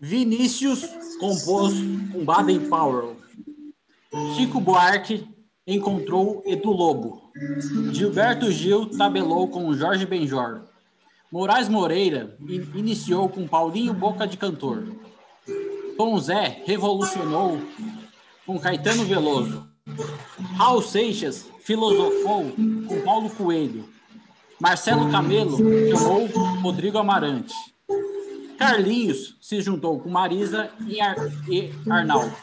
Vinícius 0.00 0.84
compôs 1.18 1.74
com 2.12 2.24
Baden 2.24 2.68
Powell. 2.68 3.16
Chico 4.36 4.60
Buarque 4.60 5.28
encontrou 5.66 6.42
Edu 6.46 6.70
Lobo. 6.70 7.30
Gilberto 7.92 8.50
Gil 8.50 8.86
tabelou 8.96 9.48
com 9.48 9.74
Jorge 9.74 10.06
Benjor. 10.06 10.62
Moraes 11.30 11.68
Moreira 11.68 12.36
iniciou 12.74 13.28
com 13.28 13.46
Paulinho 13.46 13.92
Boca 13.92 14.26
de 14.26 14.36
Cantor. 14.36 14.84
Tom 15.96 16.18
Zé 16.18 16.62
revolucionou 16.64 17.60
com 18.44 18.58
Caetano 18.58 19.04
Veloso. 19.04 19.66
Raul 20.56 20.82
Seixas 20.82 21.46
filosofou 21.66 22.52
com 22.86 23.00
Paulo 23.02 23.28
Coelho. 23.28 23.88
Marcelo 24.60 25.10
Camelo 25.10 25.58
chamou 25.90 26.26
Rodrigo 26.62 26.96
Amarante. 26.96 27.52
Carlinhos 28.56 29.36
se 29.40 29.60
juntou 29.60 29.98
com 29.98 30.08
Marisa 30.08 30.70
e, 30.86 31.00
Ar 31.00 31.16
e 31.50 31.72
Arnaldo. 31.90 32.34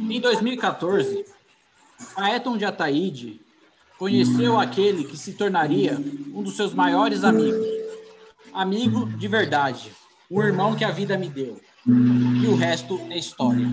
Em 0.00 0.20
2014, 0.20 1.24
Aeton 2.16 2.56
de 2.56 2.64
Ataíde 2.64 3.40
conheceu 3.98 4.58
aquele 4.58 5.02
que 5.02 5.16
se 5.16 5.32
tornaria 5.32 5.98
um 6.32 6.40
dos 6.40 6.54
seus 6.54 6.72
maiores 6.72 7.24
amigos. 7.24 7.66
Amigo 8.54 9.06
de 9.18 9.26
verdade, 9.26 9.90
um 10.30 10.40
irmão 10.40 10.76
que 10.76 10.84
a 10.84 10.92
vida 10.92 11.18
me 11.18 11.28
deu. 11.28 11.60
E 11.84 12.46
o 12.46 12.54
resto 12.54 13.00
é 13.10 13.18
história. 13.18 13.66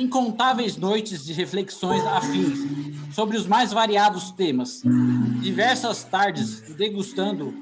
Incontáveis 0.00 0.76
noites 0.76 1.24
de 1.24 1.32
reflexões 1.34 2.02
afins 2.06 2.58
sobre 3.14 3.36
os 3.36 3.46
mais 3.46 3.70
variados 3.72 4.30
temas. 4.30 4.82
Diversas 5.42 6.04
tardes 6.04 6.60
degustando 6.76 7.54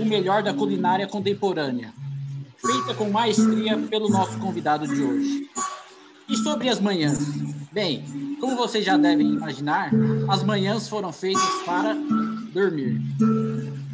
o 0.00 0.04
melhor 0.04 0.42
da 0.42 0.54
culinária 0.54 1.06
contemporânea 1.06 1.92
feita 2.64 2.94
com 2.94 3.10
maestria 3.10 3.76
pelo 3.76 4.08
nosso 4.08 4.38
convidado 4.38 4.86
de 4.86 5.02
hoje. 5.02 5.50
E 6.28 6.36
sobre 6.36 6.68
as 6.68 6.80
manhãs? 6.80 7.18
Bem, 7.72 8.04
como 8.40 8.56
vocês 8.56 8.84
já 8.84 8.96
devem 8.96 9.26
imaginar, 9.26 9.90
as 10.28 10.42
manhãs 10.44 10.88
foram 10.88 11.12
feitas 11.12 11.42
para 11.66 11.94
dormir. 12.54 13.00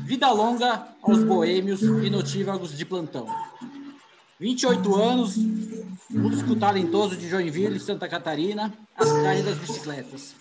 Vida 0.04 0.30
longa 0.30 0.86
aos 1.02 1.24
boêmios 1.24 1.80
e 1.82 2.10
notívagos 2.10 2.76
de 2.76 2.84
plantão. 2.84 3.26
28 4.40 4.94
anos, 4.94 5.36
músico 6.08 6.54
talentoso 6.54 7.16
de 7.16 7.28
Joinville, 7.28 7.80
Santa 7.80 8.08
Catarina, 8.08 8.72
a 8.96 9.04
cidade 9.04 9.42
das 9.42 9.58
bicicletas. 9.58 10.36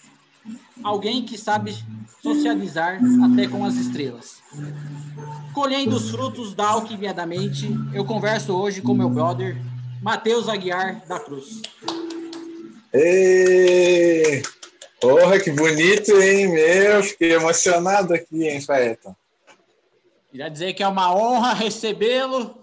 Alguém 0.84 1.26
que 1.26 1.36
sabe 1.36 1.76
socializar 2.22 3.00
até 3.26 3.48
com 3.48 3.66
as 3.66 3.74
estrelas. 3.76 4.38
Colhendo 5.52 5.96
os 5.96 6.12
frutos 6.12 6.54
da 6.54 6.68
alquimiadamente, 6.68 7.68
eu 7.92 8.06
converso 8.06 8.54
hoje 8.56 8.84
com 8.84 8.94
meu 8.94 9.10
brother, 9.10 9.58
Matheus 10.02 10.48
Aguiar 10.48 11.04
da 11.08 11.20
Cruz. 11.20 11.64
Ei! 12.94 14.44
Porra, 15.02 15.40
que 15.40 15.52
bonito, 15.52 16.12
hein, 16.22 16.48
meu? 16.50 17.04
Fiquei 17.04 17.34
emocionado 17.34 18.14
aqui, 18.14 18.48
hein, 18.48 18.62
Faeta? 18.62 19.18
Queria 20.30 20.50
dizer 20.50 20.74
que 20.74 20.84
é 20.84 20.88
uma 20.88 21.14
honra 21.16 21.54
recebê-lo 21.54 22.57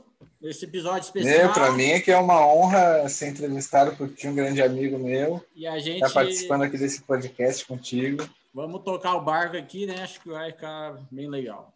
nesse 0.45 0.67
episódio 0.67 1.07
especial. 1.07 1.55
Para 1.55 1.73
mim 1.73 1.87
é 1.87 2.01
que 2.01 2.11
é 2.11 2.19
uma 2.19 2.47
honra 2.47 3.09
ser 3.09 3.29
entrevistado 3.29 3.97
por 3.97 4.11
ti, 4.11 4.29
um 4.29 4.35
grande 4.35 4.61
amigo 4.61 4.99
meu. 4.99 5.43
E 5.57 5.67
a 5.67 5.79
gente 5.79 6.05
está 6.05 6.11
participando 6.11 6.63
aqui 6.63 6.77
desse 6.77 7.03
podcast 7.03 7.65
contigo. 7.65 8.29
Vamos 8.53 8.83
tocar 8.83 9.17
o 9.17 9.25
barco 9.25 9.57
aqui, 9.57 9.87
né? 9.87 10.03
Acho 10.03 10.21
que 10.21 10.29
vai 10.29 10.53
ficar 10.53 11.01
bem 11.11 11.29
legal. 11.29 11.73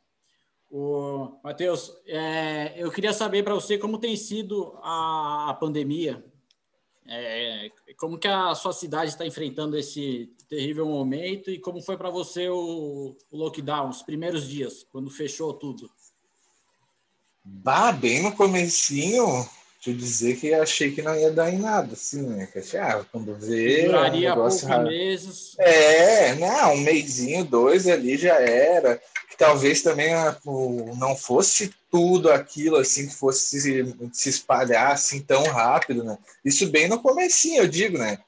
O 0.71 1.39
Matheus, 1.43 1.97
é, 2.07 2.75
eu 2.77 2.91
queria 2.91 3.15
saber 3.15 3.43
para 3.43 3.55
você 3.55 3.79
como 3.79 3.99
tem 3.99 4.15
sido 4.17 4.79
a, 4.83 5.47
a 5.49 5.55
pandemia, 5.55 6.23
é, 7.07 7.71
como 7.97 8.19
que 8.19 8.29
a 8.29 8.55
sua 8.55 8.75
cidade 8.75 9.11
está 9.11 9.27
enfrentando 9.27 9.79
esse 9.79 10.31
terrível 10.47 10.87
momento 10.87 11.51
e 11.51 11.59
como 11.59 11.81
foi 11.81 11.97
para 11.97 12.11
você 12.11 12.51
o, 12.51 13.17
o 13.31 13.37
lockdown, 13.37 13.89
os 13.89 14.03
primeiros 14.03 14.47
dias, 14.47 14.85
quando 14.93 15.09
fechou 15.09 15.55
tudo? 15.55 15.91
Bah, 17.51 17.93
bem 17.93 18.23
no 18.23 18.33
comecinho, 18.33 19.49
te 19.81 19.93
dizer 19.93 20.37
que 20.37 20.53
achei 20.53 20.91
que 20.91 21.03
não 21.03 21.15
ia 21.15 21.31
dar 21.31 21.53
em 21.53 21.59
nada, 21.59 21.93
assim, 21.93 22.23
né? 22.23 22.47
Que 22.53 22.59
achei, 22.59 22.79
ah, 22.79 23.05
quando 23.11 23.35
vê. 23.35 23.87
Duraria 23.87 24.33
um 24.33 24.35
poucos 24.35 24.63
meses. 24.65 25.55
É, 25.59 26.35
não, 26.35 26.75
um 26.75 26.81
mêsinho, 26.81 27.45
dois 27.45 27.87
ali 27.87 28.17
já 28.17 28.35
era. 28.35 29.01
Que 29.31 29.37
talvez 29.37 29.83
também 29.83 30.13
ah, 30.15 30.37
não 30.97 31.17
fosse 31.17 31.75
tudo 31.91 32.31
aquilo 32.31 32.77
assim 32.77 33.07
que 33.07 33.15
fosse 33.15 33.61
se, 33.61 33.97
se 34.13 34.29
espalhar 34.29 34.93
assim 34.93 35.21
tão 35.21 35.43
rápido, 35.45 36.05
né? 36.05 36.19
Isso 36.45 36.69
bem 36.69 36.89
no 36.89 37.01
comecinho, 37.01 37.63
eu 37.63 37.69
digo, 37.69 37.99
né? 37.99 38.19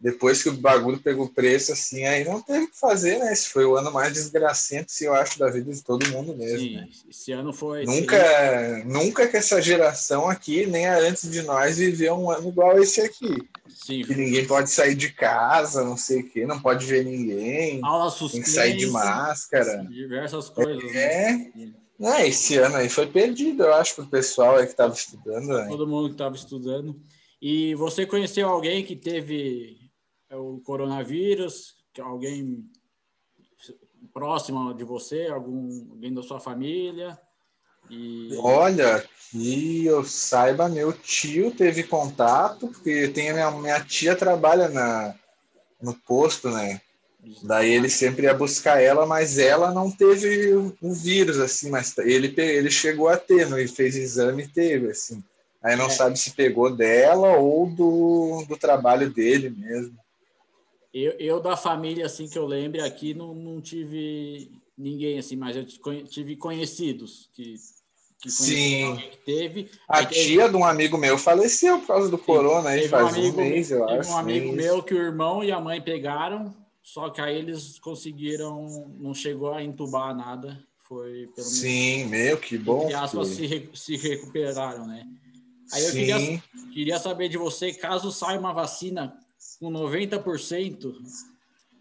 Depois 0.00 0.42
que 0.42 0.48
o 0.48 0.56
bagulho 0.56 0.98
pegou 0.98 1.28
preço, 1.28 1.72
assim, 1.72 2.04
aí 2.04 2.24
não 2.24 2.40
teve 2.40 2.64
o 2.64 2.70
que 2.70 2.78
fazer, 2.78 3.18
né? 3.18 3.32
Esse 3.32 3.48
foi 3.48 3.64
o 3.64 3.76
ano 3.76 3.90
mais 3.90 4.12
desgracento, 4.12 4.92
se 4.92 5.04
eu 5.04 5.14
acho, 5.14 5.38
da 5.38 5.48
vida 5.48 5.72
de 5.72 5.82
todo 5.82 6.08
mundo 6.10 6.36
mesmo. 6.36 6.58
Sim, 6.58 6.76
né? 6.76 6.88
esse 7.08 7.32
ano 7.32 7.52
foi. 7.52 7.84
Nunca, 7.84 8.84
nunca 8.84 9.26
que 9.26 9.36
essa 9.36 9.62
geração 9.62 10.28
aqui, 10.28 10.66
nem 10.66 10.86
a 10.86 10.98
antes 10.98 11.30
de 11.30 11.42
nós, 11.42 11.78
viveu 11.78 12.14
um 12.14 12.30
ano 12.30 12.48
igual 12.48 12.78
esse 12.78 13.00
aqui. 13.00 13.48
Sim. 13.68 14.02
Que 14.02 14.14
ninguém 14.14 14.46
pode 14.46 14.70
sair 14.70 14.94
de 14.94 15.10
casa, 15.10 15.84
não 15.84 15.96
sei 15.96 16.20
o 16.20 16.30
quê, 16.30 16.46
não 16.46 16.60
pode 16.60 16.84
ver 16.84 17.04
ninguém. 17.04 17.80
Aula 17.82 18.12
Tem 18.12 18.42
que 18.42 18.50
sair 18.50 18.76
de 18.76 18.86
máscara. 18.88 19.86
Diversas 19.88 20.50
coisas. 20.50 20.94
É. 20.94 21.32
Né? 21.32 21.72
É, 22.00 22.28
esse 22.28 22.56
ano 22.56 22.76
aí 22.76 22.88
foi 22.88 23.06
perdido, 23.06 23.62
eu 23.62 23.74
acho, 23.74 23.94
para 23.94 24.04
o 24.04 24.08
pessoal 24.08 24.56
aí 24.56 24.66
que 24.66 24.72
estava 24.72 24.92
estudando. 24.92 25.46
Né? 25.46 25.66
Todo 25.68 25.86
mundo 25.86 26.08
que 26.08 26.14
estava 26.14 26.34
estudando. 26.34 27.00
E 27.40 27.74
você 27.74 28.04
conheceu 28.04 28.48
alguém 28.48 28.84
que 28.84 28.96
teve 28.96 29.83
é 30.30 30.36
o 30.36 30.60
coronavírus, 30.60 31.76
que 31.92 32.00
alguém 32.00 32.68
próximo 34.12 34.74
de 34.74 34.84
você, 34.84 35.26
algum, 35.26 35.90
alguém 35.90 36.12
da 36.12 36.22
sua 36.22 36.40
família? 36.40 37.18
E... 37.90 38.30
Olha, 38.38 39.04
que 39.30 39.84
eu 39.84 40.04
saiba, 40.04 40.68
meu 40.68 40.92
tio 40.92 41.50
teve 41.50 41.82
contato, 41.82 42.68
porque 42.68 43.08
tem 43.08 43.32
minha, 43.32 43.50
minha 43.50 43.80
tia 43.84 44.16
trabalha 44.16 44.68
na, 44.68 45.14
no 45.80 45.94
posto, 45.94 46.50
né? 46.50 46.80
Daí 47.42 47.72
ele 47.72 47.88
sempre 47.88 48.24
ia 48.24 48.34
buscar 48.34 48.82
ela, 48.82 49.06
mas 49.06 49.38
ela 49.38 49.72
não 49.72 49.90
teve 49.90 50.52
o, 50.52 50.76
o 50.82 50.92
vírus, 50.92 51.38
assim, 51.38 51.70
mas 51.70 51.96
ele, 51.98 52.34
ele 52.38 52.70
chegou 52.70 53.08
a 53.08 53.16
ter, 53.16 53.48
né? 53.48 53.60
ele 53.60 53.68
fez 53.68 53.96
exame 53.96 54.44
e 54.44 54.48
teve, 54.48 54.90
assim. 54.90 55.22
Aí 55.62 55.76
não 55.76 55.86
é. 55.86 55.90
sabe 55.90 56.18
se 56.18 56.32
pegou 56.32 56.74
dela 56.74 57.36
ou 57.38 57.66
do, 57.66 58.44
do 58.46 58.56
trabalho 58.58 59.10
dele 59.10 59.48
mesmo. 59.48 59.96
Eu, 60.94 61.10
eu 61.18 61.40
da 61.40 61.56
família, 61.56 62.06
assim, 62.06 62.28
que 62.28 62.38
eu 62.38 62.46
lembre 62.46 62.80
aqui, 62.80 63.14
não, 63.14 63.34
não 63.34 63.60
tive 63.60 64.48
ninguém 64.78 65.18
assim, 65.18 65.34
mas 65.34 65.56
eu 65.56 65.66
tive 66.06 66.36
conhecidos 66.36 67.28
que, 67.34 67.56
que 68.22 68.30
Sim. 68.30 68.96
Que 68.96 69.16
teve. 69.24 69.70
A 69.88 70.06
tia 70.06 70.48
de 70.48 70.54
um 70.54 70.64
amigo 70.64 70.96
meu 70.96 71.18
faleceu 71.18 71.80
por 71.80 71.88
causa 71.88 72.08
do 72.08 72.16
Sim, 72.16 72.22
corona 72.22 72.68
aí 72.70 72.86
faz 72.86 73.06
um, 73.12 73.18
amigo, 73.20 73.40
um 73.40 73.44
mês, 73.44 73.72
eu 73.72 73.84
teve 73.84 73.98
acho. 73.98 74.10
um 74.10 74.16
amigo 74.16 74.52
mês. 74.52 74.56
meu 74.56 74.82
que 74.84 74.94
o 74.94 74.98
irmão 74.98 75.42
e 75.42 75.50
a 75.50 75.60
mãe 75.60 75.80
pegaram, 75.80 76.54
só 76.80 77.10
que 77.10 77.20
aí 77.20 77.38
eles 77.38 77.76
conseguiram, 77.80 78.94
não 78.96 79.12
chegou 79.12 79.52
a 79.52 79.64
entubar 79.64 80.14
nada. 80.14 80.62
Foi 80.84 81.26
pelo 81.34 81.46
Sim, 81.48 82.04
meu, 82.04 82.36
que 82.36 82.56
bom. 82.56 82.88
E 82.88 82.94
aspas, 82.94 83.28
se, 83.28 83.68
se 83.74 83.96
recuperaram, 83.96 84.86
né? 84.86 85.02
Aí 85.72 85.84
eu 85.86 85.90
queria, 85.90 86.42
queria 86.72 86.98
saber 87.00 87.28
de 87.28 87.38
você, 87.38 87.72
caso 87.72 88.12
saia 88.12 88.38
uma 88.38 88.52
vacina 88.52 89.18
com 89.58 89.70
90% 89.70 90.94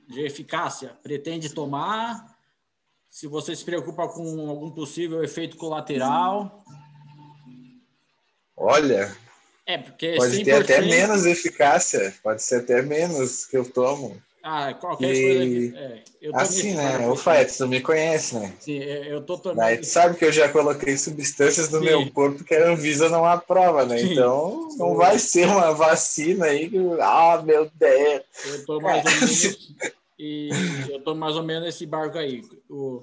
de 0.07 0.21
eficácia, 0.21 0.97
pretende 1.01 1.53
tomar? 1.53 2.35
Se 3.09 3.27
você 3.27 3.55
se 3.55 3.63
preocupa 3.63 4.07
com 4.07 4.49
algum 4.49 4.71
possível 4.71 5.23
efeito 5.23 5.57
colateral? 5.57 6.63
Olha, 8.55 9.15
é 9.65 9.77
porque 9.77 10.15
pode 10.15 10.37
100%... 10.37 10.45
ter 10.45 10.63
até 10.63 10.81
menos 10.81 11.25
eficácia, 11.25 12.13
pode 12.21 12.43
ser 12.43 12.61
até 12.61 12.81
menos 12.81 13.45
que 13.45 13.57
eu 13.57 13.69
tomo. 13.69 14.21
Ah, 14.45 14.73
qualquer 14.73 15.15
e... 15.15 15.21
coisa 15.21 15.45
que. 15.45 15.77
É, 15.77 16.03
eu 16.21 16.35
assim, 16.35 16.75
né? 16.75 17.07
O 17.07 17.15
Faet, 17.15 17.57
tu 17.57 17.65
me 17.65 17.79
conhece, 17.79 18.35
né? 18.35 18.53
Sim, 18.59 18.77
eu 18.77 19.21
tô 19.21 19.37
tomando. 19.37 19.59
Daí 19.59 19.77
tu 19.77 19.85
sabe 19.85 20.17
que 20.17 20.25
eu 20.25 20.33
já 20.33 20.49
coloquei 20.49 20.97
substâncias 20.97 21.69
no 21.69 21.79
Sim. 21.79 21.85
meu 21.85 22.11
corpo 22.11 22.43
que 22.43 22.53
a 22.53 22.71
Anvisa 22.71 23.07
não 23.07 23.25
aprova, 23.25 23.85
né? 23.85 23.99
Sim. 23.99 24.11
Então 24.11 24.67
não 24.77 24.95
vai 24.95 25.17
ser 25.17 25.47
uma 25.47 25.73
vacina 25.73 26.47
aí 26.47 26.69
que. 26.69 26.77
Ah, 26.99 27.41
meu 27.41 27.71
Deus! 27.73 28.23
Eu 28.45 28.65
tô 28.65 28.81
mais 28.81 29.05
ou 29.05 29.11
menos. 29.11 29.75
e 30.19 30.49
eu 30.89 31.01
tô 31.01 31.15
mais 31.15 31.37
ou 31.37 31.43
menos 31.43 31.63
nesse 31.63 31.85
barco 31.85 32.17
aí. 32.17 32.43
O, 32.69 33.01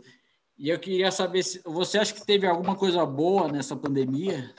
e 0.58 0.69
eu 0.69 0.78
queria 0.78 1.10
saber 1.10 1.42
se 1.42 1.58
você 1.64 1.96
acha 1.96 2.12
que 2.12 2.26
teve 2.26 2.46
alguma 2.46 2.76
coisa 2.76 3.06
boa 3.06 3.50
nessa 3.50 3.75
pandemia? 3.75 4.52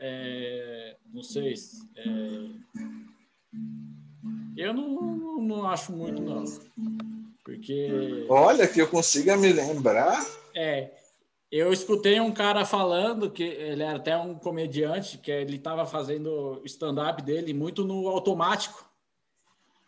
É, 0.00 0.96
não 1.12 1.22
sei. 1.22 1.54
É, 1.96 2.73
eu 4.64 4.72
não, 4.72 4.88
não, 4.88 5.40
não 5.42 5.68
acho 5.68 5.92
muito, 5.92 6.22
não. 6.22 6.44
Porque. 7.44 8.26
Olha, 8.28 8.66
que 8.66 8.80
eu 8.80 8.88
consiga 8.88 9.36
me 9.36 9.52
lembrar. 9.52 10.24
É. 10.54 10.90
Eu 11.52 11.72
escutei 11.72 12.18
um 12.18 12.32
cara 12.32 12.64
falando 12.64 13.30
que 13.30 13.44
ele 13.44 13.82
era 13.82 13.96
até 13.96 14.16
um 14.16 14.34
comediante, 14.34 15.18
que 15.18 15.30
ele 15.30 15.56
estava 15.56 15.86
fazendo 15.86 16.60
stand-up 16.64 17.22
dele 17.22 17.54
muito 17.54 17.84
no 17.84 18.08
automático. 18.08 18.84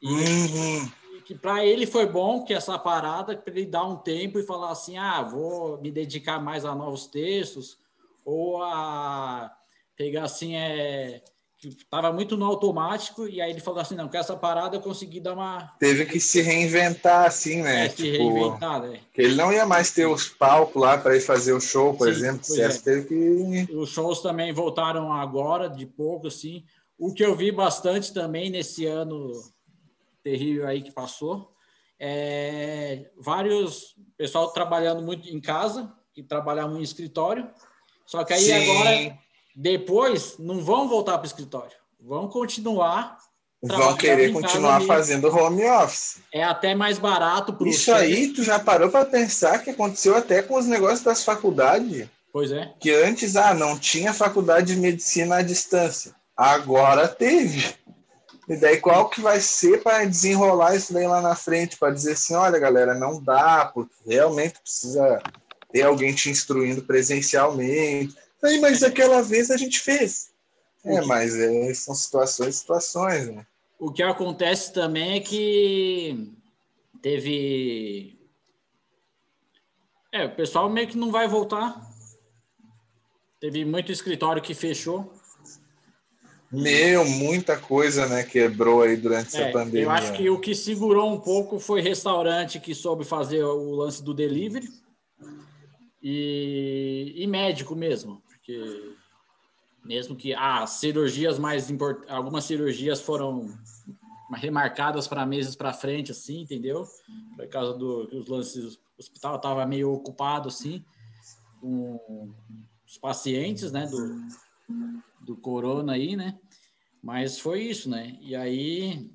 E, 0.01 0.07
Uhum. 0.07 0.93
que 1.25 1.35
para 1.35 1.65
ele 1.65 1.87
foi 1.87 2.07
bom 2.07 2.45
que 2.45 2.55
essa 2.55 2.79
parada 2.79 3.37
para 3.37 3.53
ele 3.53 3.67
dar 3.67 3.85
um 3.85 3.97
tempo 3.97 4.39
e 4.39 4.45
falar 4.47 4.71
assim, 4.71 4.97
ah, 4.97 5.23
vou 5.23 5.81
me 5.81 5.91
dedicar 5.91 6.39
mais 6.41 6.65
a 6.65 6.75
novos 6.75 7.07
textos 7.07 7.79
ou 8.25 8.63
a 8.63 9.51
pegar 9.97 10.25
assim 10.25 10.55
é 10.55 11.23
que 11.59 11.75
tava 11.91 12.13
muito 12.13 12.37
no 12.37 12.45
automático 12.45 13.27
e 13.27 13.41
aí 13.41 13.51
ele 13.51 13.61
falou 13.61 13.81
assim, 13.81 13.95
não, 13.95 14.09
com 14.09 14.17
essa 14.17 14.37
parada 14.37 14.77
eu 14.77 14.81
consegui 14.81 15.21
dar 15.21 15.33
uma 15.33 15.75
Teve 15.79 16.05
que 16.05 16.21
se 16.21 16.43
reinventar, 16.43 17.27
assim, 17.27 17.63
né? 17.63 17.87
é, 17.87 17.89
se 17.89 17.97
Tipo, 17.97 18.19
reinventar, 18.19 18.83
né? 18.83 19.01
que 19.13 19.23
ele 19.23 19.35
não 19.35 19.53
ia 19.53 19.65
mais 19.65 19.91
ter 19.91 20.07
os 20.07 20.29
palcos 20.29 20.81
lá 20.81 20.99
para 20.99 21.17
ir 21.17 21.21
fazer 21.21 21.53
o 21.55 21.61
show, 21.61 21.95
por 21.95 22.07
Sim, 22.07 22.11
exemplo. 22.13 22.45
Certo, 22.45 22.77
é. 22.77 22.83
teve 22.83 23.09
que. 23.09 23.73
Os 23.75 23.89
shows 23.89 24.21
também 24.21 24.53
voltaram 24.53 25.13
agora, 25.13 25.69
de 25.69 25.87
pouco, 25.87 26.27
assim. 26.27 26.65
O 26.99 27.13
que 27.13 27.25
eu 27.25 27.35
vi 27.35 27.51
bastante 27.51 28.13
também 28.13 28.51
nesse 28.51 28.87
ano 28.87 29.31
terrível 30.23 30.67
aí 30.67 30.83
que 30.83 30.91
passou, 30.93 31.53
é 31.99 33.11
vários 33.19 33.95
pessoal 34.17 34.51
trabalhando 34.51 35.03
muito 35.03 35.29
em 35.29 35.41
casa, 35.41 35.93
que 36.13 36.23
trabalhavam 36.23 36.79
em 36.79 36.83
escritório. 36.83 37.49
Só 38.05 38.25
que 38.25 38.33
aí 38.33 38.41
Sim. 38.41 38.53
agora, 38.53 39.19
depois, 39.57 40.35
não 40.39 40.63
vão 40.63 40.87
voltar 40.87 41.15
para 41.15 41.23
o 41.23 41.27
escritório. 41.27 41.73
Vão 41.99 42.29
continuar. 42.29 43.17
Vão 43.63 43.97
querer 43.97 44.31
continuar 44.31 44.83
fazendo 44.83 45.35
home 45.35 45.65
office. 45.65 46.19
É 46.31 46.45
até 46.45 46.75
mais 46.75 46.99
barato 46.99 47.55
para 47.55 47.67
Isso 47.67 47.91
aí, 47.91 48.29
tu 48.35 48.43
já 48.43 48.59
parou 48.59 48.91
para 48.91 49.07
pensar 49.07 49.61
que 49.61 49.71
aconteceu 49.71 50.15
até 50.15 50.43
com 50.43 50.59
os 50.59 50.67
negócios 50.67 51.01
das 51.01 51.25
faculdades? 51.25 52.07
Pois 52.31 52.53
é. 52.53 52.71
Que 52.79 52.93
antes, 52.93 53.35
ah, 53.35 53.55
não 53.55 53.79
tinha 53.79 54.13
faculdade 54.13 54.75
de 54.75 54.81
medicina 54.81 55.37
à 55.37 55.43
distância. 55.43 56.15
Agora 56.37 57.09
teve. 57.09 57.75
E 58.47 58.57
daí 58.57 58.77
qual 58.77 59.09
que 59.09 59.23
vai 59.23 59.41
ser 59.41 59.83
para 59.83 60.05
desenrolar 60.05 60.77
isso 60.77 60.93
daí 60.93 61.07
lá 61.07 61.23
na 61.23 61.35
frente? 61.35 61.79
Para 61.79 61.95
dizer 61.95 62.13
assim, 62.13 62.35
olha, 62.35 62.59
galera, 62.59 62.95
não 62.95 63.21
dá, 63.21 63.71
porque 63.73 63.95
realmente 64.07 64.61
precisa 64.61 65.21
ter 65.73 65.83
alguém 65.83 66.15
te 66.15 66.29
instruindo 66.29 66.83
presencialmente. 66.83 68.15
Aí, 68.43 68.61
mas 68.61 68.83
aquela 68.83 69.23
vez 69.23 69.51
a 69.51 69.57
gente 69.57 69.81
fez. 69.81 70.31
É, 70.85 71.01
mas 71.03 71.35
é, 71.35 71.75
são 71.75 71.95
situações, 71.95 72.57
situações, 72.57 73.29
né? 73.29 73.47
O 73.79 73.91
que 73.91 74.03
acontece 74.03 74.73
também 74.73 75.17
é 75.17 75.21
que 75.21 76.33
teve. 77.03 78.19
É, 80.13 80.25
o 80.27 80.35
pessoal 80.35 80.71
meio 80.71 80.89
que 80.89 80.97
não 80.97 81.11
vai 81.11 81.27
voltar. 81.29 81.85
Teve 83.41 83.65
muito 83.65 83.93
escritório 83.93 84.41
que 84.41 84.55
fechou. 84.55 85.13
Meu, 86.51 87.05
muita 87.05 87.59
coisa, 87.59 88.07
né, 88.07 88.23
quebrou 88.23 88.83
aí 88.83 88.97
durante 88.97 89.37
É, 89.37 89.43
essa 89.43 89.53
pandemia. 89.53 89.83
eu 89.83 89.91
acho 89.91 90.13
que 90.13 90.31
o 90.31 90.41
que 90.41 90.55
segurou 90.55 91.13
um 91.13 91.21
pouco 91.21 91.59
foi 91.59 91.81
restaurante 91.83 92.61
que 92.61 92.73
soube 92.75 93.05
fazer 93.05 93.43
o 93.43 93.75
lance 93.75 94.03
do 94.03 94.15
delivery 94.15 94.69
e, 96.01 97.13
e 97.17 97.27
médico 97.27 97.75
mesmo, 97.75 98.23
porque 98.47 98.95
mesmo 99.85 100.15
que 100.15 100.33
ah, 100.33 100.67
cirurgias 100.67 101.39
mais 101.39 101.69
import... 101.69 102.05
algumas 102.09 102.45
cirurgias 102.45 103.01
foram 103.01 103.49
remarcadas 104.35 105.07
para 105.07 105.27
meses 105.27 105.57
para 105.57 105.73
frente, 105.73 106.13
assim, 106.13 106.43
entendeu? 106.43 106.87
Por 107.37 107.49
causa 107.49 107.77
do 107.77 108.09
os 108.17 108.29
lances, 108.29 108.77
o 108.77 108.81
hospital 108.99 109.37
estava 109.37 109.67
meio 109.67 109.93
ocupado, 109.93 110.49
assim, 110.49 110.85
com 111.61 112.33
os 112.87 112.99
pacientes, 112.99 113.73
né, 113.73 113.87
do, 113.87 114.21
do 115.25 115.37
corona 115.37 115.93
aí, 115.93 116.17
né? 116.17 116.39
Mas 117.03 117.39
foi 117.39 117.63
isso, 117.63 117.89
né? 117.89 118.19
E 118.21 118.35
aí, 118.35 119.11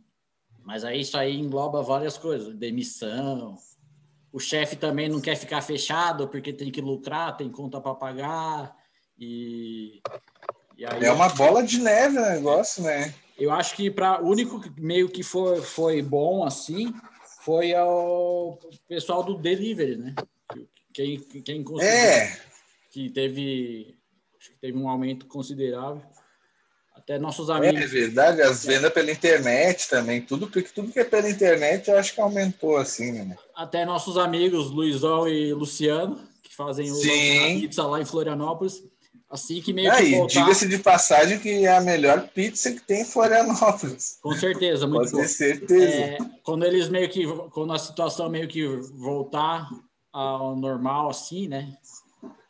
mas 0.63 0.85
aí 0.85 1.01
isso 1.01 1.17
aí 1.17 1.37
engloba 1.37 1.81
várias 1.81 2.17
coisas, 2.17 2.55
demissão. 2.55 3.57
O 4.31 4.39
chefe 4.39 4.77
também 4.77 5.09
não 5.09 5.19
quer 5.19 5.35
ficar 5.35 5.61
fechado 5.61 6.29
porque 6.29 6.53
tem 6.53 6.71
que 6.71 6.79
lucrar, 6.79 7.35
tem 7.35 7.49
conta 7.49 7.81
para 7.81 7.95
pagar 7.95 8.80
e, 9.21 10.01
e 10.77 10.85
aí, 10.85 11.05
É 11.05 11.11
uma 11.11 11.29
bola 11.29 11.63
de 11.63 11.79
neve 11.79 12.17
o 12.17 12.21
negócio, 12.21 12.83
né? 12.83 13.13
eu 13.37 13.51
acho 13.51 13.75
que 13.75 13.89
para 13.89 14.21
o 14.21 14.27
único 14.27 14.61
meio 14.77 15.09
que 15.09 15.23
foi, 15.23 15.61
foi 15.61 16.01
bom 16.01 16.43
assim 16.43 16.93
foi 17.43 17.73
o 17.73 18.57
pessoal 18.87 19.23
do 19.23 19.35
delivery, 19.35 19.97
né? 19.97 20.15
Quem, 20.93 21.19
quem 21.19 21.63
conseguiu, 21.63 21.91
É, 21.91 22.39
que 22.91 23.09
teve, 23.09 23.97
acho 24.39 24.51
que 24.51 24.57
teve 24.59 24.77
um 24.77 24.87
aumento 24.87 25.25
considerável. 25.25 26.03
Até 26.93 27.17
nossos 27.17 27.49
é 27.49 27.53
amigos. 27.53 27.89
verdade, 27.89 28.41
as 28.43 28.63
vendas 28.63 28.93
pela 28.93 29.09
internet 29.09 29.89
também, 29.89 30.21
tudo, 30.21 30.47
tudo 30.47 30.91
que 30.91 30.99
é 30.99 31.03
pela 31.03 31.27
internet 31.27 31.89
eu 31.89 31.97
acho 31.97 32.13
que 32.13 32.21
aumentou 32.21 32.77
assim, 32.77 33.11
né? 33.11 33.35
Até 33.55 33.85
nossos 33.85 34.17
amigos 34.19 34.69
Luizão 34.69 35.27
e 35.27 35.51
Luciano, 35.51 36.19
que 36.43 36.53
fazem 36.55 36.91
o 36.91 37.01
pizza 37.59 37.83
lá 37.87 37.99
em 37.99 38.05
Florianópolis, 38.05 38.83
assim 39.31 39.61
que 39.61 39.71
meio 39.73 39.91
Ah, 39.91 39.97
que 39.97 40.11
voltar, 40.11 40.39
diga-se 40.41 40.67
de 40.67 40.77
passagem 40.79 41.39
que 41.39 41.65
é 41.65 41.75
a 41.77 41.81
melhor 41.81 42.27
pizza 42.29 42.71
que 42.71 42.81
tem 42.81 43.01
em 43.01 43.05
Florianópolis. 43.05 44.17
com 44.21 44.33
certeza, 44.35 44.85
muito 44.85 45.01
Pode 45.03 45.11
bom. 45.13 45.21
ter 45.21 45.27
certeza. 45.29 45.83
É, 45.85 46.17
quando 46.43 46.65
eles 46.65 46.89
meio 46.89 47.09
que, 47.09 47.25
quando 47.51 47.73
a 47.73 47.79
situação 47.79 48.29
meio 48.29 48.47
que 48.47 48.67
voltar 48.93 49.69
ao 50.11 50.55
normal, 50.55 51.09
assim, 51.09 51.47
né? 51.47 51.73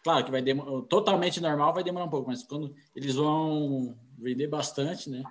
Claro 0.04 0.26
que 0.26 0.32
vai 0.32 0.42
demorar, 0.42 0.82
totalmente 0.88 1.40
normal 1.40 1.74
vai 1.74 1.84
demorar 1.84 2.06
um 2.06 2.10
pouco, 2.10 2.28
mas 2.30 2.42
quando 2.44 2.74
eles 2.96 3.14
vão 3.16 3.96
vender 4.18 4.48
bastante, 4.48 5.10
né? 5.10 5.22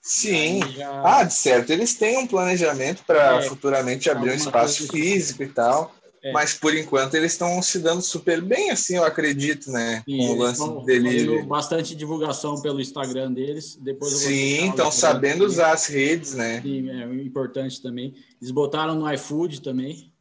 Sim. 0.00 0.62
Aí 0.62 0.72
já- 0.72 1.02
Ah, 1.04 1.24
de 1.24 1.34
certo, 1.34 1.70
eles 1.70 1.94
têm 1.94 2.16
um 2.16 2.26
planejamento 2.26 3.02
para 3.04 3.38
É, 3.38 3.42
futuramente 3.42 4.08
abrir 4.08 4.30
um 4.30 4.34
espaço 4.34 4.86
físico 4.88 5.42
e 5.42 5.48
tal. 5.48 5.92
É. 6.26 6.32
Mas 6.32 6.54
por 6.54 6.74
enquanto 6.74 7.14
eles 7.14 7.32
estão 7.32 7.62
se 7.62 7.78
dando 7.78 8.02
super 8.02 8.40
bem, 8.40 8.70
assim, 8.70 8.96
eu 8.96 9.04
acredito, 9.04 9.70
né? 9.70 10.02
Sim, 10.04 10.18
com 10.18 10.30
o 10.30 10.38
lance 10.38 10.60
estão 10.60 10.80
do 10.80 10.80
fazendo 10.80 11.44
bastante 11.44 11.94
divulgação 11.94 12.60
pelo 12.60 12.80
Instagram 12.80 13.32
deles. 13.32 13.76
Depois 13.80 14.12
Sim, 14.12 14.70
estão 14.70 14.90
sabendo 14.90 15.44
usar 15.44 15.70
as 15.70 15.86
redes, 15.86 16.34
né? 16.34 16.60
Sim, 16.62 16.90
é 16.90 17.04
importante 17.22 17.80
também. 17.80 18.12
Eles 18.42 18.50
botaram 18.50 18.96
no 18.96 19.12
iFood 19.12 19.62
também, 19.62 20.12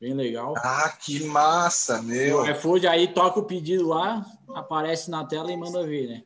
bem 0.00 0.14
legal. 0.14 0.54
Ah, 0.56 0.92
que 1.00 1.22
massa, 1.22 2.02
meu. 2.02 2.44
IFood, 2.44 2.88
aí 2.88 3.06
toca 3.06 3.38
o 3.38 3.44
pedido 3.44 3.86
lá, 3.86 4.26
aparece 4.56 5.12
na 5.12 5.24
tela 5.24 5.52
e 5.52 5.56
manda 5.56 5.86
ver, 5.86 6.08
né? 6.08 6.22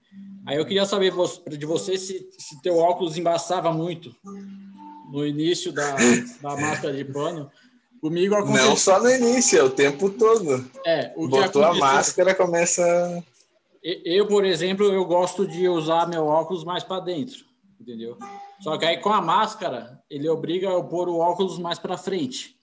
Aí 0.47 0.57
eu 0.57 0.65
queria 0.65 0.87
saber 0.87 1.13
de 1.59 1.67
você 1.67 1.99
se, 1.99 2.27
se 2.39 2.63
teu 2.63 2.79
óculos 2.79 3.19
embaçava 3.19 3.71
muito 3.71 4.17
no 5.13 5.27
início 5.27 5.73
da, 5.73 5.95
da 6.41 6.57
máscara 6.57 6.95
de 6.95 7.05
pano. 7.05 7.51
Comigo 8.01 8.35
aconteceu. 8.35 8.69
Não 8.69 8.77
só 8.77 9.01
no 9.01 9.11
início, 9.11 9.59
é 9.59 9.63
o 9.63 9.71
tempo 9.71 10.11
todo. 10.11 10.65
É, 10.85 11.13
o 11.17 11.23
que 11.25 11.29
Botou 11.29 11.63
a 11.63 11.67
aconteceu- 11.67 11.75
máscara, 11.81 12.35
começa. 12.35 13.25
Eu, 13.83 14.27
por 14.27 14.45
exemplo, 14.45 14.87
eu 14.93 15.05
gosto 15.05 15.47
de 15.47 15.69
usar 15.69 16.09
meu 16.09 16.27
óculos 16.27 16.65
mais 16.65 16.83
para 16.83 17.01
dentro, 17.01 17.45
entendeu? 17.81 18.17
Só 18.61 18.77
que 18.77 18.85
aí 18.85 18.97
com 18.99 19.11
a 19.13 19.21
máscara, 19.21 20.01
ele 20.11 20.29
obriga 20.29 20.69
eu 20.69 20.83
pôr 20.85 21.09
o 21.09 21.19
óculos 21.19 21.59
mais 21.59 21.79
para 21.79 21.97
frente. 21.97 22.56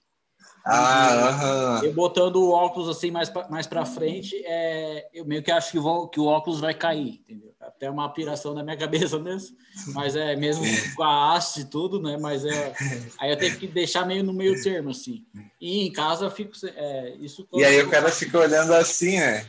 Ah, 0.66 1.28
aham. 1.28 1.82
Eu 1.84 1.94
botando 1.94 2.38
o 2.38 2.52
óculos 2.52 2.88
assim 2.88 3.12
mais 3.12 3.30
pra, 3.30 3.50
mais 3.50 3.68
para 3.68 3.86
frente, 3.86 4.42
é, 4.46 5.10
eu 5.14 5.26
meio 5.26 5.44
que 5.44 5.52
acho 5.52 5.72
que, 5.72 5.80
vou, 5.80 6.08
que 6.08 6.20
o 6.20 6.26
óculos 6.26 6.62
vai 6.62 6.74
cair, 6.74 7.22
entendeu? 7.22 7.54
Até 7.60 7.90
uma 7.90 8.08
piração 8.08 8.54
na 8.54 8.64
minha 8.64 8.78
cabeça 8.78 9.20
mesmo, 9.20 9.58
mas 9.88 10.16
é 10.16 10.36
mesmo 10.38 10.64
com 10.96 11.04
a 11.04 11.34
haste 11.34 11.62
e 11.62 11.66
tudo, 11.66 12.02
né? 12.02 12.18
Mas 12.18 12.46
é, 12.46 12.74
aí 13.20 13.32
eu 13.32 13.38
tenho 13.38 13.58
que 13.58 13.68
deixar 13.68 14.06
meio 14.06 14.24
no 14.24 14.34
meio 14.34 14.62
termo 14.62 14.92
assim. 14.92 15.26
E 15.60 15.86
em 15.86 15.92
casa 15.92 16.26
eu 16.26 16.32
fico 16.32 16.54
é, 16.76 17.16
isso. 17.20 17.46
E 17.54 17.66
aí 17.66 17.82
o 17.82 17.90
cara 17.90 18.10
fica 18.10 18.40
olhando 18.40 18.74
assim, 18.74 19.20
né? 19.20 19.46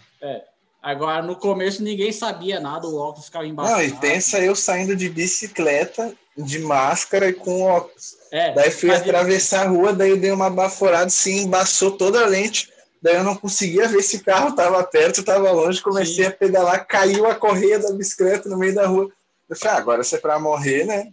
Agora 0.83 1.23
no 1.23 1.37
começo 1.37 1.83
ninguém 1.83 2.13
sabia 2.13 2.61
nada, 2.61 2.87
o 2.87 2.99
óculos 2.99 3.27
ficava 3.27 3.47
embaixo. 3.47 3.73
Não, 3.73 3.83
e 3.83 3.93
pensa 4.01 4.39
eu 4.41 4.55
saindo 4.55 4.95
de 4.95 5.09
bicicleta, 5.09 6.13
de 6.37 6.59
máscara 6.59 7.29
e 7.29 7.33
com 7.33 7.63
óculos. 7.63 8.17
É, 8.37 8.53
Daí 8.53 8.69
fui 8.73 8.89
mas- 8.89 9.01
atravessar 9.03 9.65
a 9.65 9.69
rua, 9.69 9.93
daí 9.93 10.11
eu 10.11 10.17
dei 10.17 10.33
uma 10.33 10.51
baforada 10.51 11.05
assim, 11.07 11.43
embaçou 11.45 11.93
toda 11.93 12.21
a 12.21 12.27
lente. 12.27 12.69
Daí 13.01 13.15
eu 13.15 13.23
não 13.23 13.37
conseguia 13.37 13.87
ver 13.87 14.03
se 14.03 14.17
o 14.17 14.25
carro 14.25 14.49
estava 14.49 14.83
perto, 14.83 15.21
estava 15.21 15.53
longe. 15.53 15.81
Comecei 15.81 16.25
Sim. 16.25 16.31
a 16.31 16.31
pedalar, 16.33 16.85
caiu 16.85 17.27
a 17.27 17.35
correia 17.37 17.79
da 17.79 17.93
bicicleta 17.93 18.49
no 18.49 18.59
meio 18.59 18.75
da 18.75 18.89
rua. 18.89 19.09
Eu 19.49 19.55
falei, 19.57 19.75
ah, 19.77 19.79
agora 19.79 20.03
você 20.03 20.17
é 20.17 20.19
para 20.19 20.37
morrer, 20.41 20.85
né? 20.85 21.13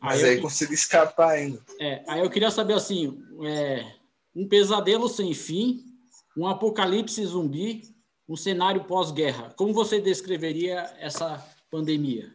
Mas 0.00 0.22
Aí 0.22 0.30
aí 0.30 0.36
eu- 0.36 0.42
consegui 0.42 0.74
escapar 0.74 1.30
ainda. 1.30 1.58
É, 1.80 2.04
aí 2.06 2.20
eu 2.20 2.30
queria 2.30 2.50
saber 2.52 2.74
assim, 2.74 3.18
é, 3.44 3.84
um 4.34 4.46
pesadelo 4.46 5.08
sem 5.08 5.34
fim, 5.34 5.82
um 6.36 6.46
apocalipse 6.46 7.24
zumbi, 7.24 7.82
um 8.28 8.36
cenário 8.36 8.84
pós-guerra. 8.84 9.52
Como 9.56 9.72
você 9.72 10.00
descreveria 10.00 10.88
essa 11.00 11.44
pandemia? 11.72 12.30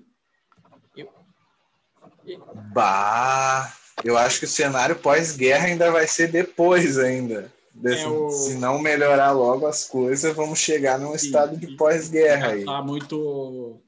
Bah! 2.74 3.72
Eu 4.04 4.18
acho 4.18 4.40
que 4.40 4.46
o 4.46 4.50
cenário 4.50 4.96
pós-guerra 4.96 5.68
ainda 5.68 5.92
vai 5.92 6.08
ser 6.08 6.28
depois 6.28 6.98
ainda. 6.98 7.52
É 7.84 8.08
o... 8.08 8.30
Se 8.30 8.56
não 8.56 8.80
melhorar 8.80 9.32
logo 9.32 9.66
as 9.66 9.86
coisas, 9.86 10.36
vamos 10.36 10.60
chegar 10.60 11.00
num 11.00 11.16
estado 11.16 11.56
de 11.58 11.76
pós-guerra 11.76 12.50
aí. 12.50 12.66
Tá 12.66 12.82
muito. 12.82 13.80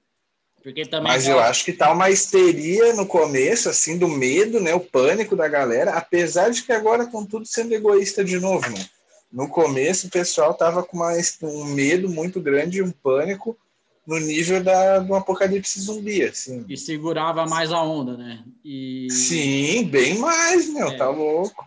Porque 0.64 0.86
também 0.86 1.12
Mas 1.12 1.28
eu 1.28 1.40
acho 1.40 1.66
que 1.66 1.74
tá 1.74 1.92
uma 1.92 2.10
histeria 2.10 2.94
no 2.94 3.06
começo, 3.06 3.70
assim, 3.70 3.98
do 3.98 4.08
medo, 4.08 4.62
né? 4.62 4.74
O 4.74 4.80
pânico 4.80 5.36
da 5.36 5.48
galera, 5.48 5.92
apesar 5.92 6.50
de 6.50 6.64
que 6.64 6.72
agora 6.72 7.04
estão 7.04 7.26
tudo 7.26 7.46
sendo 7.46 7.74
egoísta 7.74 8.24
de 8.24 8.40
novo, 8.40 8.70
né? 8.70 8.86
No 9.30 9.50
começo 9.50 10.08
o 10.08 10.12
pessoal 10.12 10.54
tava 10.54 10.84
com 10.84 10.98
uma, 10.98 11.12
um 11.42 11.66
medo 11.66 12.08
muito 12.08 12.40
grande, 12.40 12.82
um 12.82 12.92
pânico, 12.92 13.58
no 14.06 14.20
nível 14.20 14.64
da, 14.64 15.00
do 15.00 15.16
apocalipse 15.16 15.80
zumbi, 15.80 16.24
assim. 16.24 16.66
E 16.68 16.78
segurava 16.78 17.46
mais 17.46 17.72
a 17.72 17.82
onda, 17.82 18.18
né? 18.18 18.44
E... 18.64 19.08
Sim, 19.10 19.86
bem 19.86 20.18
mais, 20.18 20.72
meu, 20.72 20.90
é. 20.90 20.98
tá 20.98 21.10
louco. 21.10 21.66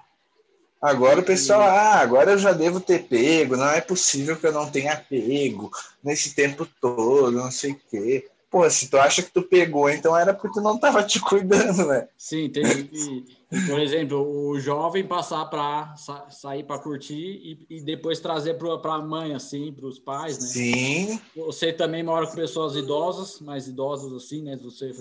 Agora 0.80 1.20
o 1.20 1.24
pessoal, 1.24 1.62
ah, 1.62 2.00
agora 2.00 2.32
eu 2.32 2.38
já 2.38 2.52
devo 2.52 2.80
ter 2.80 3.04
pego, 3.04 3.56
não 3.56 3.68
é 3.70 3.80
possível 3.80 4.36
que 4.36 4.46
eu 4.46 4.52
não 4.52 4.70
tenha 4.70 4.94
pego 4.96 5.70
nesse 6.04 6.34
tempo 6.34 6.66
todo, 6.80 7.32
não 7.32 7.50
sei 7.50 7.72
o 7.72 7.80
quê. 7.90 8.28
Pô, 8.50 8.68
se 8.70 8.88
tu 8.88 8.96
acha 8.98 9.22
que 9.22 9.30
tu 9.30 9.42
pegou, 9.42 9.90
então 9.90 10.16
era 10.16 10.32
porque 10.32 10.60
tu 10.60 10.62
não 10.62 10.78
tava 10.78 11.02
te 11.02 11.18
cuidando, 11.18 11.86
né? 11.86 12.06
Sim, 12.16 12.48
tem 12.48 12.62
que, 12.64 13.24
por 13.68 13.78
exemplo, 13.78 14.18
o 14.18 14.58
jovem 14.58 15.06
passar 15.06 15.44
para 15.46 15.94
sa 15.96 16.28
sair 16.30 16.64
para 16.64 16.80
curtir 16.80 17.14
e, 17.14 17.66
e, 17.70 17.80
depois 17.80 18.18
trazer 18.18 18.54
para 18.54 18.94
a 18.94 19.00
mãe, 19.00 19.34
assim, 19.34 19.72
para 19.72 19.86
os 19.86 19.98
pais, 20.00 20.38
né? 20.38 20.46
Sim. 20.46 21.20
Você 21.36 21.72
também 21.72 22.02
mora 22.02 22.26
com 22.26 22.34
pessoas 22.34 22.74
idosas, 22.74 23.40
mais 23.40 23.68
idosas 23.68 24.12
assim, 24.12 24.42
né? 24.42 24.56
Você 24.56 24.92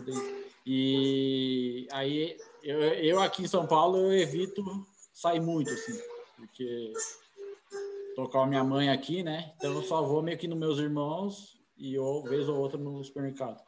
e 0.65 1.87
aí 1.91 2.37
eu, 2.63 2.79
eu 2.81 3.19
aqui 3.19 3.43
em 3.43 3.47
São 3.47 3.65
Paulo 3.65 3.97
eu 3.97 4.13
evito 4.13 4.63
sair 5.11 5.39
muito, 5.39 5.71
assim, 5.71 5.99
porque 6.37 6.93
tocar 8.15 8.43
a 8.43 8.47
minha 8.47 8.63
mãe 8.63 8.89
aqui, 8.89 9.23
né? 9.23 9.53
Então 9.57 9.73
eu 9.73 9.83
só 9.83 10.03
vou 10.03 10.21
meio 10.21 10.37
que 10.37 10.47
nos 10.47 10.57
meus 10.57 10.77
irmãos 10.77 11.59
e 11.77 11.95
eu 11.95 12.23
vez 12.23 12.47
ou 12.47 12.57
outra 12.57 12.77
no 12.77 13.03
supermercado. 13.03 13.61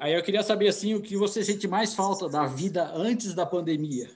Aí 0.00 0.14
eu 0.14 0.22
queria 0.22 0.42
saber 0.42 0.68
assim 0.68 0.94
o 0.94 1.00
que 1.00 1.16
você 1.16 1.44
sente 1.44 1.68
mais 1.68 1.94
falta 1.94 2.28
da 2.28 2.46
vida 2.46 2.90
antes 2.94 3.34
da 3.34 3.46
pandemia. 3.46 4.10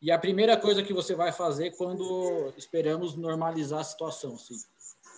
E 0.00 0.10
a 0.10 0.18
primeira 0.18 0.56
coisa 0.56 0.82
que 0.82 0.92
você 0.92 1.14
vai 1.14 1.32
fazer 1.32 1.72
quando 1.76 2.52
esperamos 2.56 3.16
normalizar 3.16 3.80
a 3.80 3.84
situação, 3.84 4.34
assim. 4.34 4.56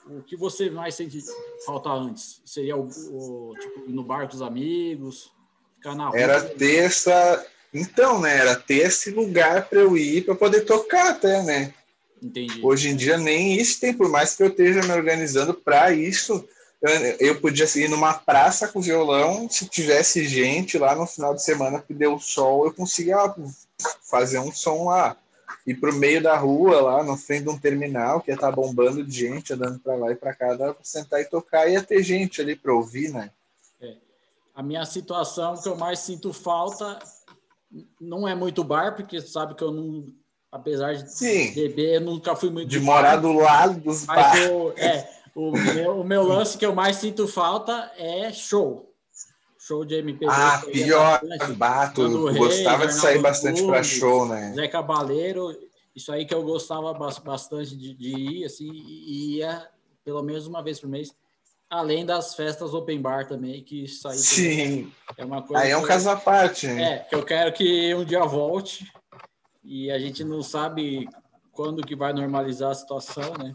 O 0.09 0.23
que 0.23 0.37
você 0.37 0.71
mais 0.71 0.95
sente 0.95 1.23
falta 1.65 1.91
antes? 1.91 2.43
Seria 2.45 2.77
o, 2.77 2.89
o 2.89 3.55
tipo 3.61 3.91
no 3.91 4.03
bar 4.03 4.27
com 4.27 4.35
os 4.35 4.43
amigos, 4.43 5.31
ficar 5.77 5.95
na 5.95 6.09
rua? 6.09 6.19
Era 6.19 6.43
terça 6.43 7.47
então, 7.73 8.21
né, 8.21 8.37
era 8.37 8.57
ter 8.57 8.87
esse 8.87 9.11
lugar 9.11 9.69
para 9.69 9.79
eu 9.79 9.97
ir 9.97 10.25
para 10.25 10.35
poder 10.35 10.63
tocar 10.63 11.11
até, 11.11 11.43
né? 11.43 11.73
Entendi. 12.21 12.61
Hoje 12.63 12.89
em 12.89 12.97
dia 12.97 13.17
nem 13.17 13.55
isso 13.55 13.81
tem, 13.81 13.95
por 13.95 14.09
mais 14.09 14.35
que 14.35 14.43
eu 14.43 14.49
esteja 14.49 14.83
me 14.83 14.93
organizando 14.93 15.55
para 15.55 15.93
isso, 15.93 16.47
eu, 16.83 16.91
eu 17.21 17.41
podia 17.41 17.67
ir 17.77 17.89
numa 17.89 18.15
praça 18.15 18.67
com 18.69 18.81
violão, 18.81 19.49
se 19.49 19.69
tivesse 19.69 20.27
gente 20.27 20.79
lá 20.79 20.95
no 20.95 21.07
final 21.07 21.35
de 21.35 21.43
semana 21.43 21.81
que 21.81 21.93
deu 21.93 22.19
sol, 22.19 22.65
eu 22.65 22.73
conseguia 22.73 23.17
fazer 24.09 24.39
um 24.39 24.51
som 24.51 24.87
lá. 24.87 25.17
Ir 25.67 25.75
para 25.75 25.91
o 25.91 25.95
meio 25.95 26.23
da 26.23 26.37
rua, 26.37 26.81
lá 26.81 27.05
no 27.05 27.19
frente 27.19 27.45
de 27.45 27.51
um 27.51 27.59
terminal, 27.59 28.21
que 28.21 28.31
ia 28.31 28.35
estar 28.35 28.49
tá 28.49 28.57
bombando 28.57 29.05
de 29.05 29.13
gente, 29.13 29.53
andando 29.53 29.79
para 29.79 29.95
lá 29.95 30.11
e 30.11 30.17
para 30.17 30.35
cá, 30.35 30.55
dava 30.55 30.73
para 30.73 30.85
sentar 30.85 31.21
e 31.21 31.27
tocar, 31.27 31.69
e 31.69 31.75
ia 31.75 31.83
ter 31.83 32.03
gente 32.03 32.41
ali 32.41 32.57
para 32.57 32.73
ouvir, 32.73 33.11
né? 33.11 33.31
É. 33.81 33.97
A 34.55 34.63
minha 34.63 34.85
situação 34.87 35.55
que 35.61 35.69
eu 35.69 35.77
mais 35.77 35.99
sinto 35.99 36.33
falta 36.33 36.99
não 38.01 38.27
é 38.27 38.35
muito 38.35 38.65
bar, 38.65 38.97
porque 38.97 39.21
sabe 39.21 39.55
que 39.55 39.63
eu 39.63 39.71
não, 39.71 40.07
apesar 40.51 40.95
de 40.95 41.13
Sim. 41.13 41.53
beber, 41.53 41.97
eu 41.97 42.01
nunca 42.01 42.35
fui 42.35 42.49
muito. 42.49 42.69
De 42.69 42.81
morar 42.81 43.17
do 43.17 43.33
lado 43.35 43.81
dos 43.81 44.07
bar. 44.07 44.35
é, 44.77 45.20
o 45.49 45.53
meu, 45.53 46.01
o 46.01 46.05
meu 46.05 46.23
lance 46.23 46.59
que 46.59 46.67
eu 46.67 46.75
mais 46.75 46.97
sinto 46.97 47.27
falta 47.27 47.91
é 47.97 48.33
show. 48.33 48.93
Show 49.59 49.85
de 49.85 49.97
MPB. 49.97 50.27
Ah, 50.29 50.63
pior. 50.73 51.21
Bato. 51.57 52.33
Gostava 52.35 52.87
de 52.87 52.95
sair 52.95 53.21
bastante 53.21 53.63
para 53.65 53.83
show, 53.83 54.27
né? 54.27 54.53
Zé 54.55 54.69
Cabaleiro, 54.69 55.57
isso 55.95 56.13
aí 56.13 56.25
que 56.25 56.35
eu 56.35 56.43
gostava 56.43 56.93
bastante 56.95 57.77
de, 57.77 57.95
de 57.95 58.09
ir, 58.09 58.45
assim, 58.45 58.71
e 58.71 59.37
ia 59.37 59.69
pelo 60.05 60.23
menos 60.23 60.47
uma 60.47 60.63
vez 60.63 60.81
por 60.81 60.89
mês. 60.89 61.15
Além 61.69 62.05
das 62.05 62.35
festas 62.35 62.75
open 62.75 63.01
bar 63.01 63.29
também, 63.29 63.63
que 63.63 63.85
isso 63.85 64.09
aí 64.09 64.19
Sim. 64.19 64.93
é 65.17 65.25
uma 65.25 65.43
coisa. 65.43 65.63
Aí 65.63 65.71
é 65.71 65.77
um 65.77 65.83
caso 65.83 66.11
à 66.11 66.17
parte. 66.17 66.67
Hein? 66.67 66.85
É, 66.85 66.99
que 66.99 67.15
eu 67.15 67.25
quero 67.25 67.53
que 67.53 67.95
um 67.95 68.05
dia 68.05 68.25
volte 68.25 68.91
e 69.63 69.91
a 69.91 69.99
gente 69.99 70.25
não 70.25 70.43
sabe 70.43 71.09
quando 71.53 71.87
que 71.87 71.95
vai 71.95 72.13
normalizar 72.13 72.71
a 72.71 72.75
situação, 72.75 73.35
né? 73.39 73.55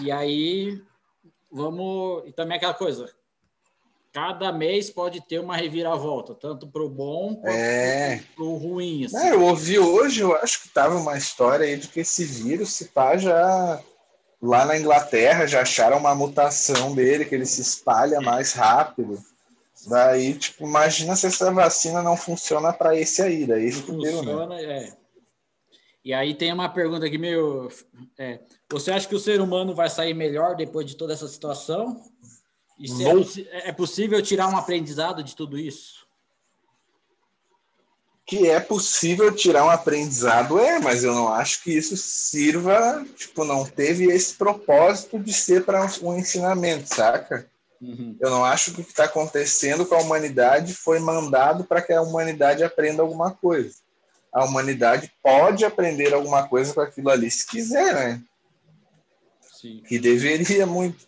E 0.00 0.12
aí 0.12 0.80
vamos. 1.54 2.24
E 2.26 2.32
também 2.32 2.56
aquela 2.56 2.74
coisa. 2.74 3.08
Cada 4.12 4.52
mês 4.52 4.90
pode 4.90 5.20
ter 5.22 5.40
uma 5.40 5.56
reviravolta, 5.56 6.34
tanto 6.34 6.68
para 6.68 6.82
o 6.82 6.88
bom 6.88 7.34
quanto 7.34 7.48
é. 7.48 8.22
para 8.36 8.44
o 8.44 8.56
ruim. 8.56 9.06
Assim. 9.06 9.28
Eu 9.28 9.42
ouvi 9.42 9.76
hoje, 9.76 10.20
eu 10.20 10.36
acho 10.36 10.60
que 10.60 10.68
estava 10.68 10.96
uma 10.96 11.18
história 11.18 11.66
aí 11.66 11.76
de 11.76 11.88
que 11.88 12.00
esse 12.00 12.24
vírus, 12.24 12.74
se 12.74 12.84
pá, 12.86 13.16
já 13.16 13.82
Lá 14.44 14.66
na 14.66 14.78
Inglaterra 14.78 15.46
já 15.46 15.62
acharam 15.62 15.96
uma 15.96 16.14
mutação 16.14 16.94
dele, 16.94 17.24
que 17.24 17.34
ele 17.34 17.46
se 17.46 17.62
espalha 17.62 18.20
mais 18.20 18.52
rápido. 18.52 19.18
Daí, 19.86 20.34
tipo, 20.34 20.66
imagina 20.66 21.16
se 21.16 21.26
essa 21.26 21.50
vacina 21.50 22.02
não 22.02 22.14
funciona 22.14 22.70
para 22.70 22.94
esse 22.94 23.22
aí. 23.22 23.46
Daí 23.46 23.66
né? 23.66 23.72
funciona, 23.72 24.46
né? 24.46 24.62
é. 24.62 24.92
E 26.04 26.12
aí 26.12 26.34
tem 26.34 26.52
uma 26.52 26.68
pergunta 26.68 27.06
aqui 27.06 27.16
meio. 27.16 27.70
É, 28.18 28.40
você 28.70 28.90
acha 28.90 29.08
que 29.08 29.14
o 29.14 29.20
ser 29.20 29.40
humano 29.40 29.74
vai 29.74 29.88
sair 29.88 30.12
melhor 30.12 30.54
depois 30.54 30.86
de 30.86 30.96
toda 30.96 31.12
essa 31.14 31.26
situação? 31.26 32.02
E 32.78 32.88
se 32.88 33.48
é, 33.48 33.68
é 33.68 33.72
possível 33.72 34.20
tirar 34.20 34.48
um 34.48 34.56
aprendizado 34.56 35.22
de 35.22 35.34
tudo 35.34 35.58
isso? 35.58 36.04
que 38.26 38.48
é 38.48 38.58
possível 38.58 39.34
tirar 39.34 39.64
um 39.64 39.70
aprendizado, 39.70 40.58
é, 40.58 40.78
mas 40.78 41.04
eu 41.04 41.14
não 41.14 41.28
acho 41.28 41.62
que 41.62 41.76
isso 41.76 41.94
sirva, 41.96 43.04
tipo, 43.14 43.44
não 43.44 43.66
teve 43.66 44.06
esse 44.06 44.34
propósito 44.34 45.18
de 45.18 45.32
ser 45.32 45.64
para 45.64 45.86
um 46.02 46.16
ensinamento, 46.16 46.88
saca? 46.88 47.46
Uhum. 47.80 48.16
Eu 48.18 48.30
não 48.30 48.42
acho 48.42 48.72
que 48.72 48.80
o 48.80 48.84
que 48.84 48.90
está 48.90 49.04
acontecendo 49.04 49.84
com 49.84 49.94
a 49.94 50.00
humanidade 50.00 50.72
foi 50.72 50.98
mandado 51.00 51.64
para 51.64 51.82
que 51.82 51.92
a 51.92 52.00
humanidade 52.00 52.64
aprenda 52.64 53.02
alguma 53.02 53.30
coisa. 53.30 53.83
A 54.34 54.44
humanidade 54.44 55.12
pode 55.22 55.64
aprender 55.64 56.12
alguma 56.12 56.48
coisa 56.48 56.74
com 56.74 56.80
aquilo 56.80 57.08
ali, 57.08 57.30
se 57.30 57.46
quiser, 57.46 57.94
né? 57.94 58.22
Sim. 59.40 59.82
Que 59.88 59.98
deveria 59.98 60.66
muito. 60.66 61.06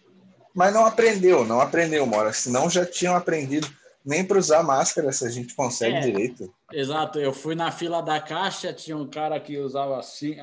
Mas 0.54 0.72
não 0.72 0.86
aprendeu, 0.86 1.44
não 1.44 1.60
aprendeu, 1.60 2.06
Mora. 2.06 2.32
Senão 2.32 2.70
já 2.70 2.86
tinham 2.86 3.16
aprendido 3.16 3.68
nem 4.06 4.24
para 4.24 4.38
usar 4.38 4.62
máscara 4.62 5.10
se 5.10 5.26
a 5.26 5.28
gente 5.28 5.52
consegue 5.54 5.96
é, 5.96 6.00
direito. 6.00 6.54
Exato, 6.72 7.18
eu 7.18 7.32
fui 7.32 7.56
na 7.56 7.72
fila 7.72 8.00
da 8.00 8.20
caixa, 8.20 8.72
tinha 8.72 8.96
um 8.96 9.08
cara 9.08 9.40
que 9.40 9.58
usava 9.58 9.98
assim, 9.98 10.36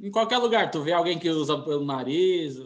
em 0.00 0.10
qualquer 0.10 0.38
lugar, 0.38 0.70
tu 0.70 0.82
vê 0.82 0.92
alguém 0.92 1.18
que 1.18 1.28
usa 1.28 1.58
pelo 1.58 1.84
nariz, 1.84 2.56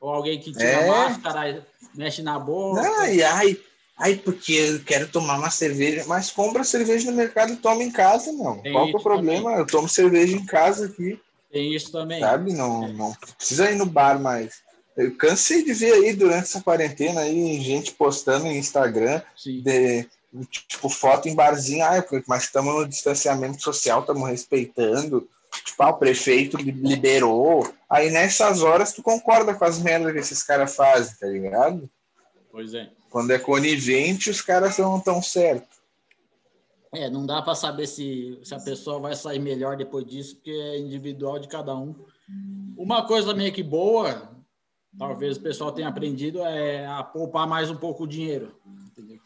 ou 0.00 0.10
alguém 0.10 0.40
que 0.40 0.50
tira 0.50 0.64
é. 0.64 0.88
máscara, 0.88 1.66
mexe 1.94 2.20
na 2.20 2.36
boca. 2.36 2.82
Ai, 2.98 3.22
ai, 3.22 3.56
ai, 3.98 4.16
porque 4.16 4.52
eu 4.52 4.84
quero 4.84 5.08
tomar 5.08 5.38
uma 5.38 5.50
cerveja, 5.50 6.04
mas 6.06 6.30
compra 6.30 6.64
cerveja 6.64 7.10
no 7.10 7.16
mercado 7.16 7.52
e 7.52 7.56
toma 7.56 7.82
em 7.82 7.90
casa, 7.90 8.32
não. 8.32 8.58
Tem 8.58 8.72
Qual 8.72 8.88
é 8.88 8.90
o 8.90 9.02
problema? 9.02 9.44
Também. 9.44 9.58
Eu 9.58 9.66
tomo 9.66 9.88
cerveja 9.88 10.36
em 10.36 10.44
casa 10.44 10.86
aqui. 10.86 11.20
Tem 11.50 11.74
isso 11.74 11.92
também. 11.92 12.20
Sabe? 12.20 12.52
Não, 12.52 12.88
não 12.92 13.14
precisa 13.36 13.70
ir 13.70 13.76
no 13.76 13.86
bar 13.86 14.20
mais. 14.20 14.62
Eu 14.96 15.16
cansei 15.16 15.64
de 15.64 15.72
ver 15.72 15.92
aí 15.92 16.12
durante 16.12 16.44
essa 16.44 16.60
quarentena 16.60 17.20
aí 17.20 17.60
gente 17.60 17.92
postando 17.92 18.44
no 18.44 18.52
Instagram 18.52 19.20
de, 19.44 20.08
tipo 20.68 20.88
foto 20.88 21.28
em 21.28 21.34
barzinho, 21.34 21.84
ah, 21.84 22.04
mas 22.26 22.44
estamos 22.44 22.74
no 22.74 22.88
distanciamento 22.88 23.62
social, 23.62 24.00
estamos 24.00 24.28
respeitando. 24.28 25.28
Tipo, 25.64 25.82
ah, 25.84 25.90
o 25.90 25.98
prefeito 25.98 26.56
liberou. 26.56 27.72
Aí 27.88 28.10
nessas 28.10 28.62
horas 28.62 28.92
tu 28.92 29.02
concorda 29.02 29.54
com 29.54 29.64
as 29.64 29.78
merdas 29.78 30.12
que 30.12 30.18
esses 30.18 30.42
caras 30.42 30.74
fazem, 30.74 31.14
tá 31.16 31.26
ligado? 31.26 31.88
Pois 32.50 32.74
é. 32.74 32.88
Quando 33.14 33.30
é 33.30 33.38
conivente, 33.38 34.28
os 34.28 34.40
caras 34.40 34.76
não 34.76 34.98
tão 34.98 35.22
certos. 35.22 35.78
É, 36.92 37.08
não 37.08 37.24
dá 37.24 37.40
para 37.40 37.54
saber 37.54 37.86
se, 37.86 38.40
se 38.42 38.52
a 38.52 38.58
pessoa 38.58 38.98
vai 38.98 39.14
sair 39.14 39.38
melhor 39.38 39.76
depois 39.76 40.04
disso, 40.04 40.34
porque 40.34 40.50
é 40.50 40.80
individual 40.80 41.38
de 41.38 41.46
cada 41.46 41.76
um. 41.76 41.94
Uma 42.76 43.06
coisa 43.06 43.32
meio 43.32 43.52
que 43.52 43.62
boa 43.62 44.34
talvez 44.98 45.36
o 45.36 45.40
pessoal 45.40 45.70
tenha 45.70 45.86
aprendido 45.86 46.40
é 46.40 46.86
a 46.88 47.04
poupar 47.04 47.46
mais 47.46 47.70
um 47.70 47.76
pouco 47.76 48.02
o 48.02 48.08
dinheiro. 48.08 48.52
Entendeu? 48.66 49.20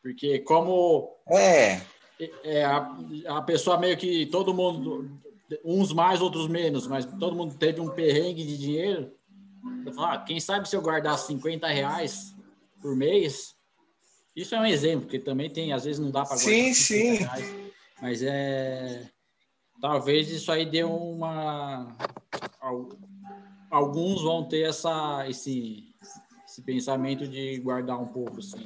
Porque 0.00 0.38
como 0.38 1.12
é, 1.28 1.80
é 2.44 2.64
a, 2.64 2.96
a 3.26 3.42
pessoa 3.42 3.76
meio 3.76 3.96
que 3.96 4.26
todo 4.26 4.54
mundo, 4.54 5.10
uns 5.64 5.92
mais, 5.92 6.22
outros 6.22 6.46
menos, 6.46 6.86
mas 6.86 7.04
todo 7.04 7.34
mundo 7.34 7.56
teve 7.56 7.80
um 7.80 7.88
perrengue 7.88 8.46
de 8.46 8.56
dinheiro. 8.56 9.10
ah, 9.98 10.16
quem 10.18 10.38
sabe 10.38 10.68
se 10.68 10.76
eu 10.76 10.80
guardar 10.80 11.18
50 11.18 11.66
reais 11.66 12.35
por 12.86 12.94
mês, 12.94 13.56
isso 14.36 14.54
é 14.54 14.60
um 14.60 14.64
exemplo, 14.64 15.06
porque 15.06 15.18
também 15.18 15.50
tem, 15.50 15.72
às 15.72 15.82
vezes 15.82 15.98
não 15.98 16.08
dá 16.08 16.24
para 16.24 16.36
guardar. 16.36 16.54
Sim, 16.54 16.72
sim. 16.72 17.14
Reais. 17.14 17.54
Mas 18.00 18.22
é. 18.22 19.10
Talvez 19.80 20.30
isso 20.30 20.52
aí 20.52 20.64
dê 20.64 20.84
uma. 20.84 21.96
Alguns 23.68 24.22
vão 24.22 24.44
ter 24.44 24.68
essa, 24.68 25.28
esse, 25.28 25.96
esse 26.46 26.62
pensamento 26.62 27.26
de 27.26 27.58
guardar 27.58 28.00
um 28.00 28.06
pouco, 28.06 28.38
assim. 28.38 28.64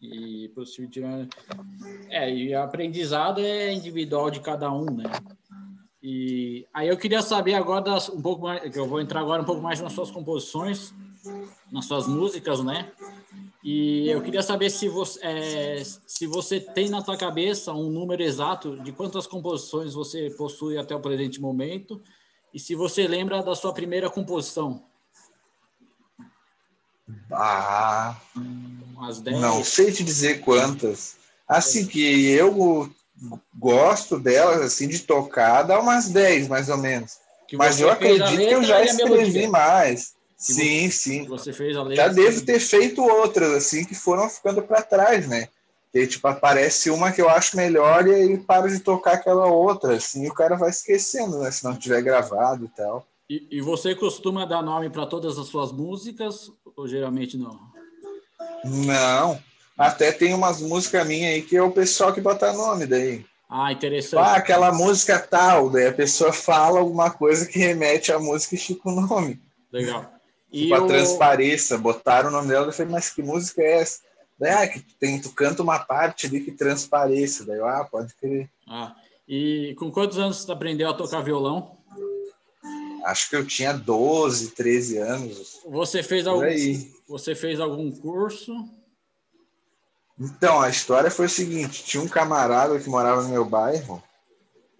E 0.00 0.50
tirando. 0.90 1.28
É, 2.08 2.32
e 2.32 2.54
aprendizado 2.54 3.42
é 3.42 3.70
individual 3.74 4.30
de 4.30 4.40
cada 4.40 4.72
um, 4.72 4.86
né? 4.86 5.04
E 6.02 6.66
aí 6.72 6.88
eu 6.88 6.96
queria 6.96 7.20
saber 7.20 7.54
agora 7.54 7.82
das, 7.82 8.08
um 8.08 8.22
pouco 8.22 8.44
mais, 8.44 8.72
que 8.72 8.78
eu 8.78 8.88
vou 8.88 9.00
entrar 9.00 9.20
agora 9.20 9.42
um 9.42 9.44
pouco 9.44 9.60
mais 9.60 9.80
nas 9.80 9.92
suas 9.92 10.10
composições, 10.10 10.94
nas 11.70 11.84
suas 11.84 12.06
músicas, 12.06 12.62
né? 12.62 12.90
E 13.62 14.08
eu 14.08 14.22
queria 14.22 14.42
saber 14.42 14.70
se 14.70 14.88
você, 14.88 15.18
é, 15.20 15.82
se 16.06 16.26
você 16.26 16.60
tem 16.60 16.88
na 16.88 17.02
tua 17.02 17.16
cabeça 17.16 17.72
um 17.72 17.90
número 17.90 18.22
exato 18.22 18.76
de 18.82 18.92
quantas 18.92 19.26
composições 19.26 19.94
você 19.94 20.30
possui 20.30 20.78
até 20.78 20.94
o 20.94 21.00
presente 21.00 21.40
momento 21.40 22.00
e 22.54 22.60
se 22.60 22.74
você 22.74 23.06
lembra 23.08 23.42
da 23.42 23.54
sua 23.56 23.74
primeira 23.74 24.08
composição. 24.08 24.84
Ah, 27.32 28.16
Umas 28.36 29.20
10. 29.20 29.40
não 29.40 29.64
sei 29.64 29.90
te 29.90 30.04
dizer 30.04 30.40
quantas. 30.40 31.16
Assim 31.46 31.86
que 31.86 32.30
eu 32.30 32.92
gosto 33.58 34.20
delas, 34.20 34.60
assim, 34.60 34.86
de 34.86 35.00
tocar, 35.00 35.62
dá 35.62 35.80
umas 35.80 36.10
10, 36.10 36.48
mais 36.48 36.68
ou 36.68 36.76
menos. 36.76 37.18
Mas 37.54 37.80
eu 37.80 37.90
acredito 37.90 38.36
que 38.36 38.54
eu 38.54 38.62
já 38.62 38.84
escrevi 38.84 39.46
mais. 39.46 40.14
Sim, 40.38 40.88
sim. 40.88 41.26
Você 41.26 41.52
fez 41.52 41.76
a 41.76 41.82
letra. 41.82 42.06
Já 42.06 42.12
devo 42.12 42.46
ter 42.46 42.60
feito 42.60 43.02
outras, 43.02 43.50
assim, 43.52 43.84
que 43.84 43.94
foram 43.94 44.30
ficando 44.30 44.62
para 44.62 44.82
trás, 44.82 45.26
né? 45.26 45.48
Que, 45.92 46.06
tipo, 46.06 46.28
aparece 46.28 46.90
uma 46.90 47.10
que 47.10 47.20
eu 47.20 47.28
acho 47.28 47.56
melhor 47.56 48.06
e 48.06 48.14
aí 48.14 48.38
paro 48.38 48.68
de 48.68 48.78
tocar 48.78 49.14
aquela 49.14 49.46
outra, 49.46 49.96
assim, 49.96 50.24
e 50.24 50.28
o 50.28 50.34
cara 50.34 50.56
vai 50.56 50.70
esquecendo, 50.70 51.40
né? 51.40 51.50
Se 51.50 51.64
não 51.64 51.74
tiver 51.74 52.02
gravado 52.02 52.66
e 52.66 52.68
tal. 52.68 53.04
E, 53.28 53.48
e 53.50 53.60
você 53.60 53.94
costuma 53.94 54.44
dar 54.44 54.62
nome 54.62 54.88
para 54.88 55.06
todas 55.06 55.36
as 55.38 55.48
suas 55.48 55.72
músicas 55.72 56.52
ou 56.76 56.86
geralmente 56.86 57.36
não? 57.36 57.58
Não. 58.64 59.42
Até 59.76 60.12
tem 60.12 60.32
umas 60.32 60.60
músicas 60.60 61.06
minhas 61.06 61.34
aí 61.34 61.42
que 61.42 61.56
é 61.56 61.62
o 61.62 61.72
pessoal 61.72 62.12
que 62.12 62.20
bota 62.20 62.52
nome 62.52 62.86
daí. 62.86 63.24
Ah, 63.50 63.72
interessante. 63.72 64.20
Ah, 64.20 64.34
aquela 64.34 64.72
música 64.72 65.18
tal, 65.18 65.68
daí 65.70 65.86
a 65.88 65.92
pessoa 65.92 66.32
fala 66.32 66.78
alguma 66.78 67.10
coisa 67.10 67.46
que 67.46 67.58
remete 67.58 68.12
à 68.12 68.18
música 68.18 68.54
e 68.54 68.58
fica 68.58 68.88
o 68.88 69.00
nome. 69.00 69.40
Legal. 69.72 70.17
Tipo, 70.50 70.74
o... 70.74 70.84
a 70.84 70.86
Transpareça, 70.86 71.78
botaram 71.78 72.28
o 72.28 72.32
nome 72.32 72.48
dela, 72.48 72.66
eu 72.66 72.72
falei, 72.72 72.92
mas 72.92 73.10
que 73.10 73.22
música 73.22 73.62
é 73.62 73.80
essa? 73.80 74.00
Daí, 74.38 74.52
ah, 74.52 74.68
que 74.68 74.80
tem, 75.00 75.20
tu 75.20 75.30
canta 75.30 75.62
uma 75.62 75.78
parte 75.78 76.26
ali 76.26 76.40
que 76.40 76.52
transpareça. 76.52 77.44
Daí 77.44 77.58
eu, 77.58 77.66
ah, 77.66 77.84
pode 77.84 78.14
crer. 78.14 78.48
Ah, 78.68 78.94
e 79.26 79.74
com 79.78 79.90
quantos 79.90 80.18
anos 80.18 80.38
você 80.38 80.52
aprendeu 80.52 80.88
a 80.88 80.94
tocar 80.94 81.20
violão? 81.22 81.76
Acho 83.04 83.28
que 83.28 83.36
eu 83.36 83.46
tinha 83.46 83.72
12, 83.72 84.50
13 84.52 84.98
anos. 84.98 85.60
Você 85.66 86.02
fez 86.02 86.26
algum, 86.26 86.44
você 87.08 87.34
fez 87.34 87.58
algum 87.58 87.90
curso? 87.90 88.52
Então, 90.18 90.60
a 90.60 90.68
história 90.68 91.10
foi 91.10 91.26
o 91.26 91.30
seguinte: 91.30 91.84
tinha 91.84 92.02
um 92.02 92.08
camarada 92.08 92.78
que 92.78 92.88
morava 92.88 93.22
no 93.22 93.28
meu 93.28 93.44
bairro, 93.44 94.02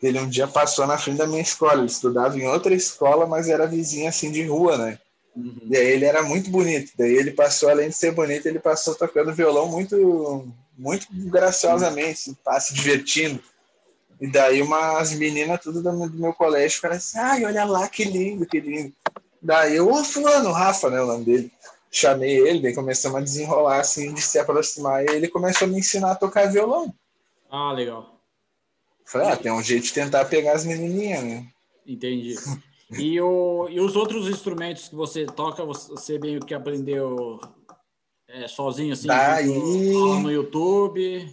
ele 0.03 0.19
um 0.21 0.29
dia 0.29 0.47
passou 0.47 0.87
na 0.87 0.99
frente 0.99 1.19
da 1.19 1.27
minha 1.27 1.43
escola. 1.43 1.79
Ele 1.79 1.87
estudava 1.87 2.37
em 2.39 2.47
outra 2.47 2.75
escola, 2.75 3.27
mas 3.27 3.49
era 3.49 3.67
vizinho 3.67 4.09
assim 4.09 4.31
de 4.31 4.45
rua, 4.45 4.77
né? 4.77 4.99
Uhum. 5.37 5.61
E 5.71 5.77
aí 5.77 5.87
ele 5.87 6.05
era 6.05 6.23
muito 6.23 6.51
bonito. 6.51 6.93
Daí 6.97 7.15
ele 7.15 7.31
passou, 7.31 7.69
além 7.69 7.89
de 7.89 7.95
ser 7.95 8.13
bonito, 8.13 8.47
ele 8.47 8.59
passou 8.59 8.95
tocando 8.95 9.35
violão 9.35 9.69
muito, 9.69 10.49
muito 10.77 11.07
graciosamente, 11.11 12.35
tá 12.45 12.59
se 12.59 12.75
divertindo. 12.75 13.41
E 14.21 14.27
daí 14.27 14.61
umas 14.61 15.13
meninas 15.13 15.61
tudo 15.61 15.81
do 15.81 16.11
meu 16.11 16.33
colégio 16.33 16.77
ficaram 16.77 16.97
assim, 16.97 17.19
ai, 17.19 17.45
olha 17.45 17.65
lá, 17.65 17.89
que 17.89 18.05
lindo, 18.05 18.47
que 18.47 18.59
lindo. 18.59 18.93
Daí 19.41 19.77
eu, 19.77 19.89
ô 19.89 20.05
fulano, 20.05 20.51
Rafa, 20.51 20.91
né, 20.91 21.01
o 21.01 21.07
nome 21.07 21.25
dele. 21.25 21.53
Chamei 21.91 22.37
ele, 22.37 22.61
daí 22.61 22.75
começamos 22.75 23.19
a 23.19 23.25
desenrolar, 23.25 23.81
assim, 23.81 24.13
de 24.13 24.21
se 24.21 24.39
aproximar, 24.39 25.05
e 25.05 25.11
ele 25.11 25.29
começou 25.29 25.67
a 25.67 25.71
me 25.71 25.79
ensinar 25.79 26.13
a 26.13 26.17
tocar 26.17 26.51
violão. 26.51 26.93
Ah, 27.51 27.73
legal. 27.73 28.21
Falei, 29.07 29.29
ah, 29.29 29.37
tem 29.37 29.51
um 29.51 29.63
jeito 29.63 29.85
de 29.85 29.93
tentar 29.95 30.27
pegar 30.27 30.53
as 30.53 30.67
menininhas, 30.67 31.23
né? 31.23 31.47
Entendi. 31.87 32.35
E, 32.91 33.21
o, 33.21 33.69
e 33.71 33.81
os 33.81 33.97
outros 33.97 34.29
instrumentos 34.29 34.89
que 34.89 34.95
você 34.95 35.27
toca, 35.27 35.65
você 35.65 36.19
meio 36.19 36.41
que 36.41 36.55
aprendeu 36.55 37.39
é, 38.27 38.49
sozinho, 38.49 38.93
assim, 38.93 39.07
Daí... 39.07 39.47
no 39.47 40.31
YouTube? 40.31 41.31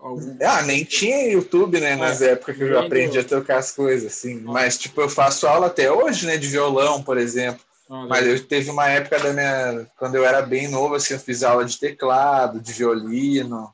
Algum... 0.00 0.36
Ah, 0.42 0.62
nem 0.62 0.82
tinha 0.84 1.30
YouTube, 1.30 1.78
né, 1.78 1.94
nas 1.94 2.22
é, 2.22 2.32
épocas 2.32 2.56
que 2.56 2.62
eu 2.62 2.78
aprendi 2.78 3.18
a 3.18 3.24
tocar 3.24 3.58
as 3.58 3.72
coisas, 3.72 4.12
assim. 4.12 4.42
Ah. 4.46 4.52
Mas, 4.52 4.78
tipo, 4.78 5.00
eu 5.00 5.08
faço 5.08 5.46
aula 5.46 5.66
até 5.66 5.92
hoje, 5.92 6.26
né, 6.26 6.36
de 6.36 6.48
violão, 6.48 7.02
por 7.02 7.18
exemplo. 7.18 7.64
Ah, 7.88 8.06
Mas 8.08 8.26
eu 8.26 8.42
teve 8.42 8.70
uma 8.70 8.88
época 8.88 9.18
da 9.18 9.32
minha... 9.32 9.86
Quando 9.98 10.14
eu 10.14 10.24
era 10.24 10.40
bem 10.40 10.68
novo, 10.68 10.94
assim, 10.94 11.12
eu 11.12 11.20
fiz 11.20 11.42
aula 11.42 11.64
de 11.64 11.78
teclado, 11.78 12.60
de 12.60 12.72
violino. 12.72 13.72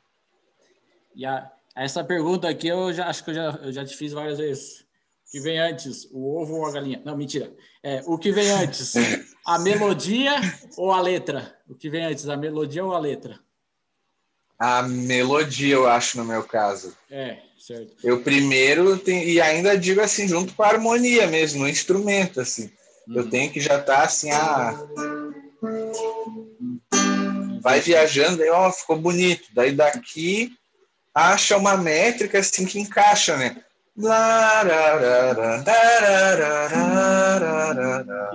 E 1.15 1.25
a, 1.25 1.51
essa 1.75 2.03
pergunta 2.03 2.49
aqui 2.49 2.67
eu 2.67 2.93
já 2.93 3.07
acho 3.07 3.25
que 3.25 3.31
eu 3.31 3.35
já, 3.35 3.59
eu 3.63 3.73
já 3.73 3.85
te 3.85 3.97
fiz 3.97 4.13
várias 4.13 4.39
vezes. 4.39 4.85
O 5.29 5.31
que 5.31 5.41
vem 5.41 5.59
antes, 5.59 6.09
o 6.11 6.41
ovo 6.41 6.55
ou 6.55 6.67
a 6.67 6.73
galinha? 6.73 7.03
Não, 7.05 7.17
mentira. 7.17 7.55
É, 7.83 8.03
o 8.07 8.17
que 8.17 8.33
vem 8.33 8.51
antes, 8.51 8.95
a 9.47 9.59
melodia 9.61 10.35
ou 10.77 10.91
a 10.91 11.01
letra? 11.01 11.55
O 11.69 11.75
que 11.75 11.91
vem 11.91 12.05
antes, 12.05 12.29
a 12.29 12.37
melodia 12.37 12.85
ou 12.85 12.95
a 12.95 12.99
letra? 12.99 13.39
a 14.59 14.83
melodia, 14.83 15.75
eu 15.75 15.87
acho, 15.87 16.19
no 16.19 16.25
meu 16.25 16.43
caso. 16.43 16.97
É, 17.09 17.39
certo. 17.57 17.95
Eu 18.03 18.23
primeiro 18.23 18.99
tenho, 18.99 19.23
e 19.23 19.41
ainda 19.41 19.79
digo 19.79 20.01
assim, 20.01 20.27
junto 20.27 20.53
com 20.53 20.63
a 20.65 20.69
harmonia 20.69 21.29
mesmo, 21.29 21.61
no 21.61 21.69
instrumento, 21.69 22.41
assim. 22.41 22.71
Eu 23.09 23.23
uhum. 23.23 23.31
tenho 23.31 23.53
que 23.53 23.61
já 23.61 23.79
estar 23.79 23.99
tá, 23.99 24.03
assim, 24.03 24.31
ah, 24.33 24.75
vai 27.63 27.81
viajando, 27.81 28.43
aí, 28.43 28.51
ó, 28.51 28.71
ficou 28.73 28.99
bonito. 28.99 29.49
Daí 29.55 29.73
daqui 29.73 30.53
acha 31.15 31.57
uma 31.57 31.77
métrica 31.77 32.41
assim 32.41 32.67
que 32.67 32.81
encaixa, 32.81 33.37
né? 33.37 33.63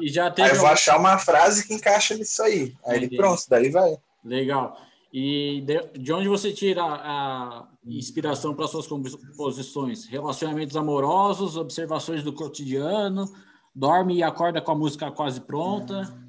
E 0.01 0.09
já 0.09 0.29
teve 0.29 0.49
aí 0.49 0.55
eu 0.55 0.59
vou 0.59 0.69
achar 0.69 0.99
uma 0.99 1.17
frase 1.17 1.65
que 1.65 1.73
encaixa 1.73 2.15
nisso 2.15 2.43
aí. 2.43 2.75
Aí 2.85 2.97
Entendi. 2.97 3.15
pronto, 3.15 3.43
daí 3.47 3.69
vai. 3.69 3.95
Legal. 4.23 4.77
E 5.13 5.61
de, 5.61 5.99
de 5.99 6.11
onde 6.11 6.27
você 6.27 6.51
tira 6.51 6.83
a 6.83 7.67
inspiração 7.85 8.53
para 8.53 8.67
suas 8.67 8.87
composições? 8.87 10.05
Relacionamentos 10.05 10.75
amorosos, 10.75 11.55
observações 11.55 12.23
do 12.23 12.33
cotidiano, 12.33 13.31
dorme 13.73 14.15
e 14.15 14.23
acorda 14.23 14.59
com 14.59 14.71
a 14.71 14.75
música 14.75 15.11
quase 15.11 15.39
pronta? 15.39 16.22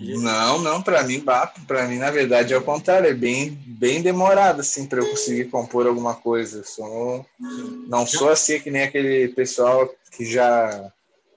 Não, 0.00 0.58
não, 0.58 0.82
para 0.82 1.02
mim, 1.02 1.22
para 1.66 1.86
mim, 1.86 1.98
na 1.98 2.10
verdade, 2.10 2.54
é 2.54 2.56
o 2.56 2.62
contrário, 2.62 3.08
é 3.08 3.14
bem, 3.14 3.50
bem 3.66 4.00
demorado, 4.00 4.60
assim, 4.60 4.86
para 4.86 5.00
eu 5.00 5.10
conseguir 5.10 5.46
compor 5.46 5.86
alguma 5.86 6.14
coisa. 6.14 6.64
Sou, 6.64 7.26
não 7.86 8.06
sou 8.06 8.30
assim 8.30 8.58
que 8.60 8.70
nem 8.70 8.82
aquele 8.82 9.28
pessoal 9.28 9.92
que 10.16 10.24
já 10.24 10.90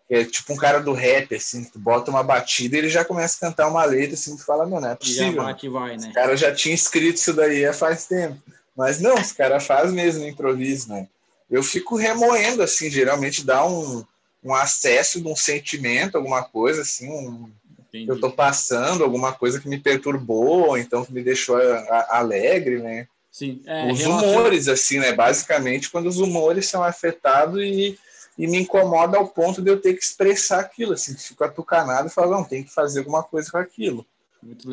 é 0.09 0.23
tipo 0.23 0.53
um 0.53 0.57
cara 0.57 0.79
do 0.79 0.93
rap, 0.93 1.35
assim, 1.35 1.63
tu 1.63 1.79
bota 1.79 2.11
uma 2.11 2.23
batida 2.23 2.75
e 2.75 2.79
ele 2.79 2.89
já 2.89 3.03
começa 3.03 3.37
a 3.37 3.49
cantar 3.49 3.67
uma 3.67 3.83
letra, 3.83 4.13
assim, 4.13 4.35
tu 4.37 4.45
fala, 4.45 4.65
não 4.65 4.85
é 4.85 4.95
possível. 4.95 5.43
Já 5.43 5.53
que 5.53 5.69
vai, 5.69 5.97
né? 5.97 6.09
O 6.09 6.13
cara 6.13 6.37
já 6.37 6.53
tinha 6.53 6.75
escrito 6.75 7.17
isso 7.17 7.33
daí 7.33 7.65
há 7.65 7.73
faz 7.73 8.05
tempo. 8.05 8.41
Mas 8.75 8.99
não, 8.99 9.15
os 9.15 9.31
caras 9.31 9.65
faz 9.65 9.91
mesmo 9.91 10.25
improviso, 10.25 10.89
né? 10.89 11.07
Eu 11.49 11.61
fico 11.61 11.95
remoendo, 11.95 12.63
assim, 12.63 12.89
geralmente 12.89 13.45
dá 13.45 13.65
um, 13.65 14.03
um 14.43 14.53
acesso 14.53 15.21
de 15.21 15.27
um 15.27 15.35
sentimento, 15.35 16.17
alguma 16.17 16.43
coisa, 16.43 16.81
assim, 16.81 17.09
um, 17.09 17.51
eu 17.93 18.19
tô 18.19 18.31
passando, 18.31 19.03
alguma 19.03 19.31
coisa 19.33 19.59
que 19.59 19.69
me 19.69 19.79
perturbou, 19.79 20.77
então 20.77 21.05
que 21.05 21.13
me 21.13 21.23
deixou 21.23 21.57
a, 21.57 21.77
a, 21.77 22.17
alegre, 22.19 22.81
né? 22.81 23.07
Sim. 23.31 23.61
É, 23.65 23.91
os 23.91 24.03
humores, 24.05 24.67
assim, 24.67 24.99
né? 24.99 25.13
Basicamente, 25.13 25.89
quando 25.89 26.07
os 26.07 26.17
humores 26.17 26.67
são 26.67 26.83
afetados 26.83 27.61
e 27.61 27.97
e 28.37 28.47
me 28.47 28.59
incomoda 28.59 29.17
ao 29.17 29.27
ponto 29.27 29.61
de 29.61 29.69
eu 29.69 29.79
ter 29.79 29.93
que 29.93 30.03
expressar 30.03 30.59
aquilo, 30.59 30.93
assim, 30.93 31.15
fico 31.15 31.43
atucanado 31.43 32.07
e 32.07 32.11
falo, 32.11 32.31
não, 32.31 32.43
tem 32.43 32.63
que 32.63 32.73
fazer 32.73 32.99
alguma 32.99 33.23
coisa 33.23 33.51
com 33.51 33.57
aquilo. 33.57 34.05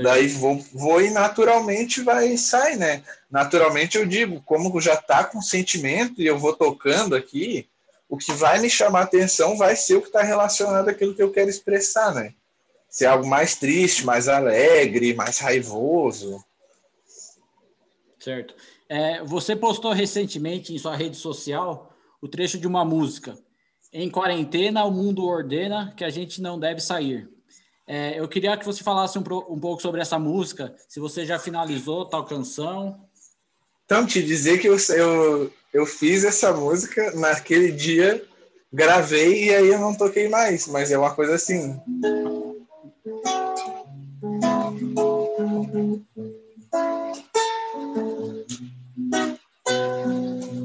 Daí 0.03 0.27
vou, 0.29 0.59
vou 0.73 1.01
e 1.01 1.11
naturalmente 1.11 2.01
vai 2.01 2.37
sai, 2.37 2.75
né? 2.75 3.05
Naturalmente 3.31 3.97
eu 3.97 4.05
digo, 4.05 4.43
como 4.45 4.81
já 4.81 4.97
tá 4.97 5.23
com 5.23 5.41
sentimento 5.41 6.21
e 6.21 6.27
eu 6.27 6.39
vou 6.39 6.55
tocando 6.55 7.15
aqui, 7.15 7.69
o 8.09 8.17
que 8.17 8.33
vai 8.33 8.59
me 8.59 8.69
chamar 8.69 9.03
atenção 9.03 9.57
vai 9.57 9.77
ser 9.77 9.95
o 9.95 10.01
que 10.01 10.09
está 10.09 10.23
relacionado 10.23 10.89
àquilo 10.89 11.15
que 11.15 11.23
eu 11.23 11.31
quero 11.31 11.49
expressar, 11.49 12.13
né? 12.13 12.35
Se 12.91 13.05
é 13.05 13.09
algo 13.09 13.27
mais 13.27 13.55
triste, 13.55 14.05
mais 14.05 14.29
alegre, 14.29 15.15
mais 15.15 15.39
raivoso. 15.39 16.45
Certo. 18.19 18.55
É, 18.89 19.23
você 19.23 19.55
postou 19.55 19.93
recentemente 19.93 20.75
em 20.75 20.79
sua 20.79 20.97
rede 20.97 21.17
social 21.17 21.97
o 22.21 22.29
trecho 22.29 22.59
de 22.59 22.67
uma 22.67 22.85
música. 22.85 23.39
Em 23.93 24.11
quarentena, 24.11 24.85
o 24.85 24.91
mundo 24.91 25.25
ordena 25.25 25.95
que 25.97 26.05
a 26.05 26.11
gente 26.11 26.43
não 26.43 26.59
deve 26.59 26.81
sair. 26.81 27.29
É, 27.87 28.19
eu 28.19 28.29
queria 28.29 28.57
que 28.57 28.65
você 28.65 28.85
falasse 28.85 29.19
um, 29.19 29.23
um, 29.49 29.59
pouco 29.59 29.83
sobre 29.83 30.01
essa 30.01 30.19
música, 30.19 30.75
se 30.89 31.01
você 31.01 31.25
já 31.25 31.39
finalizou 31.39 32.05
tal 32.05 32.25
canção. 32.25 33.01
Então, 33.85 34.07
te 34.07 34.23
dizer 34.23 34.61
que 34.61 34.69
eu, 34.69 34.77
eu, 34.91 35.53
eu 35.73 35.87
fiz 35.87 36.23
essa 36.23 36.53
música 36.53 37.13
naquele 37.17 37.73
dia, 37.73 38.25
gravei 38.73 39.47
e 39.47 39.55
aí 39.55 39.69
eu 39.69 39.79
não 39.81 39.97
toquei 39.97 40.29
mais, 40.29 40.69
mas 40.69 40.93
é 40.93 40.99
uma 40.99 41.15
coisa 41.15 41.35
assim. 41.35 41.81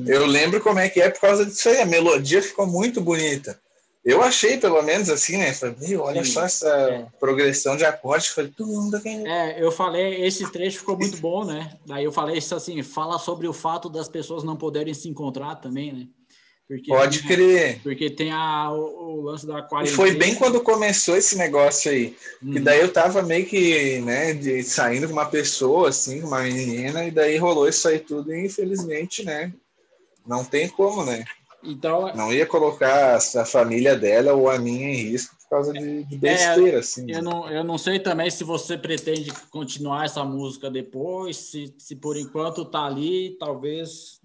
Eu 0.07 0.25
lembro 0.25 0.61
como 0.61 0.79
é 0.79 0.89
que 0.89 1.01
é 1.01 1.09
por 1.09 1.21
causa 1.21 1.45
disso 1.45 1.69
aí. 1.69 1.81
A 1.81 1.85
melodia 1.85 2.41
ficou 2.41 2.67
muito 2.67 3.01
bonita. 3.01 3.59
Eu 4.03 4.21
achei, 4.21 4.57
pelo 4.57 4.81
menos, 4.83 5.09
assim, 5.09 5.37
né? 5.37 5.51
Falei, 5.51 5.97
olha 5.97 6.23
Sim, 6.23 6.31
só 6.31 6.43
essa 6.43 6.67
é. 6.67 7.07
progressão 7.19 7.75
de 7.75 7.83
acordes. 7.83 8.27
Falei, 8.27 8.51
tudo 8.55 9.01
É, 9.25 9.59
eu 9.59 9.71
falei, 9.71 10.23
esse 10.23 10.51
trecho 10.51 10.79
ficou 10.79 10.95
muito 10.95 11.17
bom, 11.17 11.43
né? 11.43 11.75
Daí 11.87 12.03
eu 12.03 12.11
falei 12.11 12.37
isso 12.37 12.53
assim, 12.53 12.83
fala 12.83 13.17
sobre 13.17 13.47
o 13.47 13.53
fato 13.53 13.89
das 13.89 14.07
pessoas 14.07 14.43
não 14.43 14.55
poderem 14.55 14.93
se 14.93 15.09
encontrar 15.09 15.55
também, 15.55 15.91
né? 15.91 16.07
Porque 16.67 16.88
Pode 16.88 17.21
crer. 17.23 17.80
Porque 17.84 18.10
tem 18.10 18.32
a, 18.32 18.71
o, 18.71 19.19
o 19.19 19.21
lance 19.21 19.45
da 19.45 19.62
quarentena. 19.62 19.93
E 19.93 19.95
foi 19.95 20.15
bem 20.15 20.34
quando 20.36 20.62
começou 20.62 21.15
esse 21.15 21.38
negócio 21.38 21.91
aí. 21.91 22.15
Uhum. 22.41 22.54
Que 22.54 22.60
daí 22.60 22.82
eu 22.82 22.91
tava 22.91 23.21
meio 23.21 23.45
que, 23.45 23.99
né, 23.99 24.34
de, 24.34 24.63
saindo 24.63 25.06
com 25.08 25.13
uma 25.13 25.28
pessoa, 25.28 25.89
assim, 25.89 26.21
com 26.21 26.28
uma 26.28 26.41
menina, 26.41 27.06
e 27.06 27.12
daí 27.12 27.38
rolou 27.38 27.69
isso 27.69 27.88
aí 27.88 27.99
tudo, 27.99 28.34
e 28.34 28.45
infelizmente, 28.45 29.23
né? 29.23 29.54
Não 30.25 30.43
tem 30.43 30.67
como, 30.67 31.06
né? 31.06 31.23
Então, 31.63 32.12
não 32.15 32.34
ia 32.34 32.45
colocar 32.45 33.15
a 33.15 33.45
família 33.45 33.95
dela 33.95 34.34
ou 34.34 34.49
a 34.49 34.58
minha 34.58 34.89
em 34.89 35.10
risco 35.12 35.36
por 35.43 35.49
causa 35.49 35.73
de, 35.73 36.04
de 36.04 36.17
besteira, 36.17 36.78
é, 36.78 36.80
assim. 36.80 37.06
Eu 37.08 37.21
não, 37.21 37.49
eu 37.49 37.63
não 37.63 37.78
sei 37.78 37.99
também 37.99 38.30
se 38.32 38.43
você 38.43 38.78
pretende 38.78 39.32
continuar 39.51 40.06
essa 40.06 40.23
música 40.23 40.69
depois, 40.69 41.38
se, 41.38 41.73
se 41.78 41.95
por 41.95 42.17
enquanto 42.17 42.65
tá 42.65 42.86
ali, 42.86 43.36
talvez 43.39 44.19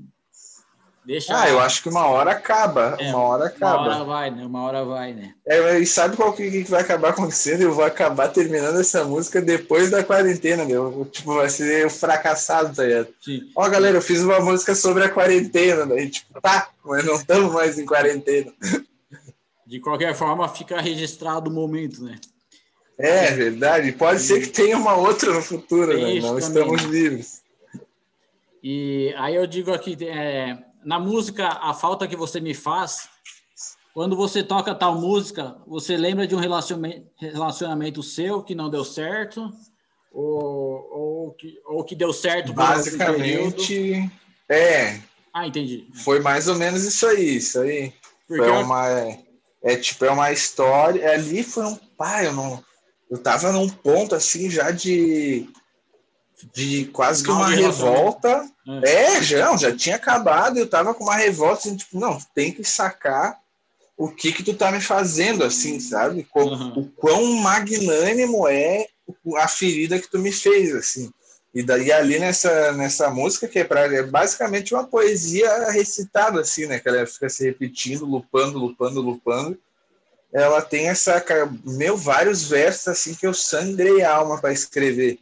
Deixa 1.04 1.34
ah, 1.36 1.48
eu 1.48 1.58
acho 1.58 1.82
que 1.82 1.88
uma 1.88 2.06
hora 2.06 2.32
acaba. 2.32 2.96
É, 2.98 3.08
uma 3.08 3.18
hora 3.20 3.46
acaba. 3.46 3.82
Uma 3.82 3.94
hora 3.94 4.04
vai, 4.04 4.30
né? 4.30 4.44
Uma 4.44 4.62
hora 4.62 4.84
vai, 4.84 5.14
né? 5.14 5.34
É, 5.46 5.78
e 5.78 5.86
sabe 5.86 6.14
qual 6.14 6.32
que, 6.32 6.50
que 6.50 6.70
vai 6.70 6.82
acabar 6.82 7.10
acontecendo? 7.10 7.62
Eu 7.62 7.72
vou 7.72 7.84
acabar 7.84 8.28
terminando 8.28 8.78
essa 8.78 9.02
música 9.04 9.40
depois 9.40 9.90
da 9.90 10.04
quarentena, 10.04 10.64
meu. 10.64 11.08
Tipo, 11.10 11.34
vai 11.34 11.48
ser 11.48 11.86
o 11.86 11.90
fracassado, 11.90 12.76
tá 12.76 12.84
ligado? 12.84 13.08
Ó, 13.56 13.68
galera, 13.68 13.96
eu 13.96 14.02
fiz 14.02 14.20
uma 14.20 14.40
música 14.40 14.74
sobre 14.74 15.04
a 15.04 15.08
quarentena, 15.08 15.86
daí, 15.86 16.10
tipo, 16.10 16.38
tá, 16.40 16.68
mas 16.84 17.04
não 17.04 17.14
estamos 17.14 17.52
mais 17.52 17.78
em 17.78 17.86
quarentena. 17.86 18.52
De 19.66 19.80
qualquer 19.80 20.14
forma, 20.14 20.48
fica 20.48 20.80
registrado 20.80 21.48
o 21.48 21.52
momento, 21.52 22.04
né? 22.04 22.18
É, 22.98 23.30
verdade. 23.30 23.92
Pode 23.92 24.20
ser 24.20 24.40
que 24.40 24.48
tenha 24.48 24.76
uma 24.76 24.94
outra 24.94 25.32
no 25.32 25.40
futuro, 25.40 25.96
né? 25.96 26.20
Não 26.20 26.34
também. 26.34 26.38
estamos 26.38 26.82
livres. 26.82 27.42
E 28.62 29.14
aí 29.16 29.34
eu 29.34 29.46
digo 29.46 29.72
aqui, 29.72 29.96
é, 30.04 30.58
na 30.84 30.98
música 30.98 31.48
A 31.48 31.74
Falta 31.74 32.06
Que 32.06 32.16
Você 32.16 32.40
Me 32.40 32.54
Faz, 32.54 33.08
quando 33.92 34.16
você 34.16 34.42
toca 34.42 34.74
tal 34.74 34.94
música, 34.94 35.56
você 35.66 35.96
lembra 35.96 36.26
de 36.26 36.34
um 36.34 36.38
relacionamento 37.18 38.02
seu 38.02 38.42
que 38.42 38.54
não 38.54 38.70
deu 38.70 38.84
certo? 38.84 39.50
Ou, 40.12 40.90
ou, 40.92 41.32
que, 41.32 41.60
ou 41.66 41.84
que 41.84 41.94
deu 41.94 42.12
certo 42.12 42.52
Basicamente, 42.52 44.10
é. 44.48 45.00
Ah, 45.32 45.46
entendi. 45.46 45.86
Foi 45.94 46.20
mais 46.20 46.48
ou 46.48 46.56
menos 46.56 46.84
isso 46.84 47.06
aí, 47.06 47.36
isso 47.36 47.60
aí. 47.60 47.92
Porque 48.26 48.42
foi 48.42 48.50
uma, 48.50 48.88
é, 48.88 49.20
é, 49.62 49.76
tipo, 49.76 50.04
é 50.04 50.10
uma 50.10 50.32
história. 50.32 51.12
Ali 51.12 51.42
foi 51.42 51.64
um 51.64 51.76
pai, 51.76 52.26
eu 52.26 52.32
não. 52.32 52.62
Eu 53.10 53.18
tava 53.18 53.52
num 53.52 53.68
ponto 53.68 54.14
assim 54.14 54.48
já 54.48 54.70
de 54.70 55.48
de 56.53 56.87
quase 56.87 57.22
que 57.22 57.31
uma 57.31 57.48
revolta. 57.48 58.44
É. 58.83 59.16
é, 59.16 59.22
já, 59.22 59.57
já 59.57 59.76
tinha 59.76 59.96
acabado, 59.96 60.59
eu 60.59 60.68
tava 60.68 60.94
com 60.94 61.05
uma 61.05 61.16
revolta, 61.16 61.68
assim, 61.68 61.76
tipo, 61.76 61.98
não, 61.98 62.18
tem 62.35 62.53
que 62.53 62.62
sacar 62.62 63.38
o 63.96 64.09
que 64.09 64.33
que 64.33 64.42
tu 64.42 64.55
tá 64.55 64.72
me 64.72 64.81
fazendo, 64.81 65.44
assim, 65.44 65.79
sabe? 65.79 66.26
O, 66.35 66.40
uhum. 66.40 66.72
o 66.79 66.88
quão 66.92 67.35
magnânimo 67.35 68.48
é 68.48 68.87
a 69.37 69.46
ferida 69.48 69.98
que 69.98 70.11
tu 70.11 70.18
me 70.18 70.33
fez, 70.33 70.74
assim. 70.74 71.11
E 71.53 71.62
daí 71.62 71.90
ali 71.90 72.18
nessa, 72.18 72.72
nessa 72.72 73.11
música, 73.11 73.48
que 73.48 73.59
é, 73.59 73.64
pra, 73.64 73.92
é 73.92 74.03
basicamente 74.03 74.72
uma 74.72 74.87
poesia 74.87 75.70
recitada, 75.70 76.40
assim, 76.40 76.66
né? 76.66 76.79
Que 76.79 76.88
ela 76.88 77.05
fica 77.07 77.29
se 77.29 77.44
repetindo, 77.44 78.07
lupando, 78.07 78.59
lupando, 78.59 79.00
lupando. 79.00 79.59
Ela 80.33 80.62
tem 80.62 80.88
essa, 80.88 81.22
meu, 81.64 81.96
vários 81.96 82.44
versos, 82.44 82.88
assim, 82.88 83.14
que 83.14 83.26
eu 83.26 83.35
sangrei 83.35 84.03
a 84.03 84.14
alma 84.14 84.40
para 84.40 84.53
escrever. 84.53 85.18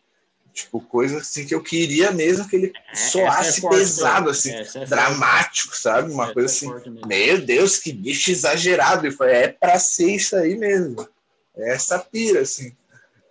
Tipo, 0.59 0.81
coisa 0.81 1.19
assim 1.19 1.47
que 1.47 1.55
eu 1.55 1.63
queria 1.63 2.11
mesmo 2.11 2.49
que 2.49 2.57
ele 2.57 2.73
é, 2.91 2.97
soasse 2.97 3.65
é 3.65 3.69
pesado, 3.69 4.29
assim, 4.29 4.51
é 4.51 4.85
dramático, 4.87 5.77
sabe? 5.77 6.11
Uma 6.11 6.33
coisa 6.33 6.47
assim, 6.47 6.69
meu 7.07 7.41
Deus, 7.41 7.77
que 7.79 7.93
bicho 7.93 8.33
exagerado. 8.33 9.07
E 9.07 9.13
foi, 9.13 9.31
é 9.31 9.47
pra 9.47 9.79
ser 9.79 10.17
isso 10.17 10.35
aí 10.35 10.57
mesmo. 10.57 11.09
É 11.57 11.75
essa 11.75 12.01
pira, 12.01 12.41
assim. 12.41 12.77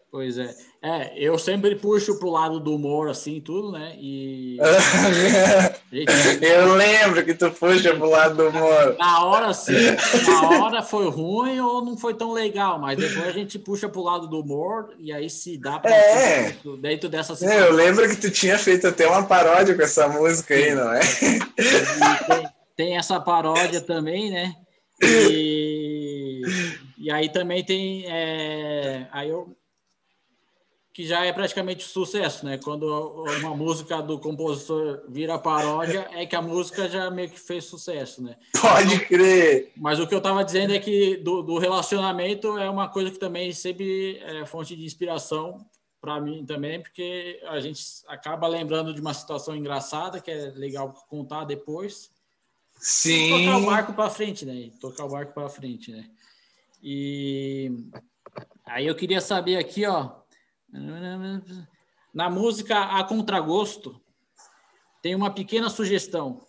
Pois 0.10 0.38
é. 0.38 0.56
É, 0.82 1.12
eu 1.16 1.40
sempre 1.40 1.76
puxo 1.76 2.20
pro 2.20 2.30
lado 2.30 2.60
do 2.60 2.76
humor, 2.76 3.10
assim, 3.10 3.42
tudo, 3.42 3.72
né? 3.72 3.96
E. 4.00 4.58
eu 6.42 6.74
lembro 6.76 7.26
que 7.26 7.34
tu 7.34 7.50
puxa 7.50 7.96
pro 7.96 8.10
lado 8.10 8.36
do 8.36 8.50
humor. 8.50 8.96
Na 9.00 9.26
hora, 9.26 9.54
sim. 9.54 9.74
Na 10.28 10.64
hora 10.64 10.84
foi 10.84 11.10
ruim 11.10 11.60
ou 11.60 11.84
não 11.84 11.98
foi 11.98 12.14
tão 12.14 12.32
legal, 12.32 12.80
mas 12.80 12.98
depois 12.98 13.28
a 13.28 13.32
gente 13.32 13.58
puxa 13.58 13.90
pro 13.90 14.04
lado 14.04 14.28
do 14.28 14.40
humor 14.40 14.94
e 15.00 15.12
aí 15.12 15.30
se 15.30 15.58
dá 15.58 15.80
pra. 15.80 15.92
É. 15.92 16.56
Dentro 16.80 17.10
dessa 17.10 17.36
situação. 17.36 17.66
Eu 17.66 17.74
lembro 17.74 18.08
que 18.08 18.16
tu 18.16 18.30
tinha 18.30 18.60
feito 18.60 18.88
até 18.88 19.08
uma 19.08 19.24
paródia 19.24 19.76
com 19.76 19.82
essa 19.82 20.08
música 20.08 20.54
aí, 20.54 20.76
não 20.76 20.94
é? 20.94 21.00
Tem, 22.28 22.50
tem 22.76 22.98
essa 22.98 23.20
paródia 23.20 23.82
também, 23.82 24.30
né? 24.30 24.54
E, 25.02 26.42
e 27.00 27.12
aí 27.12 27.30
também 27.30 27.64
tem. 27.64 28.06
É, 28.08 29.08
aí 29.12 29.30
eu 29.30 29.56
que 30.98 31.06
já 31.06 31.24
é 31.24 31.32
praticamente 31.32 31.84
sucesso, 31.84 32.44
né? 32.44 32.58
Quando 32.58 32.88
uma 33.40 33.56
música 33.56 34.02
do 34.02 34.18
compositor 34.18 35.04
vira 35.08 35.38
paródia, 35.38 36.10
é 36.12 36.26
que 36.26 36.36
a 36.36 36.42
música 36.42 36.90
já 36.90 37.12
meio 37.12 37.30
que 37.30 37.40
fez 37.40 37.66
sucesso, 37.66 38.24
né? 38.24 38.36
Pode 38.60 39.06
crer! 39.06 39.74
Mas 39.78 40.00
o 40.00 40.08
que 40.08 40.16
eu 40.16 40.18
estava 40.18 40.44
dizendo 40.44 40.74
é 40.74 40.80
que 40.80 41.18
do, 41.18 41.44
do, 41.44 41.60
relacionamento 41.60 42.58
é 42.58 42.68
uma 42.68 42.90
coisa 42.90 43.12
que 43.12 43.20
também 43.20 43.54
sempre 43.54 44.18
é 44.24 44.44
fonte 44.48 44.76
de 44.76 44.84
inspiração 44.86 45.64
para 46.02 46.20
mim 46.20 46.44
também, 46.44 46.82
porque 46.82 47.40
a 47.46 47.60
gente 47.60 47.80
acaba 48.08 48.48
lembrando 48.48 48.92
de 48.92 49.00
uma 49.00 49.14
situação 49.14 49.56
engraçada 49.56 50.20
que 50.20 50.32
é 50.32 50.52
legal 50.56 50.92
contar 51.08 51.46
depois. 51.46 52.10
Sim. 52.80 53.36
E 53.36 53.46
tocar 53.46 53.58
o 53.60 53.66
barco 53.68 53.94
para 53.94 54.10
frente, 54.10 54.46
né? 54.48 54.56
E 54.56 54.72
tocar 54.72 55.06
o 55.06 55.10
barco 55.10 55.32
para 55.32 55.48
frente, 55.48 55.92
né? 55.92 56.10
E 56.82 57.72
aí 58.66 58.88
eu 58.88 58.96
queria 58.96 59.22
saber 59.22 59.58
aqui, 59.58 59.86
ó, 59.86 60.26
na 62.14 62.30
música 62.30 62.80
A 62.80 63.04
Contragosto, 63.04 64.02
tem 65.02 65.16
uma 65.16 65.32
pequena 65.32 65.70
sugestão. 65.70 66.42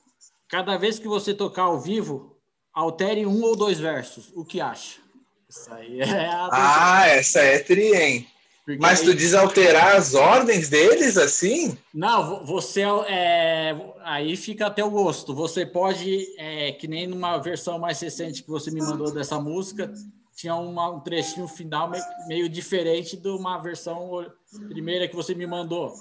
Cada 0.48 0.76
vez 0.76 0.98
que 0.98 1.06
você 1.06 1.34
tocar 1.34 1.64
ao 1.64 1.80
vivo, 1.80 2.36
altere 2.72 3.26
um 3.26 3.42
ou 3.42 3.54
dois 3.54 3.78
versos. 3.78 4.32
O 4.34 4.44
que 4.44 4.60
acha? 4.60 5.00
Isso 5.48 5.72
aí 5.72 6.00
é 6.00 6.26
a... 6.26 6.48
Ah, 6.50 7.06
essa 7.06 7.40
é 7.40 7.58
tri, 7.58 7.94
hein? 7.94 8.28
Porque 8.64 8.82
Mas 8.82 9.00
aí... 9.00 9.06
tu 9.06 9.14
diz 9.14 9.32
alterar 9.32 9.96
as 9.96 10.14
ordens 10.14 10.68
deles 10.68 11.16
assim? 11.16 11.76
Não, 11.94 12.44
você 12.44 12.82
é, 13.06 13.74
aí 14.02 14.36
fica 14.36 14.66
até 14.66 14.84
o 14.84 14.90
gosto. 14.90 15.34
Você 15.34 15.64
pode, 15.64 16.26
é, 16.36 16.72
que 16.72 16.86
nem 16.86 17.06
numa 17.06 17.38
versão 17.38 17.78
mais 17.78 17.98
recente 17.98 18.42
que 18.42 18.50
você 18.50 18.70
me 18.70 18.80
mandou 18.80 19.10
dessa 19.10 19.40
música, 19.40 19.90
tinha 20.38 20.54
uma, 20.54 20.88
um 20.88 21.00
trechinho 21.00 21.48
final 21.48 21.90
meio, 21.90 22.04
meio, 22.28 22.48
diferente 22.48 23.16
de 23.16 23.28
uma 23.28 23.58
versão 23.58 24.24
primeira 24.68 25.08
que 25.08 25.16
você 25.16 25.34
me 25.34 25.48
mandou. 25.48 25.92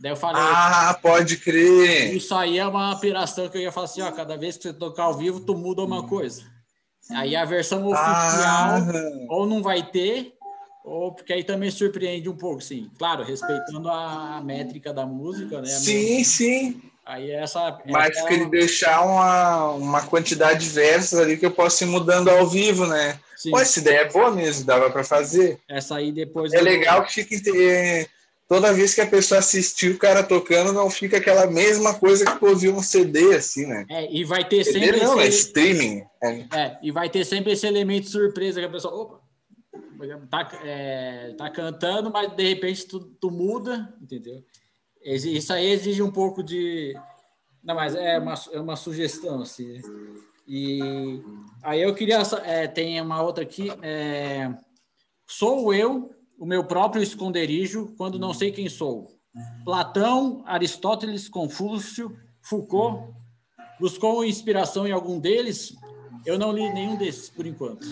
Daí 0.00 0.10
eu 0.10 0.16
falei. 0.16 0.42
Ah, 0.44 0.98
pode 1.00 1.36
crer! 1.36 2.12
Isso 2.12 2.34
aí 2.34 2.58
é 2.58 2.66
uma 2.66 2.92
operação 2.92 3.48
que 3.48 3.56
eu 3.56 3.62
ia 3.62 3.70
falar 3.70 3.84
assim: 3.84 4.02
ó, 4.02 4.10
cada 4.10 4.36
vez 4.36 4.56
que 4.56 4.64
você 4.64 4.72
tocar 4.72 5.04
ao 5.04 5.16
vivo, 5.16 5.38
tu 5.38 5.56
muda 5.56 5.84
uma 5.84 6.08
coisa. 6.08 6.42
Aí 7.12 7.36
a 7.36 7.44
versão 7.44 7.86
oficial 7.86 8.78
ah. 8.78 9.26
ou 9.28 9.46
não 9.46 9.62
vai 9.62 9.88
ter, 9.88 10.32
ou 10.84 11.14
porque 11.14 11.32
aí 11.32 11.44
também 11.44 11.70
surpreende 11.70 12.28
um 12.28 12.36
pouco, 12.36 12.60
sim. 12.60 12.90
Claro, 12.98 13.22
respeitando 13.22 13.88
a 13.88 14.42
métrica 14.44 14.92
da 14.92 15.06
música, 15.06 15.60
né? 15.60 15.68
Sim, 15.68 16.24
sim. 16.24 16.82
Aí 17.06 17.30
essa. 17.30 17.78
Mas 17.86 18.16
essa... 18.16 18.26
que 18.26 18.34
ele 18.34 18.46
deixar 18.46 19.02
uma, 19.02 19.70
uma 19.72 20.06
quantidade 20.06 20.66
de 20.66 20.70
versos 20.70 21.18
ali 21.18 21.36
que 21.36 21.44
eu 21.44 21.50
posso 21.50 21.84
ir 21.84 21.86
mudando 21.86 22.28
ao 22.28 22.46
vivo, 22.46 22.86
né? 22.86 23.18
Sim. 23.36 23.50
Pô, 23.50 23.58
essa 23.58 23.78
ideia 23.78 23.98
é 23.98 24.10
boa 24.10 24.30
mesmo, 24.30 24.64
dava 24.64 24.90
para 24.90 25.04
fazer. 25.04 25.58
Essa 25.68 25.96
aí 25.96 26.10
depois. 26.10 26.52
É 26.52 26.60
legal 26.60 27.04
que 27.04 27.24
fica. 27.24 27.36
Toda 28.46 28.74
vez 28.74 28.94
que 28.94 29.00
a 29.00 29.06
pessoa 29.06 29.38
assistir 29.38 29.90
o 29.90 29.98
cara 29.98 30.22
tocando, 30.22 30.72
não 30.72 30.90
fica 30.90 31.16
aquela 31.16 31.46
mesma 31.46 31.94
coisa 31.94 32.26
que 32.26 32.44
ouvir 32.44 32.68
um 32.68 32.82
CD, 32.82 33.34
assim, 33.34 33.66
né? 33.66 33.86
É, 33.90 34.12
e 34.12 34.22
vai 34.22 34.46
ter 34.46 34.64
CD 34.64 34.80
sempre. 34.80 35.00
Não, 35.00 35.18
esse... 35.18 35.26
é 35.26 35.28
streaming. 35.28 36.04
É. 36.22 36.28
é. 36.58 36.78
e 36.82 36.90
vai 36.90 37.08
ter 37.08 37.24
sempre 37.24 37.52
esse 37.52 37.66
elemento 37.66 38.08
surpresa 38.08 38.60
que 38.60 38.66
a 38.66 38.70
pessoa. 38.70 38.94
Opa, 38.94 39.20
tá, 40.30 40.60
é, 40.62 41.34
tá 41.36 41.50
cantando, 41.50 42.10
mas 42.10 42.34
de 42.34 42.48
repente 42.48 42.86
tu, 42.86 43.00
tu 43.00 43.30
muda, 43.30 43.94
entendeu? 44.00 44.42
Isso 45.04 45.52
aí 45.52 45.66
exige 45.66 46.02
um 46.02 46.10
pouco 46.10 46.42
de, 46.42 46.98
Não, 47.62 47.74
mas 47.74 47.94
é 47.94 48.18
uma, 48.18 48.34
é 48.52 48.60
uma 48.60 48.76
sugestão, 48.76 49.42
assim. 49.42 49.80
E 50.48 51.22
aí 51.62 51.82
eu 51.82 51.94
queria. 51.94 52.22
É, 52.44 52.66
tem 52.66 53.00
uma 53.00 53.22
outra 53.22 53.44
aqui. 53.44 53.70
É, 53.82 54.50
sou 55.26 55.72
eu, 55.74 56.10
o 56.38 56.46
meu 56.46 56.64
próprio 56.64 57.02
esconderijo, 57.02 57.94
quando 57.96 58.18
não 58.18 58.32
sei 58.32 58.50
quem 58.50 58.68
sou. 58.68 59.08
Platão, 59.64 60.42
Aristóteles, 60.46 61.28
Confúcio, 61.28 62.16
Foucault. 62.42 63.12
Buscou 63.80 64.24
inspiração 64.24 64.86
em 64.86 64.92
algum 64.92 65.18
deles? 65.18 65.74
Eu 66.24 66.38
não 66.38 66.52
li 66.52 66.72
nenhum 66.72 66.96
desses, 66.96 67.28
por 67.28 67.46
enquanto. 67.46 67.86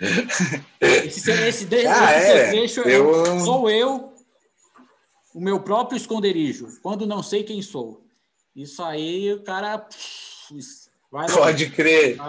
Esse, 0.80 1.32
esse, 1.32 1.64
esse, 1.64 1.86
ah, 1.88 2.10
é. 2.12 2.50
trecho 2.50 2.82
eu... 2.82 3.40
sou 3.40 3.68
eu, 3.68 4.12
o 5.38 5.40
meu 5.40 5.60
próprio 5.60 5.96
esconderijo, 5.96 6.66
quando 6.82 7.06
não 7.06 7.22
sei 7.22 7.44
quem 7.44 7.62
sou. 7.62 8.04
Isso 8.56 8.82
aí, 8.82 9.32
o 9.32 9.40
cara. 9.44 9.88
Vai 11.12 11.28
Pode 11.28 11.70
crer. 11.70 12.16
Vai 12.16 12.28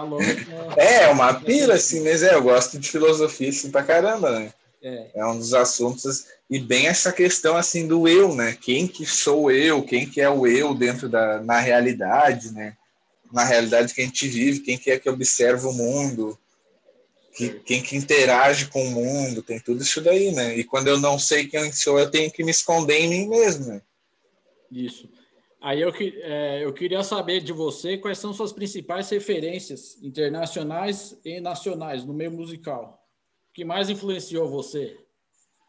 é, 0.76 1.02
é 1.02 1.08
uma 1.08 1.34
pira, 1.34 1.74
assim, 1.74 2.04
mas 2.04 2.22
é, 2.22 2.34
eu 2.36 2.42
gosto 2.42 2.78
de 2.78 2.88
filosofia 2.88 3.48
assim 3.48 3.68
pra 3.68 3.82
caramba, 3.82 4.38
né? 4.38 4.52
É. 4.80 5.10
é 5.16 5.26
um 5.26 5.36
dos 5.36 5.52
assuntos 5.52 6.26
e 6.48 6.58
bem 6.60 6.86
essa 6.86 7.12
questão 7.12 7.56
assim 7.56 7.86
do 7.88 8.06
eu, 8.06 8.32
né? 8.32 8.56
Quem 8.58 8.86
que 8.86 9.04
sou 9.04 9.50
eu? 9.50 9.82
Quem 9.82 10.08
que 10.08 10.20
é 10.20 10.30
o 10.30 10.46
eu 10.46 10.72
dentro 10.72 11.08
da 11.08 11.42
na 11.42 11.58
realidade, 11.58 12.52
né? 12.52 12.76
Na 13.32 13.44
realidade 13.44 13.92
que 13.92 14.00
a 14.00 14.04
gente 14.04 14.28
vive, 14.28 14.60
quem 14.60 14.78
que 14.78 14.90
é 14.90 14.98
que 15.00 15.10
observa 15.10 15.68
o 15.68 15.74
mundo? 15.74 16.38
Que, 17.40 17.48
quem 17.60 17.82
que 17.82 17.96
interage 17.96 18.66
com 18.66 18.86
o 18.86 18.90
mundo, 18.90 19.42
tem 19.42 19.58
tudo 19.58 19.82
isso 19.82 19.98
daí, 20.02 20.30
né? 20.30 20.58
E 20.58 20.62
quando 20.62 20.88
eu 20.88 21.00
não 21.00 21.18
sei 21.18 21.46
quem 21.46 21.72
sou, 21.72 21.98
eu 21.98 22.10
tenho 22.10 22.30
que 22.30 22.44
me 22.44 22.50
esconder 22.50 22.98
em 22.98 23.08
mim 23.08 23.28
mesmo, 23.28 23.64
né? 23.64 23.80
Isso. 24.70 25.08
Aí 25.58 25.80
eu, 25.80 25.90
é, 26.22 26.62
eu 26.62 26.70
queria 26.74 27.02
saber 27.02 27.40
de 27.40 27.50
você 27.50 27.96
quais 27.96 28.18
são 28.18 28.34
suas 28.34 28.52
principais 28.52 29.08
referências 29.08 29.96
internacionais 30.02 31.18
e 31.24 31.40
nacionais 31.40 32.04
no 32.04 32.12
meio 32.12 32.30
musical. 32.30 33.02
O 33.48 33.54
que 33.54 33.64
mais 33.64 33.88
influenciou 33.88 34.46
você? 34.46 34.98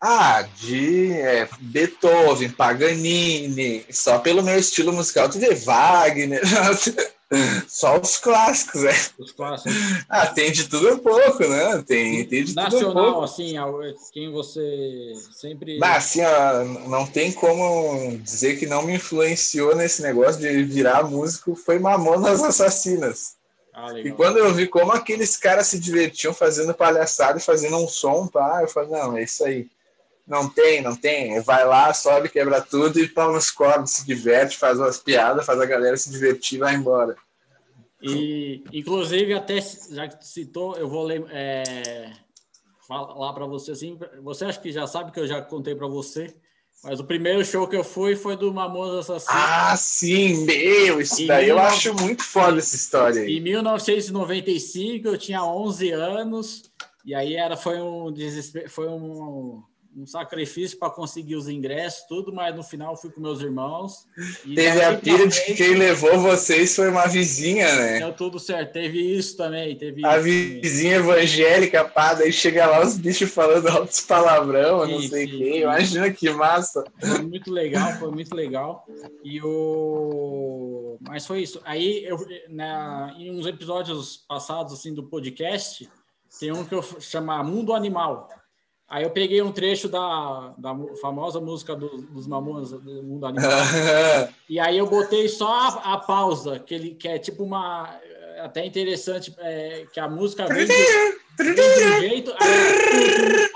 Ah, 0.01 0.41
de 0.41 1.13
é, 1.13 1.47
Beethoven, 1.62 2.49
Paganini, 2.49 3.86
só 3.91 4.19
pelo 4.19 4.43
meu 4.43 4.60
estilo 4.60 4.91
musical, 4.91 5.29
tu 5.29 5.39
vê 5.39 5.55
Wagner, 5.55 6.41
só 7.67 7.99
os 7.99 8.17
clássicos, 8.17 8.83
né? 8.83 8.93
Os 9.17 9.31
clássicos. 9.31 9.73
Ah, 10.09 10.27
tem 10.27 10.51
de 10.51 10.67
tudo 10.67 10.93
um 10.93 10.97
pouco, 10.97 11.47
né? 11.47 11.83
Tem, 11.87 12.25
tem 12.25 12.43
de 12.43 12.53
Nacional, 12.53 12.89
tudo 12.89 12.99
um 12.99 13.11
pouco. 13.11 13.23
assim, 13.23 13.55
quem 14.11 14.31
você 14.31 15.13
sempre. 15.31 15.79
Mas, 15.79 15.97
assim, 15.97 16.21
ó, 16.21 16.63
não 16.89 17.07
tem 17.07 17.31
como 17.31 18.17
dizer 18.17 18.57
que 18.57 18.65
não 18.65 18.83
me 18.83 18.95
influenciou 18.95 19.75
nesse 19.75 20.01
negócio 20.01 20.41
de 20.41 20.63
virar 20.63 21.03
músico, 21.03 21.55
foi 21.55 21.79
Mamonas 21.79 22.43
Assassinas. 22.43 23.35
Ah, 23.73 23.97
e 23.97 24.11
quando 24.11 24.37
eu 24.37 24.53
vi 24.53 24.67
como 24.67 24.91
aqueles 24.91 25.37
caras 25.37 25.67
se 25.67 25.79
divertiam 25.79 26.33
fazendo 26.33 26.73
palhaçada 26.73 27.37
e 27.37 27.41
fazendo 27.41 27.77
um 27.77 27.87
som, 27.87 28.27
pá, 28.27 28.59
eu 28.61 28.67
falei, 28.67 28.89
não, 28.89 29.15
é 29.15 29.23
isso 29.23 29.43
aí. 29.45 29.67
Não 30.31 30.47
tem, 30.47 30.81
não 30.81 30.95
tem. 30.95 31.41
Vai 31.41 31.65
lá, 31.65 31.93
sobe, 31.93 32.29
quebra 32.29 32.61
tudo 32.61 32.97
e 33.01 33.07
toma 33.09 33.37
os 33.37 33.51
cordas, 33.51 33.91
se 33.91 34.05
diverte, 34.05 34.57
faz 34.57 34.79
umas 34.79 34.97
piadas, 34.97 35.45
faz 35.45 35.59
a 35.59 35.65
galera 35.65 35.97
se 35.97 36.09
divertir 36.09 36.55
e 36.55 36.59
vai 36.59 36.73
embora. 36.73 37.17
E, 38.01 38.63
inclusive, 38.71 39.33
até 39.33 39.59
já 39.59 40.07
que 40.07 40.25
citou, 40.25 40.77
eu 40.77 40.87
vou 40.87 41.03
ler, 41.03 41.25
é, 41.31 42.13
falar 42.87 43.33
para 43.33 43.45
você 43.45 43.71
assim. 43.71 43.99
Você 44.23 44.45
acha 44.45 44.57
que 44.61 44.71
já 44.71 44.87
sabe 44.87 45.11
que 45.11 45.19
eu 45.19 45.27
já 45.27 45.41
contei 45.41 45.75
para 45.75 45.87
você, 45.87 46.33
mas 46.81 47.01
o 47.01 47.03
primeiro 47.03 47.43
show 47.43 47.67
que 47.67 47.75
eu 47.75 47.83
fui 47.83 48.15
foi 48.15 48.37
do 48.37 48.53
Mamonas 48.53 49.09
Assassinos. 49.09 49.43
Ah, 49.43 49.75
sim, 49.75 50.45
meu, 50.45 51.01
isso 51.01 51.27
daí 51.27 51.49
eu 51.49 51.59
acho 51.59 51.93
muito 51.93 52.23
foda 52.23 52.57
essa 52.57 52.77
história 52.77 53.23
aí. 53.23 53.35
Em 53.37 53.41
1995, 53.41 55.09
eu 55.09 55.17
tinha 55.17 55.43
11 55.43 55.91
anos, 55.91 56.71
e 57.03 57.13
aí 57.13 57.35
era, 57.35 57.57
foi 57.57 57.81
um 57.81 58.13
desespero, 58.13 58.69
foi 58.69 58.87
um, 58.87 59.61
um 59.95 60.06
sacrifício 60.06 60.77
para 60.80 60.89
conseguir 60.89 61.36
os 61.36 61.49
ingressos, 61.49 62.06
tudo, 62.08 62.34
mas 62.34 62.56
no 62.56 62.63
final 62.63 62.95
fui 62.95 63.10
com 63.10 63.19
meus 63.19 63.41
irmãos. 63.41 64.08
Teve 64.56 64.84
a 64.84 64.97
pira 64.97 65.27
de 65.27 65.45
que 65.45 65.54
quem 65.54 65.75
levou 65.75 66.19
vocês 66.19 66.75
foi 66.75 66.89
uma 66.89 67.08
vizinha, 67.08 67.73
né? 67.75 67.99
Deu 67.99 68.13
tudo 68.13 68.39
certo, 68.39 68.71
teve 68.71 68.99
isso 68.99 69.36
também. 69.36 69.75
Teve 69.77 70.06
a 70.06 70.17
vizinha 70.17 70.99
também. 70.99 71.13
evangélica, 71.13 71.84
pá, 71.84 72.13
daí 72.13 72.32
chega 72.32 72.65
lá 72.67 72.86
os 72.86 72.97
bichos 72.97 73.32
falando 73.32 73.67
altos 73.67 73.99
palavrão, 74.01 74.86
sim, 74.86 74.91
não 74.93 75.01
sei 75.01 75.25
o 75.25 75.30
quê. 75.30 75.62
Imagina 75.62 76.12
que 76.12 76.30
massa. 76.30 76.84
Foi 76.99 77.21
muito 77.21 77.51
legal, 77.51 77.93
foi 77.93 78.12
muito 78.12 78.34
legal. 78.34 78.86
E 79.23 79.41
o. 79.41 80.97
Mas 81.01 81.25
foi 81.25 81.41
isso. 81.41 81.62
Aí, 81.65 82.06
eu, 82.06 82.17
na, 82.49 83.13
em 83.17 83.32
uns 83.32 83.45
episódios 83.45 84.17
passados 84.27 84.73
assim, 84.73 84.93
do 84.93 85.04
podcast, 85.04 85.89
tem 86.39 86.51
um 86.51 86.63
que 86.63 86.73
eu 86.73 86.82
chamo 86.99 87.32
Mundo 87.43 87.73
Animal 87.73 88.27
Aí 88.91 89.04
eu 89.04 89.10
peguei 89.10 89.41
um 89.41 89.54
trecho 89.54 89.88
da, 89.88 90.54
da 90.58 90.75
famosa 91.01 91.39
música 91.39 91.73
do, 91.73 91.88
dos 91.88 92.27
Mamonas 92.27 92.71
do 92.71 93.01
Mundo 93.01 93.25
Animal. 93.25 93.49
e 94.49 94.60
aí 94.60 94.77
eu 94.77 94.86
botei 94.86 95.30
só 95.30 95.47
a, 95.47 95.93
a, 95.93 95.97
pausa, 95.97 96.60
que, 96.60 96.75
ele, 96.75 96.95
que 96.95 97.08
é 97.08 97.17
tipo 97.17 97.41
uma. 97.41 97.97
Até 98.41 98.65
interessante, 98.65 99.34
é, 99.39 99.86
que 99.93 99.99
a 99.99 100.10
música 100.10 100.45
vem 100.45 100.67
do, 100.67 100.73
vem 101.38 101.56
do 101.56 101.99
jeito. 102.01 102.34
Aí, 102.38 103.50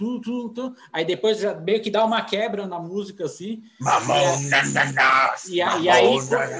tu, 0.00 0.18
tu, 0.18 0.48
tu, 0.48 0.74
aí 0.90 1.04
depois 1.04 1.38
já 1.38 1.54
meio 1.54 1.82
que 1.82 1.90
dá 1.90 2.02
uma 2.02 2.22
quebra 2.22 2.66
na 2.66 2.78
música, 2.78 3.26
assim. 3.26 3.62
É, 3.78 5.50
e, 5.50 5.56
e 5.56 5.88
aí 5.90 6.16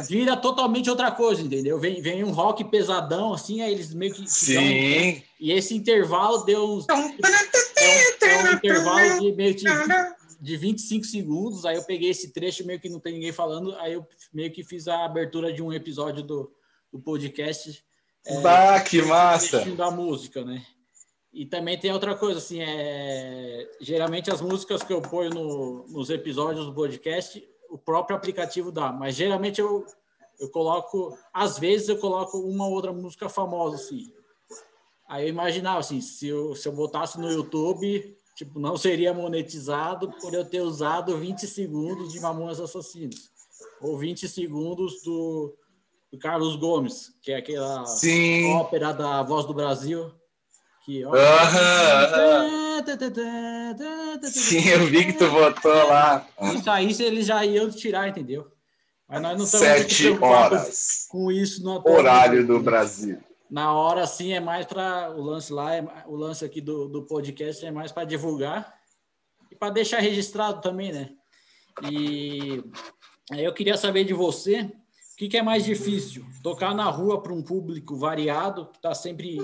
vira 0.07 0.37
totalmente 0.37 0.91
outra 0.91 1.11
coisa, 1.11 1.41
entendeu? 1.41 1.79
Vem, 1.79 2.03
vem 2.03 2.23
um 2.23 2.33
rock 2.33 2.63
pesadão, 2.65 3.33
assim, 3.33 3.63
aí 3.63 3.73
eles 3.73 3.95
meio 3.95 4.13
que. 4.13 4.31
Sim. 4.31 5.23
e 5.41 5.53
esse 5.53 5.75
intervalo 5.75 6.45
deu 6.45 6.71
uns. 6.71 6.87
É, 7.83 8.27
é 8.27 8.45
um 8.45 8.53
intervalo 8.53 9.21
de 9.21 9.33
meio 9.33 9.55
que 9.57 9.65
de 10.39 10.57
25 10.59 11.07
segundos. 11.07 11.65
Aí 11.65 11.77
eu 11.77 11.85
peguei 11.85 12.11
esse 12.11 12.31
trecho, 12.31 12.67
meio 12.67 12.79
que 12.79 12.91
não 12.91 13.01
tem 13.01 13.15
ninguém 13.15 13.33
falando. 13.33 13.75
Aí 13.77 13.95
eu 13.95 14.07
meio 14.33 14.53
que 14.53 14.63
fiz 14.63 14.87
a 14.87 15.03
abertura 15.07 15.51
de 15.51 15.63
um 15.63 15.73
episódio 15.73 16.23
do, 16.23 16.53
do 16.93 17.01
podcast. 17.01 17.83
É, 18.27 18.41
bah, 18.43 18.81
que 18.81 19.01
massa! 19.01 19.65
Da 19.77 19.91
música, 19.91 20.45
né? 20.45 20.63
E 21.33 21.47
também 21.47 21.79
tem 21.79 21.93
outra 21.93 22.15
coisa, 22.17 22.39
assim, 22.39 22.61
é... 22.61 23.71
geralmente 23.81 24.31
as 24.31 24.41
músicas 24.41 24.83
que 24.83 24.93
eu 24.93 25.01
ponho 25.01 25.31
no, 25.31 25.87
nos 25.89 26.11
episódios 26.11 26.67
do 26.67 26.75
podcast, 26.75 27.47
o 27.69 27.79
próprio 27.79 28.17
aplicativo 28.17 28.73
dá, 28.73 28.93
mas 28.93 29.15
geralmente 29.15 29.61
eu, 29.61 29.87
eu 30.41 30.51
coloco, 30.51 31.17
às 31.33 31.59
vezes 31.59 31.89
eu 31.89 31.99
coloco 31.99 32.39
uma 32.39 32.67
ou 32.67 32.73
outra 32.73 32.93
música 32.93 33.29
famosa, 33.29 33.77
assim. 33.77 34.13
Aí 35.09 35.25
eu 35.25 35.29
imaginava 35.29 35.81
assim, 35.81 36.01
se 36.01 36.27
eu, 36.27 36.55
se 36.55 36.67
eu 36.67 36.73
botasse 36.73 37.19
no 37.19 37.31
YouTube, 37.31 38.17
tipo, 38.37 38.59
não 38.59 38.77
seria 38.77 39.13
monetizado 39.13 40.11
por 40.21 40.33
eu 40.33 40.45
ter 40.45 40.61
usado 40.61 41.19
20 41.19 41.47
segundos 41.47 42.13
de 42.13 42.21
Mamonas 42.21 42.61
Assassinos. 42.61 43.31
Ou 43.81 43.99
20 43.99 44.29
segundos 44.29 45.03
do, 45.03 45.55
do 46.13 46.19
Carlos 46.19 46.57
Gomes, 46.57 47.13
que 47.23 47.33
é 47.33 47.37
aquela 47.37 47.85
Sim. 47.87 48.53
ópera 48.55 48.93
da 48.93 49.23
Voz 49.23 49.45
do 49.45 49.53
Brasil. 49.53 50.11
Que, 50.91 51.05
ó, 51.05 51.13
Sim, 54.25 54.69
eu 54.71 54.87
vi 54.87 55.05
que 55.07 55.13
tu 55.13 55.31
botou 55.31 55.73
lá. 55.87 56.27
Isso 56.53 56.69
aí 56.69 56.91
eles 57.01 57.27
já 57.27 57.45
iam 57.47 57.71
tirar, 57.71 58.09
entendeu? 58.09 58.51
Mas 59.09 59.23
nós 59.23 59.39
não 59.39 59.45
estamos 59.45 59.69
Sete 59.69 60.09
horas. 60.21 61.07
com 61.09 61.31
isso 61.31 61.63
no 61.63 61.81
horário 61.89 62.45
do 62.45 62.59
Brasil 62.59 63.21
na 63.49 63.73
hora 63.73 64.05
assim 64.05 64.33
é 64.33 64.39
mais 64.39 64.65
para 64.65 65.11
o 65.11 65.21
lance 65.21 65.53
lá, 65.53 65.75
é, 65.75 65.85
o 66.07 66.15
lance 66.15 66.45
aqui 66.45 66.61
do, 66.61 66.89
do 66.89 67.05
podcast 67.05 67.67
é 67.67 67.71
mais 67.73 67.91
para 67.91 68.05
divulgar 68.05 68.73
e 69.51 69.57
para 69.57 69.73
deixar 69.73 69.99
registrado 69.99 70.61
também, 70.61 70.93
né? 70.93 71.11
E 71.91 72.63
eu 73.33 73.53
queria 73.53 73.77
saber 73.77 74.05
de 74.05 74.15
você 74.15 74.61
o 74.61 75.17
que, 75.17 75.29
que 75.29 75.37
é 75.37 75.43
mais 75.43 75.65
difícil, 75.65 76.25
tocar 76.45 76.73
na 76.77 76.89
rua 76.89 77.21
para 77.21 77.33
um 77.33 77.43
público 77.43 77.97
variado 77.97 78.67
que 78.67 78.77
está 78.77 78.95
sempre 78.95 79.37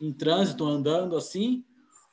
em 0.00 0.12
trânsito, 0.12 0.64
andando 0.64 1.16
assim, 1.16 1.64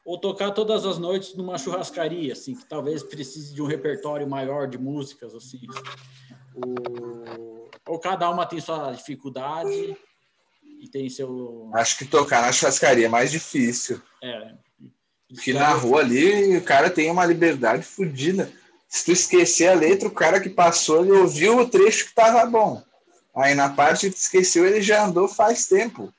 ou 0.05 0.19
tocar 0.19 0.51
todas 0.51 0.85
as 0.85 0.97
noites 0.97 1.33
numa 1.35 1.57
churrascaria, 1.57 2.33
assim, 2.33 2.55
que 2.55 2.65
talvez 2.65 3.01
precise 3.01 3.53
de 3.53 3.61
um 3.61 3.65
repertório 3.65 4.29
maior 4.29 4.67
de 4.67 4.77
músicas, 4.77 5.33
assim. 5.33 5.61
O... 6.55 7.69
Ou 7.87 7.99
cada 7.99 8.29
uma 8.29 8.45
tem 8.45 8.59
sua 8.59 8.91
dificuldade 8.91 9.97
e 10.79 10.87
tem 10.89 11.09
seu. 11.09 11.69
Acho 11.73 11.97
que 11.97 12.05
tocar 12.05 12.41
na 12.41 12.51
churrascaria 12.51 13.05
é 13.05 13.09
mais 13.09 13.31
difícil. 13.31 14.01
É. 14.23 14.53
Porque 15.27 15.53
na 15.53 15.73
rua 15.73 16.01
ali 16.01 16.57
o 16.57 16.63
cara 16.63 16.89
tem 16.89 17.09
uma 17.09 17.25
liberdade 17.25 17.83
fodida. 17.83 18.51
Se 18.87 19.05
tu 19.05 19.11
esquecer 19.11 19.67
a 19.67 19.73
letra, 19.73 20.07
o 20.07 20.11
cara 20.11 20.39
que 20.39 20.49
passou, 20.49 21.01
ele 21.01 21.11
ouviu 21.11 21.57
o 21.57 21.67
trecho 21.67 22.05
que 22.05 22.15
tava 22.15 22.45
bom. 22.45 22.81
Aí 23.35 23.53
na 23.53 23.69
parte 23.69 24.09
que 24.09 24.17
esqueceu, 24.17 24.65
ele 24.65 24.81
já 24.81 25.05
andou 25.05 25.27
faz 25.27 25.67
tempo. 25.67 26.13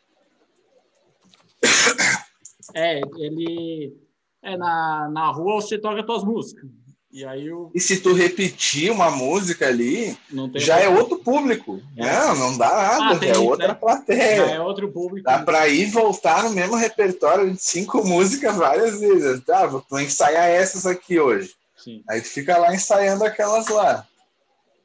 É, 2.75 3.01
ele. 3.19 3.97
É, 4.43 4.57
na, 4.57 5.09
na 5.11 5.31
rua 5.31 5.55
você 5.55 5.79
toca 5.79 6.05
suas 6.05 6.25
músicas. 6.25 6.69
E, 7.17 7.25
aí 7.25 7.47
eu... 7.47 7.71
e 7.75 7.81
se 7.81 8.01
tu 8.01 8.13
repetir 8.13 8.91
uma 8.93 9.11
música 9.11 9.67
ali, 9.67 10.15
já 10.57 10.79
é 10.79 10.89
outro 10.89 11.19
público. 11.19 11.81
É. 11.97 12.03
Não, 12.03 12.37
não 12.37 12.59
dá 12.59 12.99
nada, 12.99 13.25
ah, 13.25 13.29
é 13.29 13.39
outra 13.39 13.69
né? 13.69 13.75
plateia. 13.75 14.49
Já 14.49 14.55
é 14.57 14.61
outro 14.61 14.93
público. 14.93 15.25
Dá 15.25 15.39
para 15.39 15.67
ir 15.69 15.87
voltar 15.87 16.45
no 16.45 16.51
mesmo 16.51 16.77
repertório 16.77 17.51
de 17.51 17.63
cinco 17.63 18.05
músicas 18.07 18.57
várias 18.57 19.01
vezes. 19.01 19.43
Tá, 19.45 19.67
vou 19.67 20.01
ensaiar 20.01 20.51
essas 20.51 20.85
aqui 20.85 21.19
hoje. 21.19 21.55
Sim. 21.77 22.03
Aí 22.11 22.21
tu 22.21 22.29
fica 22.29 22.59
lá 22.59 22.75
ensaiando 22.75 23.25
aquelas 23.25 23.69
lá. 23.69 24.07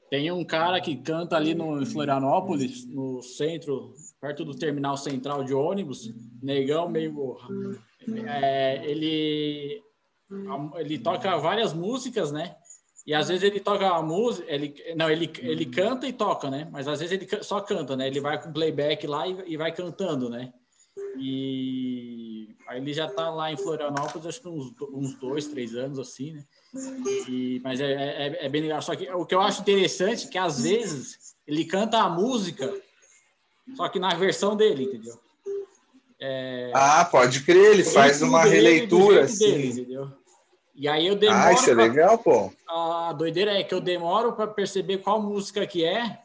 Tem 0.09 0.31
um 0.31 0.45
cara 0.45 0.79
que 0.79 0.95
canta 0.95 1.35
ali 1.35 1.53
no 1.53 1.81
em 1.81 1.85
Florianópolis, 1.85 2.85
no 2.85 3.21
centro, 3.21 3.93
perto 4.21 4.45
do 4.45 4.55
terminal 4.55 4.95
central 4.95 5.43
de 5.43 5.53
ônibus, 5.53 6.13
negão 6.41 6.87
meio 6.87 7.37
é, 8.27 8.85
ele 8.85 9.81
ele 10.75 10.97
toca 10.99 11.37
várias 11.37 11.73
músicas, 11.73 12.31
né? 12.31 12.55
E 13.05 13.13
às 13.13 13.27
vezes 13.27 13.43
ele 13.43 13.59
toca 13.59 13.89
a 13.89 14.01
música, 14.01 14.45
ele 14.49 14.75
não, 14.95 15.09
ele, 15.09 15.29
ele 15.39 15.65
canta 15.65 16.07
e 16.07 16.13
toca, 16.13 16.49
né? 16.49 16.69
Mas 16.71 16.87
às 16.87 16.99
vezes 16.99 17.19
ele 17.19 17.43
só 17.43 17.59
canta, 17.59 17.97
né? 17.97 18.07
Ele 18.07 18.21
vai 18.21 18.41
com 18.41 18.53
playback 18.53 19.05
lá 19.07 19.27
e, 19.27 19.35
e 19.47 19.57
vai 19.57 19.73
cantando, 19.73 20.29
né? 20.29 20.53
E 21.17 22.55
aí 22.67 22.77
ele 22.77 22.93
já 22.93 23.09
tá 23.09 23.29
lá 23.29 23.51
em 23.51 23.57
Florianópolis, 23.57 24.27
acho 24.27 24.41
que 24.41 24.47
uns, 24.47 24.73
uns 24.93 25.15
dois, 25.15 25.47
três 25.47 25.75
anos 25.75 25.99
assim, 25.99 26.33
né? 26.33 26.43
E, 27.27 27.59
mas 27.63 27.81
é, 27.81 27.91
é, 27.91 28.45
é, 28.45 28.49
bem 28.49 28.61
legal. 28.61 28.81
Só 28.81 28.95
que 28.95 29.09
o 29.09 29.25
que 29.25 29.35
eu 29.35 29.41
acho 29.41 29.61
interessante 29.61 30.27
é 30.27 30.29
que 30.29 30.37
às 30.37 30.61
vezes 30.61 31.35
ele 31.45 31.65
canta 31.65 31.97
a 31.97 32.09
música, 32.09 32.71
só 33.75 33.89
que 33.89 33.99
na 33.99 34.13
versão 34.15 34.55
dele, 34.55 34.83
entendeu? 34.83 35.19
É... 36.19 36.71
Ah, 36.73 37.03
pode 37.05 37.41
crer, 37.41 37.71
ele 37.71 37.83
faz 37.83 38.21
uma 38.21 38.43
releitura 38.43 39.23
assim. 39.23 39.69
Entendeu? 39.69 40.11
E 40.75 40.87
aí 40.87 41.07
eu 41.07 41.15
demoro. 41.15 41.39
Ah, 41.39 41.53
isso 41.53 41.69
é 41.69 41.73
legal, 41.73 42.17
pô. 42.17 42.51
A 42.67 43.13
doideira 43.13 43.51
é 43.51 43.63
que 43.63 43.73
eu 43.73 43.81
demoro 43.81 44.33
para 44.33 44.47
perceber 44.47 44.99
qual 44.99 45.21
música 45.21 45.65
que 45.65 45.83
é, 45.83 46.19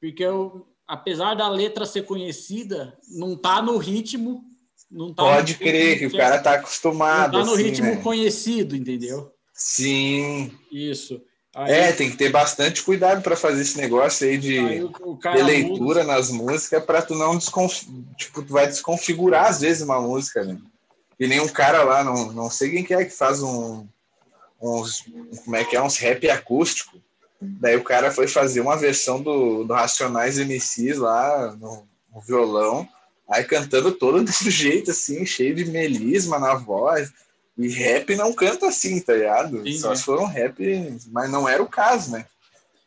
porque 0.00 0.22
eu, 0.22 0.66
apesar 0.86 1.34
da 1.34 1.48
letra 1.48 1.86
ser 1.86 2.04
conhecida, 2.04 2.98
não 3.08 3.36
tá 3.36 3.62
no 3.62 3.78
ritmo. 3.78 4.44
Não 4.90 5.14
tá 5.14 5.22
Pode 5.22 5.54
crer 5.54 5.98
que 5.98 6.06
o 6.06 6.16
cara 6.16 6.38
tá 6.38 6.54
acostumado. 6.54 7.32
Não 7.32 7.40
tá 7.40 7.46
no 7.46 7.54
assim, 7.54 7.62
ritmo 7.62 7.86
né? 7.86 8.02
conhecido, 8.02 8.76
entendeu? 8.76 9.32
Sim. 9.54 10.52
Isso. 10.70 11.22
Aí, 11.54 11.70
é, 11.70 11.92
tem 11.92 12.10
que 12.10 12.16
ter 12.16 12.30
bastante 12.30 12.82
cuidado 12.82 13.22
para 13.22 13.36
fazer 13.36 13.60
esse 13.60 13.76
negócio 13.76 14.26
aí 14.26 14.38
de, 14.38 14.58
aí 14.58 14.82
o, 14.82 14.90
o 15.02 15.16
de 15.16 15.42
leitura 15.42 16.00
muda. 16.00 16.04
nas 16.04 16.30
músicas 16.30 16.82
para 16.82 17.02
tu 17.02 17.14
não 17.14 17.36
desconf... 17.36 17.82
tipo, 18.16 18.42
tu 18.42 18.52
vai 18.52 18.66
desconfigurar 18.66 19.46
às 19.46 19.60
vezes 19.60 19.82
uma 19.82 20.00
música, 20.00 20.42
né? 20.44 20.56
E 21.20 21.26
nem 21.26 21.40
um 21.40 21.48
cara 21.48 21.82
lá, 21.82 22.02
não, 22.02 22.32
não 22.32 22.50
sei 22.50 22.70
quem 22.70 22.82
que 22.82 22.94
é 22.94 23.04
que 23.04 23.14
faz 23.14 23.42
um 23.42 23.86
uns 24.62 25.04
como 25.44 25.56
é 25.56 25.64
que 25.64 25.76
é 25.76 25.82
uns 25.82 25.98
rap 25.98 26.30
acústico. 26.30 26.96
Daí 27.40 27.76
o 27.76 27.82
cara 27.82 28.12
foi 28.12 28.28
fazer 28.28 28.60
uma 28.60 28.76
versão 28.76 29.20
do, 29.20 29.64
do 29.64 29.74
Racionais 29.74 30.38
MCs 30.38 30.98
lá 30.98 31.56
no, 31.60 31.84
no 32.14 32.20
violão, 32.20 32.88
aí 33.28 33.42
cantando 33.42 33.90
todo 33.90 34.22
desse 34.24 34.50
jeito 34.50 34.92
assim, 34.92 35.26
cheio 35.26 35.54
de 35.54 35.64
melisma 35.64 36.38
na 36.38 36.54
voz. 36.54 37.12
E 37.56 37.68
rap 37.68 38.14
não 38.16 38.32
canta 38.32 38.68
assim, 38.68 39.00
tá 39.00 39.14
ligado? 39.14 39.62
Sim, 39.62 39.78
Só 39.78 39.92
é. 39.92 39.96
se 39.96 40.04
for 40.04 40.20
um 40.20 40.26
rap, 40.26 40.98
mas 41.08 41.30
não 41.30 41.48
era 41.48 41.62
o 41.62 41.68
caso, 41.68 42.12
né? 42.12 42.26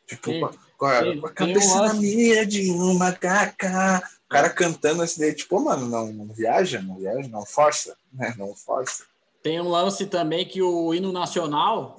Tipo, 0.07 0.31
sim, 0.31 0.41
com, 0.77 0.85
a, 0.85 1.03
sim, 1.03 1.19
com 1.19 1.27
a 1.27 1.31
cabeça 1.31 1.81
na 1.81 1.93
mira 1.93 2.45
de 2.45 2.71
uma 2.71 3.11
caca. 3.11 4.01
O 4.25 4.29
cara 4.29 4.49
cantando 4.49 5.03
assim, 5.03 5.21
daí, 5.21 5.33
tipo, 5.33 5.59
mano, 5.59 5.87
não, 5.87 6.11
não 6.11 6.33
viaja, 6.33 6.81
não 6.81 6.97
viaja, 6.97 7.29
não 7.29 7.45
força, 7.45 7.95
né? 8.11 8.33
Não 8.37 8.55
força. 8.55 9.03
Tem 9.43 9.61
um 9.61 9.69
lance 9.69 10.07
também 10.07 10.45
que 10.47 10.61
o 10.61 10.93
hino 10.93 11.11
nacional, 11.11 11.95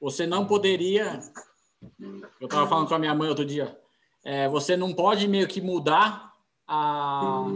você 0.00 0.26
não 0.26 0.46
poderia. 0.46 1.20
Eu 2.40 2.46
estava 2.46 2.66
falando 2.66 2.88
com 2.88 2.94
a 2.94 2.98
minha 2.98 3.14
mãe 3.14 3.28
outro 3.28 3.44
dia. 3.44 3.78
É, 4.24 4.48
você 4.48 4.76
não 4.76 4.92
pode 4.94 5.28
meio 5.28 5.46
que 5.46 5.60
mudar 5.60 6.25
a, 6.68 7.46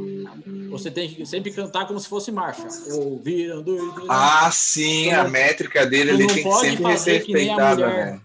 você 0.71 0.91
tem 0.91 1.13
que 1.13 1.27
sempre 1.27 1.53
cantar 1.53 1.87
como 1.87 1.99
se 1.99 2.09
fosse 2.09 2.31
marcha. 2.31 2.69
Ou 2.93 3.19
virando. 3.19 3.77
Ah, 4.09 4.49
sim, 4.53 5.09
então, 5.09 5.23
a 5.23 5.29
métrica 5.29 5.85
dele 5.85 6.11
ele 6.11 6.27
tem 6.27 6.43
que 6.43 6.53
sempre 6.53 6.97
ser 6.97 7.19
respeitada, 7.19 7.87
né? 7.87 8.21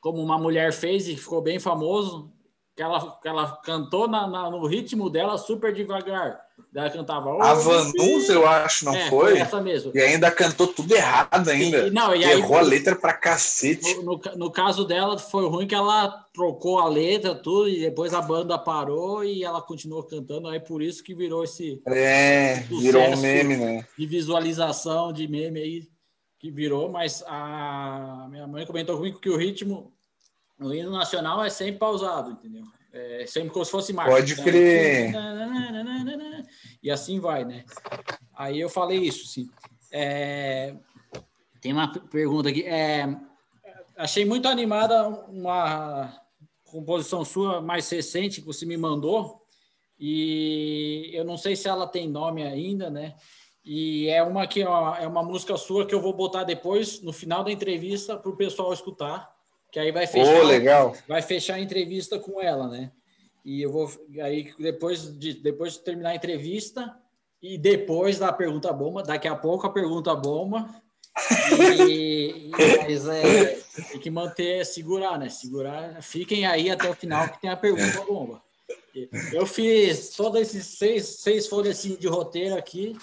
Como 0.00 0.22
uma 0.22 0.38
mulher 0.38 0.72
fez 0.72 1.08
e 1.08 1.16
ficou 1.16 1.40
bem 1.40 1.58
famoso, 1.58 2.30
que 2.76 2.82
ela, 2.82 3.18
que 3.20 3.28
ela 3.28 3.56
cantou 3.64 4.08
na, 4.08 4.26
na, 4.26 4.50
no 4.50 4.66
ritmo 4.66 5.08
dela 5.08 5.38
super 5.38 5.72
devagar. 5.72 6.40
Ela 6.74 6.90
cantava. 6.90 7.34
Oh, 7.34 7.42
a 7.42 7.54
Vanus, 7.54 8.28
eu 8.28 8.46
acho, 8.46 8.84
não 8.84 8.94
é, 8.94 9.08
foi? 9.08 9.38
Essa 9.38 9.60
mesmo. 9.60 9.92
E 9.94 10.00
ainda 10.00 10.30
cantou 10.30 10.66
tudo 10.66 10.94
errado 10.94 11.48
ainda. 11.48 11.86
E, 11.86 11.90
não, 11.90 12.14
e 12.14 12.24
aí, 12.24 12.38
Errou 12.38 12.58
a 12.58 12.62
letra 12.62 12.94
pra 12.96 13.12
cacete. 13.12 13.94
No, 13.96 14.02
no, 14.02 14.20
no, 14.36 14.50
caso 14.50 14.84
dela, 14.84 15.18
foi 15.18 15.48
ruim 15.48 15.66
que 15.66 15.74
ela 15.74 16.08
trocou 16.32 16.78
a 16.78 16.88
letra, 16.88 17.34
tudo, 17.34 17.68
e 17.68 17.80
depois 17.80 18.14
a 18.14 18.20
banda 18.20 18.58
parou 18.58 19.24
e 19.24 19.44
ela 19.44 19.60
continuou 19.60 20.02
cantando. 20.02 20.48
Aí 20.48 20.60
por 20.60 20.82
isso 20.82 21.02
que 21.02 21.14
virou 21.14 21.44
esse. 21.44 21.80
É, 21.86 22.56
virou 22.68 23.02
um 23.02 23.16
meme, 23.16 23.56
né? 23.56 23.86
De 23.98 24.06
visualização 24.06 25.12
de 25.12 25.26
meme 25.28 25.60
aí 25.60 25.88
que 26.38 26.50
virou, 26.50 26.88
mas 26.88 27.22
a 27.26 28.26
minha 28.30 28.46
mãe 28.46 28.64
comentou 28.64 28.96
comigo 28.96 29.20
que 29.20 29.28
o 29.28 29.36
ritmo 29.36 29.92
no 30.58 30.74
hino 30.74 30.90
nacional 30.90 31.44
é 31.44 31.50
sempre 31.50 31.78
pausado, 31.78 32.32
entendeu? 32.32 32.64
É 32.92 33.24
sempre 33.26 33.50
como 33.50 33.64
se 33.64 33.70
fosse 33.70 33.92
marcha. 33.92 34.10
Pode 34.10 34.36
crer. 34.36 35.12
E 36.82 36.90
assim 36.90 37.20
vai, 37.20 37.44
né? 37.44 37.64
Aí 38.34 38.58
eu 38.58 38.68
falei 38.68 38.98
isso, 38.98 39.26
sim. 39.26 39.48
É... 39.92 40.74
Tem 41.60 41.72
uma 41.72 41.92
pergunta 41.92 42.48
aqui. 42.48 42.62
É... 42.64 43.06
Achei 43.96 44.24
muito 44.24 44.48
animada 44.48 45.08
uma 45.28 46.12
composição 46.64 47.24
sua 47.24 47.60
mais 47.60 47.88
recente 47.90 48.40
que 48.40 48.46
você 48.46 48.64
me 48.64 48.76
mandou. 48.76 49.42
E 49.98 51.10
eu 51.12 51.24
não 51.24 51.36
sei 51.36 51.54
se 51.54 51.68
ela 51.68 51.86
tem 51.86 52.08
nome 52.08 52.42
ainda, 52.42 52.88
né? 52.88 53.14
E 53.62 54.08
é 54.08 54.22
uma 54.22 54.46
que 54.46 54.64
uma, 54.64 54.98
é 54.98 55.06
uma 55.06 55.22
música 55.22 55.56
sua 55.58 55.86
que 55.86 55.94
eu 55.94 56.00
vou 56.00 56.14
botar 56.14 56.44
depois 56.44 57.02
no 57.02 57.12
final 57.12 57.44
da 57.44 57.52
entrevista 57.52 58.16
para 58.16 58.30
o 58.30 58.36
pessoal 58.36 58.72
escutar 58.72 59.30
que 59.70 59.78
aí 59.78 59.92
vai 59.92 60.06
fechar, 60.06 60.40
oh, 60.40 60.46
legal. 60.46 60.96
vai 61.06 61.22
fechar 61.22 61.54
a 61.54 61.60
entrevista 61.60 62.18
com 62.18 62.40
ela, 62.40 62.68
né? 62.68 62.90
E 63.44 63.62
eu 63.62 63.72
vou 63.72 63.90
aí 64.22 64.52
depois 64.58 65.18
de 65.18 65.34
depois 65.34 65.74
de 65.74 65.80
terminar 65.80 66.10
a 66.10 66.14
entrevista 66.14 66.94
e 67.42 67.56
depois 67.56 68.18
da 68.18 68.32
pergunta 68.32 68.72
bomba, 68.72 69.02
daqui 69.02 69.26
a 69.26 69.34
pouco 69.34 69.66
a 69.66 69.72
pergunta 69.72 70.14
bomba. 70.14 70.68
E, 71.88 72.48
e 72.48 72.50
mas 72.50 73.08
é, 73.08 73.58
tem 73.90 74.00
que 74.00 74.10
manter, 74.10 74.64
segurar, 74.64 75.18
né? 75.18 75.28
Segurar. 75.28 76.02
Fiquem 76.02 76.46
aí 76.46 76.70
até 76.70 76.88
o 76.88 76.94
final 76.94 77.28
que 77.28 77.40
tem 77.40 77.50
a 77.50 77.56
pergunta 77.56 78.04
bomba. 78.04 78.42
Eu 79.32 79.46
fiz 79.46 80.10
todos 80.10 80.40
esses 80.40 80.66
seis, 80.78 81.06
seis 81.20 81.46
folhas 81.46 81.78
assim, 81.78 81.96
de 81.96 82.08
roteiro 82.08 82.56
aqui 82.56 82.96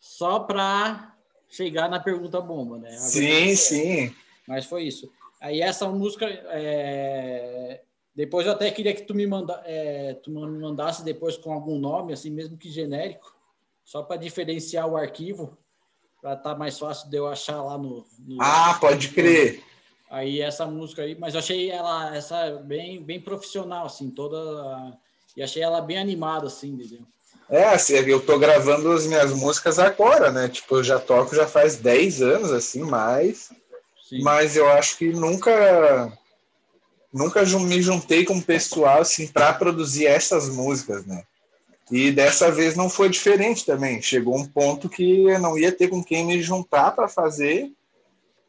só 0.00 0.40
para 0.40 1.14
chegar 1.48 1.88
na 1.88 2.00
pergunta 2.00 2.40
bomba, 2.40 2.78
né? 2.78 2.88
Agora, 2.88 3.08
sim, 3.08 3.56
sim. 3.56 4.14
Mas 4.46 4.64
foi 4.64 4.84
isso. 4.84 5.10
Aí 5.40 5.60
essa 5.60 5.88
música, 5.88 6.26
é... 6.26 7.82
depois 8.18 8.44
eu 8.44 8.52
até 8.52 8.68
queria 8.72 8.92
que 8.92 9.02
tu 9.02 9.14
me, 9.14 9.24
manda... 9.28 9.62
É... 9.64 10.14
tu 10.14 10.28
me 10.28 10.40
mandasse 10.58 11.04
depois 11.04 11.36
com 11.36 11.52
algum 11.52 11.78
nome, 11.78 12.12
assim 12.12 12.30
mesmo 12.30 12.58
que 12.58 12.68
genérico, 12.68 13.32
só 13.84 14.02
para 14.02 14.16
diferenciar 14.16 14.88
o 14.88 14.96
arquivo, 14.96 15.56
para 16.20 16.32
estar 16.32 16.50
tá 16.50 16.58
mais 16.58 16.76
fácil 16.76 17.08
de 17.08 17.16
eu 17.16 17.28
achar 17.28 17.62
lá 17.62 17.78
no. 17.78 18.04
no... 18.26 18.42
Ah, 18.42 18.76
pode 18.80 19.10
crer. 19.10 19.62
Aí 20.10 20.40
essa 20.40 20.66
música 20.66 21.02
aí, 21.02 21.16
mas 21.16 21.34
eu 21.34 21.38
achei 21.38 21.70
ela 21.70 22.16
essa 22.16 22.60
bem 22.64 23.00
bem 23.00 23.20
profissional 23.20 23.86
assim, 23.86 24.10
toda 24.10 24.98
e 25.36 25.42
achei 25.42 25.62
ela 25.62 25.80
bem 25.80 25.98
animada 25.98 26.48
assim, 26.48 26.70
entendeu? 26.70 27.06
É, 27.48 27.66
assim, 27.66 27.92
eu 27.94 28.20
tô 28.20 28.36
gravando 28.36 28.90
as 28.90 29.06
minhas 29.06 29.32
músicas 29.32 29.78
agora, 29.78 30.32
né? 30.32 30.48
Tipo, 30.48 30.78
eu 30.78 30.84
já 30.84 30.98
toco 30.98 31.36
já 31.36 31.46
faz 31.46 31.76
10 31.76 32.22
anos 32.22 32.52
assim, 32.52 32.82
mais 32.82 33.52
Sim. 34.08 34.22
mas 34.22 34.56
eu 34.56 34.68
acho 34.70 34.98
que 34.98 35.12
nunca 35.12 36.12
nunca 37.12 37.42
me 37.42 37.82
juntei 37.82 38.24
com 38.24 38.40
pessoal 38.40 39.00
assim 39.00 39.26
para 39.26 39.52
produzir 39.52 40.06
essas 40.06 40.48
músicas, 40.48 41.04
né? 41.06 41.22
E 41.90 42.10
dessa 42.10 42.50
vez 42.50 42.76
não 42.76 42.90
foi 42.90 43.08
diferente 43.08 43.64
também. 43.64 44.02
Chegou 44.02 44.36
um 44.36 44.46
ponto 44.46 44.88
que 44.88 45.24
eu 45.24 45.38
não 45.38 45.58
ia 45.58 45.72
ter 45.72 45.88
com 45.88 46.04
quem 46.04 46.26
me 46.26 46.42
juntar 46.42 46.90
para 46.90 47.08
fazer 47.08 47.70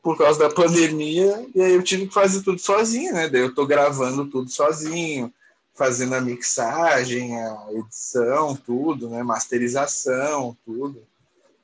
por 0.01 0.17
causa 0.17 0.39
da 0.39 0.49
pandemia, 0.49 1.45
e 1.53 1.61
aí 1.61 1.73
eu 1.73 1.83
tive 1.83 2.07
que 2.07 2.13
fazer 2.13 2.41
tudo 2.41 2.59
sozinho, 2.59 3.13
né? 3.13 3.27
Daí 3.27 3.41
eu 3.41 3.53
tô 3.53 3.65
gravando 3.65 4.25
tudo 4.25 4.49
sozinho, 4.49 5.33
fazendo 5.73 6.15
a 6.15 6.21
mixagem, 6.21 7.37
a 7.37 7.67
edição, 7.71 8.55
tudo, 8.55 9.09
né? 9.09 9.23
Masterização, 9.23 10.55
tudo. 10.65 11.03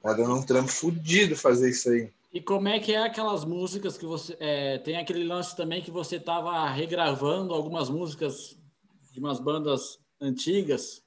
Tá 0.01 0.13
dando 0.13 0.35
um 0.35 0.43
trampo 0.43 0.71
fodido 0.71 1.35
fazer 1.35 1.69
isso 1.69 1.89
aí. 1.89 2.09
E 2.35 2.41
como 2.41 2.67
é 2.67 2.81
que 2.81 2.91
é 2.91 3.01
aquelas 3.01 3.45
músicas 3.45 3.97
que 3.97 4.05
você. 4.05 4.35
É, 4.41 4.77
tem 4.79 4.97
aquele 4.97 5.23
lance 5.23 5.55
também 5.55 5.81
que 5.81 5.89
você 5.89 6.17
estava 6.17 6.67
regravando 6.67 7.53
algumas 7.53 7.89
músicas 7.89 8.59
de 9.13 9.21
umas 9.21 9.39
bandas 9.39 9.97
antigas. 10.19 11.01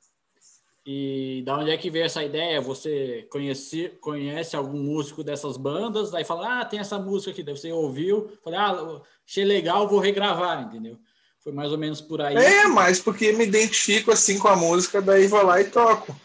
E 0.86 1.42
da 1.44 1.58
onde 1.58 1.70
é 1.70 1.76
que 1.76 1.90
veio 1.90 2.06
essa 2.06 2.24
ideia? 2.24 2.62
Você 2.62 3.28
conhece, 3.30 3.90
conhece 4.00 4.56
algum 4.56 4.82
músico 4.82 5.22
dessas 5.22 5.58
bandas? 5.58 6.10
Daí 6.10 6.24
fala, 6.24 6.62
ah, 6.62 6.64
tem 6.64 6.80
essa 6.80 6.98
música 6.98 7.30
aqui. 7.30 7.42
Daí 7.42 7.54
você 7.54 7.70
ouviu, 7.70 8.32
falei, 8.42 8.58
ah, 8.58 9.02
achei 9.28 9.44
legal, 9.44 9.86
vou 9.86 9.98
regravar, 9.98 10.62
entendeu? 10.62 10.96
Foi 11.40 11.52
mais 11.52 11.70
ou 11.70 11.76
menos 11.76 12.00
por 12.00 12.22
aí. 12.22 12.36
É, 12.36 12.66
mas 12.68 13.00
porque 13.00 13.32
me 13.32 13.44
identifico 13.44 14.12
assim 14.12 14.38
com 14.38 14.48
a 14.48 14.56
música, 14.56 15.02
daí 15.02 15.26
vou 15.26 15.42
lá 15.42 15.60
e 15.60 15.64
toco. 15.64 16.18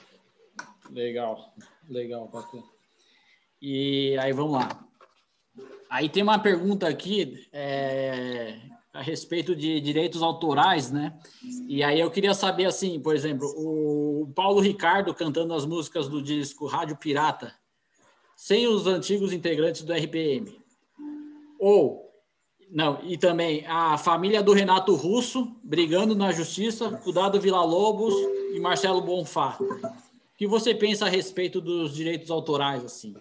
Legal, 0.89 1.54
legal, 1.89 2.30
bacana. 2.30 2.64
E 3.62 4.18
aí 4.18 4.32
vamos 4.32 4.54
lá. 4.54 4.84
Aí 5.93 6.09
tem 6.09 6.23
uma 6.23 6.39
pergunta 6.39 6.87
aqui 6.87 7.47
é, 7.53 8.55
a 8.91 8.99
respeito 8.99 9.55
de 9.55 9.79
direitos 9.79 10.23
autorais, 10.23 10.91
né? 10.91 11.15
E 11.67 11.83
aí 11.83 11.99
eu 11.99 12.09
queria 12.09 12.33
saber, 12.33 12.65
assim, 12.65 12.99
por 12.99 13.15
exemplo, 13.15 13.47
o 13.55 14.27
Paulo 14.33 14.59
Ricardo 14.59 15.13
cantando 15.13 15.53
as 15.53 15.67
músicas 15.67 16.07
do 16.07 16.19
disco 16.19 16.65
Rádio 16.65 16.97
Pirata, 16.97 17.53
sem 18.35 18.65
os 18.65 18.87
antigos 18.87 19.31
integrantes 19.31 19.83
do 19.83 19.93
RPM. 19.93 20.59
Ou, 21.59 22.11
não, 22.71 22.99
e 23.03 23.15
também 23.15 23.63
a 23.67 23.95
família 23.95 24.41
do 24.41 24.51
Renato 24.51 24.95
Russo 24.95 25.55
brigando 25.63 26.15
na 26.15 26.31
justiça, 26.31 26.99
o 27.05 27.11
Dado 27.11 27.39
Vila 27.39 27.63
Lobos 27.63 28.15
e 28.51 28.59
Marcelo 28.59 28.99
Bonfá. 28.99 29.59
O 29.59 30.37
que 30.39 30.47
você 30.47 30.73
pensa 30.73 31.05
a 31.05 31.09
respeito 31.09 31.61
dos 31.61 31.93
direitos 31.93 32.31
autorais, 32.31 32.83
assim? 32.83 33.15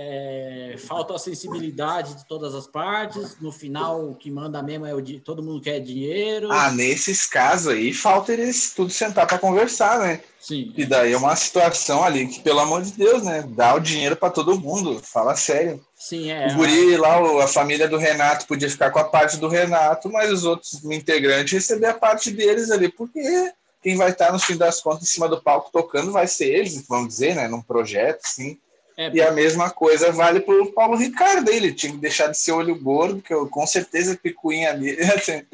É, 0.00 0.76
falta 0.78 1.12
a 1.12 1.18
sensibilidade 1.18 2.14
de 2.14 2.24
todas 2.24 2.54
as 2.54 2.68
partes. 2.68 3.36
No 3.40 3.50
final, 3.50 4.10
o 4.10 4.14
que 4.14 4.30
manda 4.30 4.62
mesmo 4.62 4.86
é 4.86 4.94
o 4.94 5.00
de 5.00 5.18
todo 5.18 5.42
mundo 5.42 5.60
quer 5.60 5.80
dinheiro. 5.80 6.52
Ah, 6.52 6.70
nesses 6.70 7.26
casos 7.26 7.72
aí, 7.72 7.92
falta 7.92 8.32
eles 8.32 8.72
tudo 8.72 8.90
sentar 8.90 9.26
para 9.26 9.40
conversar, 9.40 9.98
né? 9.98 10.20
Sim. 10.38 10.72
E 10.76 10.86
daí 10.86 11.12
é 11.12 11.16
uma 11.16 11.34
situação 11.34 12.04
ali 12.04 12.28
que, 12.28 12.40
pelo 12.40 12.60
amor 12.60 12.82
de 12.82 12.92
Deus, 12.92 13.24
né? 13.24 13.44
Dá 13.48 13.74
o 13.74 13.80
dinheiro 13.80 14.14
para 14.14 14.30
todo 14.30 14.60
mundo, 14.60 15.00
fala 15.02 15.34
sério. 15.34 15.84
Sim, 15.96 16.30
é. 16.30 16.46
O 16.46 16.54
guri 16.54 16.96
lá, 16.96 17.42
a 17.42 17.48
família 17.48 17.88
do 17.88 17.96
Renato 17.96 18.46
podia 18.46 18.70
ficar 18.70 18.92
com 18.92 19.00
a 19.00 19.04
parte 19.04 19.36
do 19.36 19.48
Renato, 19.48 20.08
mas 20.12 20.30
os 20.30 20.44
outros 20.44 20.84
integrantes 20.84 21.54
receber 21.54 21.86
a 21.86 21.94
parte 21.94 22.30
deles 22.30 22.70
ali, 22.70 22.88
porque 22.88 23.52
quem 23.82 23.96
vai 23.96 24.10
estar, 24.10 24.32
no 24.32 24.38
fim 24.38 24.56
das 24.56 24.80
contas, 24.80 25.02
em 25.02 25.06
cima 25.06 25.28
do 25.28 25.42
palco 25.42 25.72
tocando 25.72 26.12
vai 26.12 26.28
ser 26.28 26.46
eles, 26.46 26.86
vamos 26.86 27.08
dizer, 27.08 27.34
né? 27.34 27.48
Num 27.48 27.60
projeto, 27.60 28.20
sim. 28.22 28.56
É, 28.98 29.12
e 29.14 29.22
a 29.22 29.30
mesma 29.30 29.70
coisa 29.70 30.10
vale 30.10 30.40
para 30.40 30.60
o 30.60 30.72
Paulo 30.72 30.96
Ricardo. 30.96 31.48
Ele 31.48 31.72
tinha 31.72 31.92
que 31.92 31.98
deixar 31.98 32.26
de 32.26 32.36
ser 32.36 32.50
olho 32.50 32.74
gordo, 32.74 33.22
que 33.22 33.32
eu 33.32 33.48
com 33.48 33.64
certeza 33.64 34.18
picuinha. 34.20 34.72
Assim, 35.14 35.44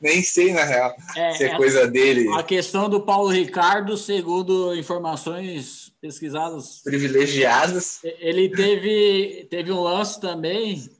nem 0.00 0.22
sei, 0.22 0.54
na 0.54 0.64
real, 0.64 0.96
é, 1.14 1.34
se 1.34 1.44
é, 1.44 1.48
é 1.48 1.56
coisa 1.58 1.86
dele. 1.86 2.26
A 2.32 2.42
questão 2.42 2.88
do 2.88 3.02
Paulo 3.02 3.28
Ricardo, 3.28 3.98
segundo 3.98 4.74
informações 4.74 5.92
pesquisadas. 6.00 6.80
Privilegiadas. 6.82 8.00
Ele 8.02 8.48
teve, 8.48 9.46
teve 9.50 9.70
um 9.70 9.82
lance 9.82 10.18
também. 10.18 10.90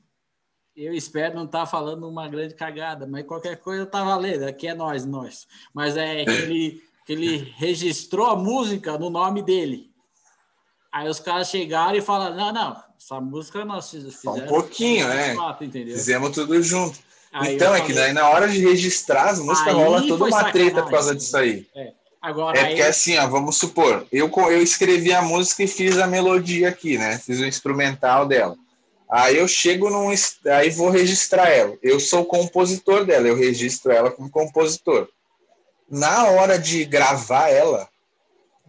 Eu 0.76 0.92
espero 0.92 1.34
não 1.34 1.46
estar 1.46 1.60
tá 1.60 1.66
falando 1.66 2.06
uma 2.06 2.28
grande 2.28 2.54
cagada, 2.54 3.06
mas 3.06 3.24
qualquer 3.24 3.56
coisa 3.56 3.86
tá 3.86 4.04
valendo. 4.04 4.44
Aqui 4.44 4.68
é 4.68 4.74
nós, 4.74 5.06
nós. 5.06 5.46
Mas 5.72 5.96
é 5.96 6.26
que 6.26 6.30
ele, 6.30 6.82
que 7.06 7.12
ele 7.14 7.54
registrou 7.56 8.26
a 8.26 8.36
música 8.36 8.98
no 8.98 9.08
nome 9.08 9.42
dele. 9.42 9.89
Aí 10.92 11.08
os 11.08 11.20
caras 11.20 11.48
chegaram 11.48 11.96
e 11.96 12.00
falaram: 12.00 12.36
não, 12.36 12.52
não, 12.52 12.82
essa 12.98 13.20
música 13.20 13.64
nós 13.64 13.90
fizemos. 13.90 14.20
Só 14.20 14.34
um 14.34 14.46
pouquinho, 14.46 15.08
né? 15.08 15.36
Fizemos 15.60 16.30
tudo 16.30 16.60
junto. 16.62 16.98
Aí 17.32 17.54
então, 17.54 17.74
é 17.74 17.80
que 17.80 17.92
daí 17.92 18.12
na 18.12 18.28
hora 18.28 18.48
de 18.48 18.58
registrar 18.58 19.30
as 19.30 19.38
músicas 19.38 19.72
rola 19.72 20.00
toda 20.02 20.24
uma 20.24 20.30
sacanagem. 20.30 20.52
treta 20.52 20.82
por 20.82 20.90
causa 20.90 21.14
disso 21.14 21.36
aí. 21.36 21.66
É. 21.76 21.92
Agora, 22.20 22.58
é 22.58 22.66
porque 22.66 22.82
aí... 22.82 22.88
assim, 22.88 23.16
ó, 23.16 23.26
vamos 23.26 23.56
supor, 23.56 24.06
eu, 24.12 24.30
eu 24.50 24.62
escrevi 24.62 25.12
a 25.12 25.22
música 25.22 25.62
e 25.62 25.68
fiz 25.68 25.96
a 25.96 26.06
melodia 26.06 26.68
aqui, 26.68 26.98
né? 26.98 27.18
Fiz 27.18 27.40
o 27.40 27.46
instrumental 27.46 28.26
dela. 28.26 28.56
Aí 29.10 29.38
eu 29.38 29.48
chego 29.48 29.88
num. 29.90 30.12
Aí 30.52 30.70
vou 30.70 30.90
registrar 30.90 31.48
ela. 31.48 31.76
Eu 31.82 31.98
sou 31.98 32.20
o 32.22 32.26
compositor 32.26 33.04
dela, 33.04 33.26
eu 33.26 33.36
registro 33.36 33.90
ela 33.90 34.10
como 34.10 34.30
compositor. 34.30 35.08
Na 35.90 36.28
hora 36.28 36.58
de 36.58 36.84
gravar 36.84 37.48
ela, 37.48 37.88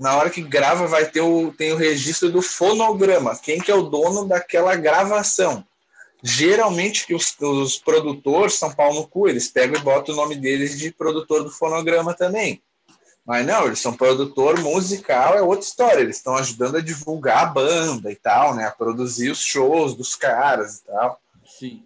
na 0.02 0.18
hora 0.18 0.32
que 0.32 0.42
grava 0.42 0.88
vai 0.88 1.06
ter 1.06 1.22
o, 1.22 1.54
tem 1.56 1.72
o 1.72 1.78
registro 1.78 2.32
do 2.32 2.42
fonograma, 2.42 3.38
quem 3.38 3.62
que 3.62 3.70
é 3.70 3.76
o 3.76 3.84
dono 3.84 4.28
daquela 4.28 4.76
gravação. 4.76 5.64
Geralmente 6.24 7.06
que 7.06 7.14
os, 7.14 7.36
os 7.40 7.78
produtores 7.78 8.56
são 8.56 8.74
pau 8.74 8.96
no 8.96 9.08
cu, 9.08 9.30
eles 9.30 9.48
pegam 9.48 9.80
e 9.80 9.84
botam 9.84 10.16
o 10.16 10.18
nome 10.18 10.36
deles 10.36 10.76
de 10.76 10.92
produtor 10.92 11.44
do 11.44 11.52
fonograma 11.52 12.16
também. 12.16 12.60
Mas 13.24 13.46
não, 13.46 13.68
eles 13.68 13.78
são 13.78 13.94
produtor 13.94 14.60
musical, 14.60 15.36
é 15.36 15.42
outra 15.44 15.68
história. 15.68 16.02
Eles 16.02 16.18
estão 16.18 16.36
ajudando 16.36 16.78
a 16.78 16.82
divulgar 16.82 17.44
a 17.44 17.46
banda 17.46 18.12
e 18.12 18.16
tal, 18.16 18.56
né? 18.56 18.66
A 18.66 18.72
produzir 18.72 19.30
os 19.30 19.40
shows 19.40 19.94
dos 19.94 20.16
caras 20.16 20.78
e 20.78 20.86
tal. 20.86 21.22
Sim. 21.60 21.84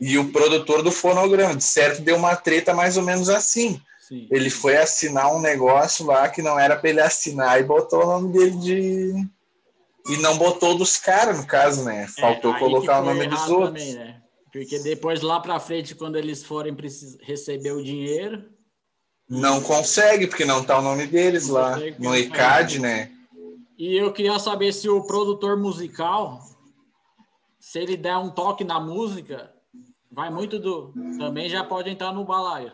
E 0.00 0.18
o 0.18 0.32
produtor 0.32 0.82
do 0.82 0.90
fonograma, 0.90 1.54
de 1.54 1.62
certo, 1.62 2.02
deu 2.02 2.16
uma 2.16 2.34
treta 2.34 2.74
mais 2.74 2.96
ou 2.96 3.04
menos 3.04 3.28
assim. 3.28 3.80
Sim. 4.06 4.28
Ele 4.30 4.50
foi 4.50 4.76
assinar 4.76 5.34
um 5.34 5.40
negócio 5.40 6.04
lá 6.04 6.28
que 6.28 6.42
não 6.42 6.60
era 6.60 6.76
para 6.76 6.90
ele 6.90 7.00
assinar 7.00 7.58
e 7.58 7.64
botou 7.64 8.02
o 8.02 8.06
nome 8.06 8.32
dele 8.34 8.50
de. 8.58 9.28
E 10.06 10.16
não 10.18 10.36
botou 10.36 10.76
dos 10.76 10.98
caras, 10.98 11.38
no 11.38 11.46
caso, 11.46 11.84
né? 11.84 12.02
É, 12.02 12.08
Faltou 12.08 12.54
é, 12.54 12.58
colocar 12.58 13.00
o 13.00 13.04
nome 13.06 13.26
dos 13.26 13.48
outros. 13.48 13.82
Também, 13.82 13.94
né? 13.94 14.20
Porque 14.52 14.78
depois 14.80 15.22
lá 15.22 15.40
para 15.40 15.58
frente, 15.58 15.94
quando 15.94 16.16
eles 16.16 16.44
forem 16.44 16.76
receber 17.22 17.72
o 17.72 17.82
dinheiro. 17.82 18.44
Não 19.26 19.62
consegue, 19.62 20.26
porque 20.26 20.44
não 20.44 20.62
tá 20.62 20.78
o 20.78 20.82
nome 20.82 21.06
deles 21.06 21.48
lá. 21.48 21.78
No 21.98 22.14
ICAD, 22.14 22.80
né? 22.80 23.10
E 23.78 23.96
eu 23.96 24.12
queria 24.12 24.38
saber 24.38 24.74
se 24.74 24.86
o 24.86 25.06
produtor 25.06 25.56
musical, 25.56 26.40
se 27.58 27.78
ele 27.78 27.96
der 27.96 28.18
um 28.18 28.28
toque 28.28 28.64
na 28.64 28.78
música, 28.78 29.50
vai 30.12 30.28
muito 30.28 30.58
do. 30.58 30.92
Também 31.18 31.48
já 31.48 31.64
pode 31.64 31.88
entrar 31.88 32.12
no 32.12 32.26
balaio. 32.26 32.70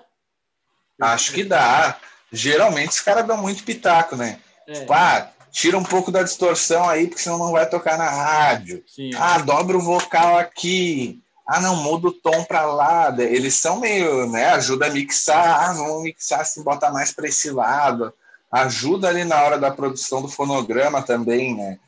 Acho 1.01 1.33
que 1.33 1.45
dá. 1.45 1.97
Geralmente 2.33 2.91
os 2.91 3.01
caras 3.01 3.27
dão 3.27 3.37
muito 3.37 3.65
pitaco, 3.65 4.17
né? 4.17 4.39
É. 4.67 4.73
Tipo, 4.73 4.93
ah, 4.93 5.31
tira 5.51 5.77
um 5.77 5.83
pouco 5.83 6.13
da 6.13 6.23
distorção 6.23 6.89
aí, 6.89 7.07
porque 7.07 7.23
senão 7.23 7.39
não 7.39 7.53
vai 7.53 7.69
tocar 7.69 7.99
na 7.99 8.09
rádio. 8.09 8.83
Sim, 8.87 9.11
ah, 9.17 9.39
dobra 9.39 9.77
o 9.77 9.83
vocal 9.83 10.39
aqui. 10.39 11.21
Ah, 11.47 11.61
não, 11.61 11.77
muda 11.77 12.09
o 12.09 12.13
tom 12.13 12.45
para 12.45 12.65
lá. 12.65 13.13
Eles 13.19 13.55
são 13.55 13.81
meio, 13.81 14.31
né? 14.31 14.51
Ajuda 14.51 14.87
a 14.87 14.91
mixar. 14.91 15.69
Ah, 15.69 15.73
vamos 15.73 16.05
mixar 16.05 16.41
assim, 16.41 16.63
bota 16.63 16.91
mais 16.93 17.13
para 17.13 17.27
esse 17.27 17.51
lado. 17.51 18.15
Ajuda 18.53 19.09
ali 19.09 19.25
na 19.25 19.43
hora 19.43 19.59
da 19.59 19.71
produção 19.71 20.23
do 20.23 20.29
fonograma 20.29 21.03
também, 21.03 21.57
né? 21.57 21.79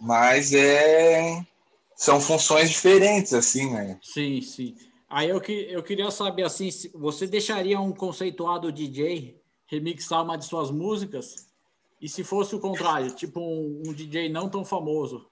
Mas 0.00 0.54
é. 0.54 1.42
São 1.94 2.18
funções 2.18 2.70
diferentes, 2.70 3.34
assim, 3.34 3.70
né? 3.70 3.98
Sim, 4.02 4.40
sim. 4.40 4.74
Aí 5.10 5.28
eu, 5.28 5.40
que, 5.40 5.66
eu 5.68 5.82
queria 5.82 6.08
saber 6.12 6.44
assim, 6.44 6.68
você 6.94 7.26
deixaria 7.26 7.80
um 7.80 7.92
conceituado 7.92 8.70
DJ 8.70 9.42
remixar 9.66 10.22
uma 10.22 10.38
de 10.38 10.44
suas 10.44 10.70
músicas? 10.70 11.48
E 12.00 12.08
se 12.08 12.22
fosse 12.22 12.54
o 12.54 12.60
contrário, 12.60 13.12
tipo 13.14 13.40
um, 13.40 13.82
um 13.86 13.92
DJ 13.92 14.28
não 14.28 14.48
tão 14.48 14.64
famoso, 14.64 15.28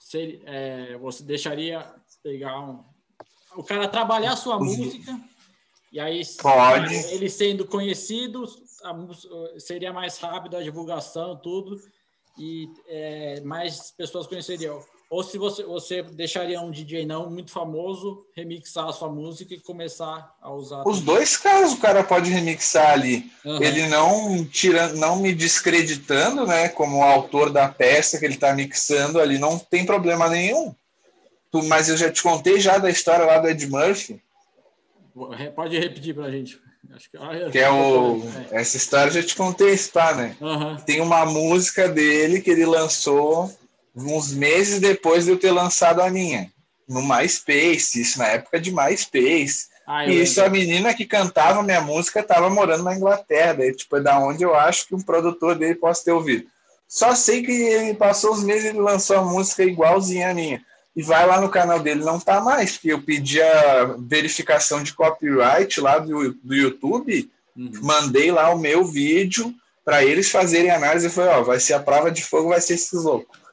se, 0.00 0.40
é, 0.46 0.96
você 0.96 1.22
deixaria 1.22 1.94
pegar 2.22 2.58
um, 2.58 2.82
o 3.54 3.62
cara 3.62 3.86
trabalhar 3.86 4.32
a 4.32 4.36
sua 4.36 4.58
música 4.58 5.20
e 5.92 6.00
aí 6.00 6.22
Pode. 6.40 6.94
ele 7.12 7.28
sendo 7.28 7.66
conhecido 7.66 8.44
a, 8.82 9.60
seria 9.60 9.92
mais 9.92 10.18
rápido 10.18 10.56
a 10.56 10.62
divulgação 10.62 11.36
tudo 11.36 11.78
e 12.38 12.68
é, 12.88 13.40
mais 13.42 13.92
pessoas 13.92 14.26
conheceriam 14.26 14.82
ou 15.10 15.22
se 15.22 15.38
você, 15.38 15.62
você 15.62 16.02
deixaria 16.02 16.60
um 16.60 16.70
DJ 16.70 17.06
não 17.06 17.30
muito 17.30 17.50
famoso 17.50 18.26
remixar 18.34 18.88
a 18.88 18.92
sua 18.92 19.08
música 19.08 19.54
e 19.54 19.60
começar 19.60 20.34
a 20.40 20.50
usar. 20.52 20.82
Os 20.86 21.00
dois 21.00 21.36
casos 21.36 21.74
o 21.74 21.80
cara 21.80 22.02
pode 22.02 22.30
remixar 22.30 22.92
ali. 22.92 23.30
Uhum. 23.44 23.62
Ele 23.62 23.86
não 23.86 24.44
tirando, 24.44 24.96
não 24.96 25.16
me 25.16 25.32
descreditando, 25.32 26.46
né, 26.46 26.68
como 26.68 27.02
autor 27.02 27.50
da 27.50 27.68
peça 27.68 28.18
que 28.18 28.24
ele 28.24 28.34
está 28.34 28.52
mixando 28.52 29.20
ali, 29.20 29.38
não 29.38 29.58
tem 29.58 29.86
problema 29.86 30.28
nenhum. 30.28 30.74
Tu, 31.50 31.62
mas 31.64 31.88
eu 31.88 31.96
já 31.96 32.10
te 32.10 32.22
contei 32.22 32.58
já 32.58 32.78
da 32.78 32.90
história 32.90 33.24
lá 33.24 33.38
do 33.38 33.48
Ed 33.48 33.66
Murphy. 33.68 34.20
Pode 35.54 35.78
repetir 35.78 36.14
para 36.14 36.24
a 36.24 36.30
gente. 36.30 36.58
Acho 36.92 37.10
que, 37.10 37.16
ah, 37.16 37.50
que 37.50 37.58
é 37.58 37.70
o. 37.70 38.20
É. 38.50 38.60
Essa 38.60 38.76
história 38.76 39.08
eu 39.08 39.22
já 39.22 39.22
te 39.22 39.36
contei, 39.36 39.76
pá, 39.92 40.14
né? 40.14 40.36
Uhum. 40.40 40.76
Tem 40.76 41.00
uma 41.00 41.24
música 41.24 41.88
dele 41.88 42.40
que 42.40 42.50
ele 42.50 42.66
lançou 42.66 43.50
uns 43.94 44.32
meses 44.32 44.80
depois 44.80 45.24
de 45.24 45.30
eu 45.30 45.38
ter 45.38 45.52
lançado 45.52 46.00
a 46.00 46.10
minha, 46.10 46.50
no 46.88 47.02
MySpace, 47.02 48.00
isso 48.00 48.18
na 48.18 48.28
época 48.28 48.60
de 48.60 48.72
MySpace. 48.72 49.68
Ah, 49.86 50.06
e 50.06 50.22
isso 50.22 50.42
a 50.42 50.48
menina 50.48 50.94
que 50.94 51.04
cantava 51.04 51.62
minha 51.62 51.80
música 51.80 52.20
estava 52.20 52.48
morando 52.48 52.84
na 52.84 52.96
Inglaterra, 52.96 53.54
daí, 53.54 53.74
tipo, 53.74 53.96
é 53.96 54.00
da 54.00 54.18
onde 54.18 54.42
eu 54.42 54.54
acho 54.54 54.88
que 54.88 54.94
um 54.94 55.00
produtor 55.00 55.56
dele 55.56 55.74
possa 55.74 56.04
ter 56.04 56.12
ouvido. 56.12 56.46
Só 56.88 57.14
sei 57.14 57.42
que 57.42 57.52
ele 57.52 57.94
passou 57.94 58.32
uns 58.32 58.42
meses 58.42 58.64
e 58.64 58.68
ele 58.68 58.80
lançou 58.80 59.16
a 59.18 59.24
música 59.24 59.62
igualzinha 59.62 60.30
a 60.30 60.34
minha. 60.34 60.62
E 60.96 61.02
vai 61.02 61.26
lá 61.26 61.40
no 61.40 61.48
canal 61.48 61.80
dele, 61.80 62.04
não 62.04 62.20
tá 62.20 62.40
mais, 62.40 62.72
porque 62.72 62.92
eu 62.92 63.02
pedi 63.02 63.42
a 63.42 63.96
verificação 63.98 64.82
de 64.82 64.94
copyright 64.94 65.80
lá 65.80 65.98
do, 65.98 66.32
do 66.34 66.54
YouTube, 66.54 67.28
uhum. 67.56 67.72
mandei 67.82 68.30
lá 68.30 68.50
o 68.54 68.58
meu 68.58 68.84
vídeo, 68.84 69.52
para 69.84 70.04
eles 70.04 70.30
fazerem 70.30 70.70
análise, 70.70 71.10
foi, 71.10 71.26
ó, 71.26 71.42
vai 71.42 71.58
ser 71.58 71.74
a 71.74 71.80
prova 71.80 72.10
de 72.10 72.24
fogo, 72.24 72.50
vai 72.50 72.60
ser 72.60 72.74
esses 72.74 73.02
loucos. 73.02 73.43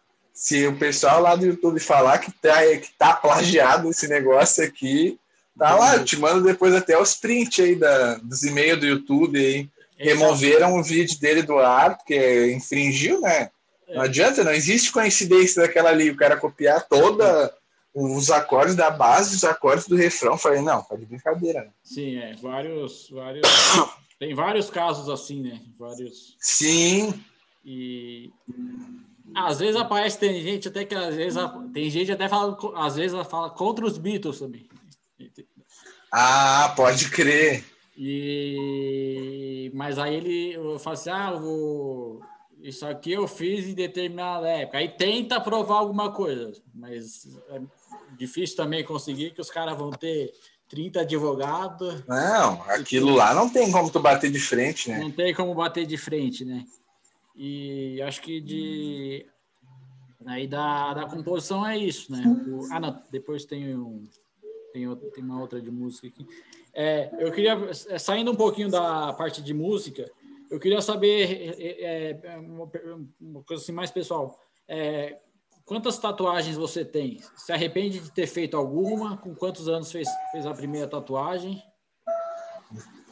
Se 0.42 0.66
o 0.66 0.76
pessoal 0.76 1.22
lá 1.22 1.36
do 1.36 1.46
YouTube 1.46 1.80
falar 1.80 2.18
que 2.18 2.32
tá, 2.32 2.66
que 2.66 2.92
tá 2.98 3.14
plagiado 3.14 3.88
esse 3.92 4.08
negócio 4.08 4.64
aqui, 4.64 5.20
tá 5.56 5.76
lá, 5.76 5.98
eu 5.98 6.04
te 6.04 6.18
mando 6.18 6.44
depois 6.44 6.74
até 6.74 7.00
os 7.00 7.14
prints 7.14 7.64
aí 7.64 7.76
da, 7.76 8.16
dos 8.16 8.42
e-mails 8.42 8.80
do 8.80 8.88
YouTube 8.88 9.38
aí. 9.38 9.70
Removeram 9.96 10.80
o 10.80 10.84
vídeo 10.84 11.20
dele 11.20 11.44
do 11.44 11.60
ar, 11.60 11.96
porque 11.96 12.52
infringiu, 12.54 13.22
né? 13.22 13.52
Não 13.88 14.02
adianta, 14.02 14.44
não 14.44 14.52
existe 14.52 14.92
coincidência 14.92 15.62
daquela 15.62 15.92
ali, 15.92 16.10
o 16.10 16.18
cara 16.18 16.36
copiar 16.36 16.88
toda 16.88 17.54
os 17.94 18.32
acordes 18.32 18.74
da 18.74 18.90
base, 18.90 19.36
os 19.36 19.44
acordes 19.44 19.88
do 19.88 19.96
refrão. 19.96 20.40
Falei, 20.40 20.64
não, 20.64 20.82
tá 20.82 20.96
de 20.96 21.06
brincadeira. 21.06 21.66
Né? 21.66 21.70
Sim, 21.84 22.18
é, 22.18 22.34
vários, 22.42 23.12
vários, 23.12 23.48
tem 24.18 24.34
vários 24.34 24.72
casos 24.72 25.08
assim, 25.08 25.40
né? 25.44 25.62
Vários. 25.78 26.36
Sim. 26.40 27.14
E 27.64 28.32
às 29.36 29.60
vezes 29.60 29.76
aparece, 29.76 30.20
tem 30.20 30.42
gente 30.42 30.68
até 30.68 30.86
que 30.86 30.96
às 30.96 31.16
vezes 31.16 31.40
tem 31.74 31.90
gente 31.90 32.12
até 32.12 32.28
fala, 32.28 32.58
às 32.76 32.96
vezes 32.96 33.14
ela 33.14 33.26
fala 33.26 33.50
contra 33.50 33.86
os 33.86 33.98
Beatles 33.98 34.40
também. 34.40 34.68
Ah, 36.12 36.74
pode 36.76 37.10
crer. 37.10 37.64
E 37.98 39.72
mas 39.74 39.98
aí 39.98 40.16
ele 40.16 40.54
eu 40.54 40.80
falo 40.80 40.94
assim, 40.94 41.10
ah, 41.10 41.32
vou 41.32 42.22
isso 42.62 42.86
aqui 42.86 43.12
eu 43.12 43.28
fiz 43.28 43.68
em 43.68 43.74
determinada 43.74 44.48
época. 44.48 44.78
Aí 44.78 44.90
tenta 44.90 45.40
provar 45.42 45.78
alguma 45.78 46.12
coisa, 46.12 46.52
mas 46.74 47.28
é 47.50 47.62
difícil 48.18 48.56
também 48.56 48.84
conseguir 48.84 49.32
que 49.32 49.42
os 49.42 49.50
caras 49.50 49.78
vão 49.78 49.90
ter 49.92 50.32
30 50.70 51.02
advogados. 51.02 52.04
Não, 52.08 52.62
aquilo 52.64 53.14
lá 53.16 53.34
não 53.34 53.50
tem 53.50 53.72
como 53.72 53.90
tu 53.90 54.00
bater 54.00 54.32
de 54.32 54.40
frente, 54.40 54.90
né? 54.90 55.00
Não 55.00 55.12
tem 55.12 55.34
como 55.34 55.54
bater 55.54 55.86
de 55.86 55.98
frente, 55.98 56.46
né? 56.46 56.66
E 57.44 58.00
acho 58.04 58.22
que 58.22 58.40
de 58.40 59.26
aí 60.28 60.46
da, 60.46 60.94
da 60.94 61.06
composição 61.08 61.66
é 61.66 61.76
isso, 61.76 62.12
né? 62.12 62.22
O, 62.48 62.72
ah, 62.72 62.80
não, 62.80 63.04
depois 63.10 63.46
tem 63.46 63.76
um 63.76 64.04
tem, 64.72 64.88
outra, 64.88 65.10
tem 65.10 65.24
uma 65.24 65.42
outra 65.42 65.60
de 65.60 65.72
música 65.72 66.06
aqui. 66.06 66.24
É, 66.72 67.10
eu 67.20 67.32
queria 67.32 67.58
é, 67.90 67.98
saindo 67.98 68.32
um 68.32 68.36
pouquinho 68.36 68.70
da 68.70 69.12
parte 69.14 69.42
de 69.42 69.56
música, 69.56 70.08
eu 70.52 70.60
queria 70.60 70.82
saber 70.82 71.56
é, 71.60 72.20
é, 72.22 72.38
uma, 72.38 72.70
uma, 73.20 73.44
coisa 73.44 73.64
assim 73.64 73.72
mais 73.72 73.90
pessoal. 73.90 74.40
É, 74.68 75.18
quantas 75.66 75.98
tatuagens 75.98 76.56
você 76.56 76.86
tem? 76.86 77.24
Se 77.36 77.52
arrepende 77.52 78.02
de 78.02 78.12
ter 78.12 78.28
feito 78.28 78.56
alguma? 78.56 79.18
Com 79.18 79.34
quantos 79.34 79.68
anos 79.68 79.92
fez, 79.92 80.08
fez 80.32 80.46
a 80.46 80.54
primeira 80.54 80.88
tatuagem? 80.88 81.60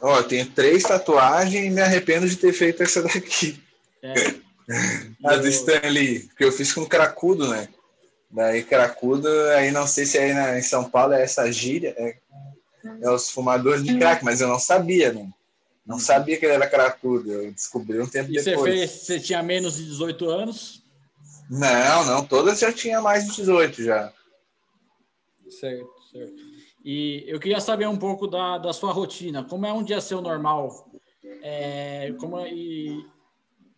Ó, 0.00 0.18
eu 0.18 0.28
tenho 0.28 0.48
três 0.52 0.84
tatuagens 0.84 1.66
e 1.66 1.68
me 1.68 1.80
arrependo 1.80 2.28
de 2.28 2.36
ter 2.36 2.52
feito 2.52 2.80
essa 2.84 3.02
daqui. 3.02 3.60
É. 4.02 4.14
a 5.24 5.36
do 5.36 5.48
Stanley, 5.48 6.28
que 6.36 6.44
eu 6.44 6.52
fiz 6.52 6.72
com 6.72 6.86
cracudo, 6.86 7.48
né? 7.48 7.68
Daí 8.30 8.62
cracudo, 8.62 9.28
aí 9.56 9.72
não 9.72 9.86
sei 9.86 10.06
se 10.06 10.16
aí 10.16 10.32
na, 10.32 10.58
em 10.58 10.62
São 10.62 10.88
Paulo 10.88 11.14
é 11.14 11.22
essa 11.22 11.50
gíria, 11.50 11.94
é, 11.98 12.16
é 13.02 13.10
os 13.10 13.30
fumadores 13.30 13.82
de 13.82 13.98
crack, 13.98 14.24
mas 14.24 14.40
eu 14.40 14.48
não 14.48 14.58
sabia, 14.58 15.12
né? 15.12 15.28
Não 15.84 15.98
sabia 15.98 16.38
que 16.38 16.46
ele 16.46 16.54
era 16.54 16.68
cracudo, 16.68 17.32
eu 17.32 17.52
descobri 17.52 18.00
um 18.00 18.06
tempo 18.06 18.30
e 18.30 18.34
depois. 18.34 18.56
Você, 18.56 18.62
fez, 18.62 18.90
você 18.90 19.20
tinha 19.20 19.42
menos 19.42 19.76
de 19.76 19.84
18 19.86 20.28
anos? 20.28 20.84
Não, 21.50 22.04
não, 22.04 22.24
todas 22.24 22.60
já 22.60 22.72
tinha 22.72 23.00
mais 23.00 23.26
de 23.26 23.34
18 23.34 23.82
já. 23.82 24.12
Certo, 25.48 25.90
certo. 26.12 26.50
E 26.84 27.24
eu 27.26 27.40
queria 27.40 27.60
saber 27.60 27.88
um 27.88 27.96
pouco 27.96 28.28
da, 28.28 28.58
da 28.58 28.72
sua 28.72 28.92
rotina. 28.92 29.42
Como 29.42 29.66
é 29.66 29.72
um 29.72 29.82
dia 29.82 30.00
seu 30.00 30.20
normal? 30.20 30.88
É, 31.42 32.14
como 32.18 32.38
é, 32.38 32.52
e, 32.52 33.04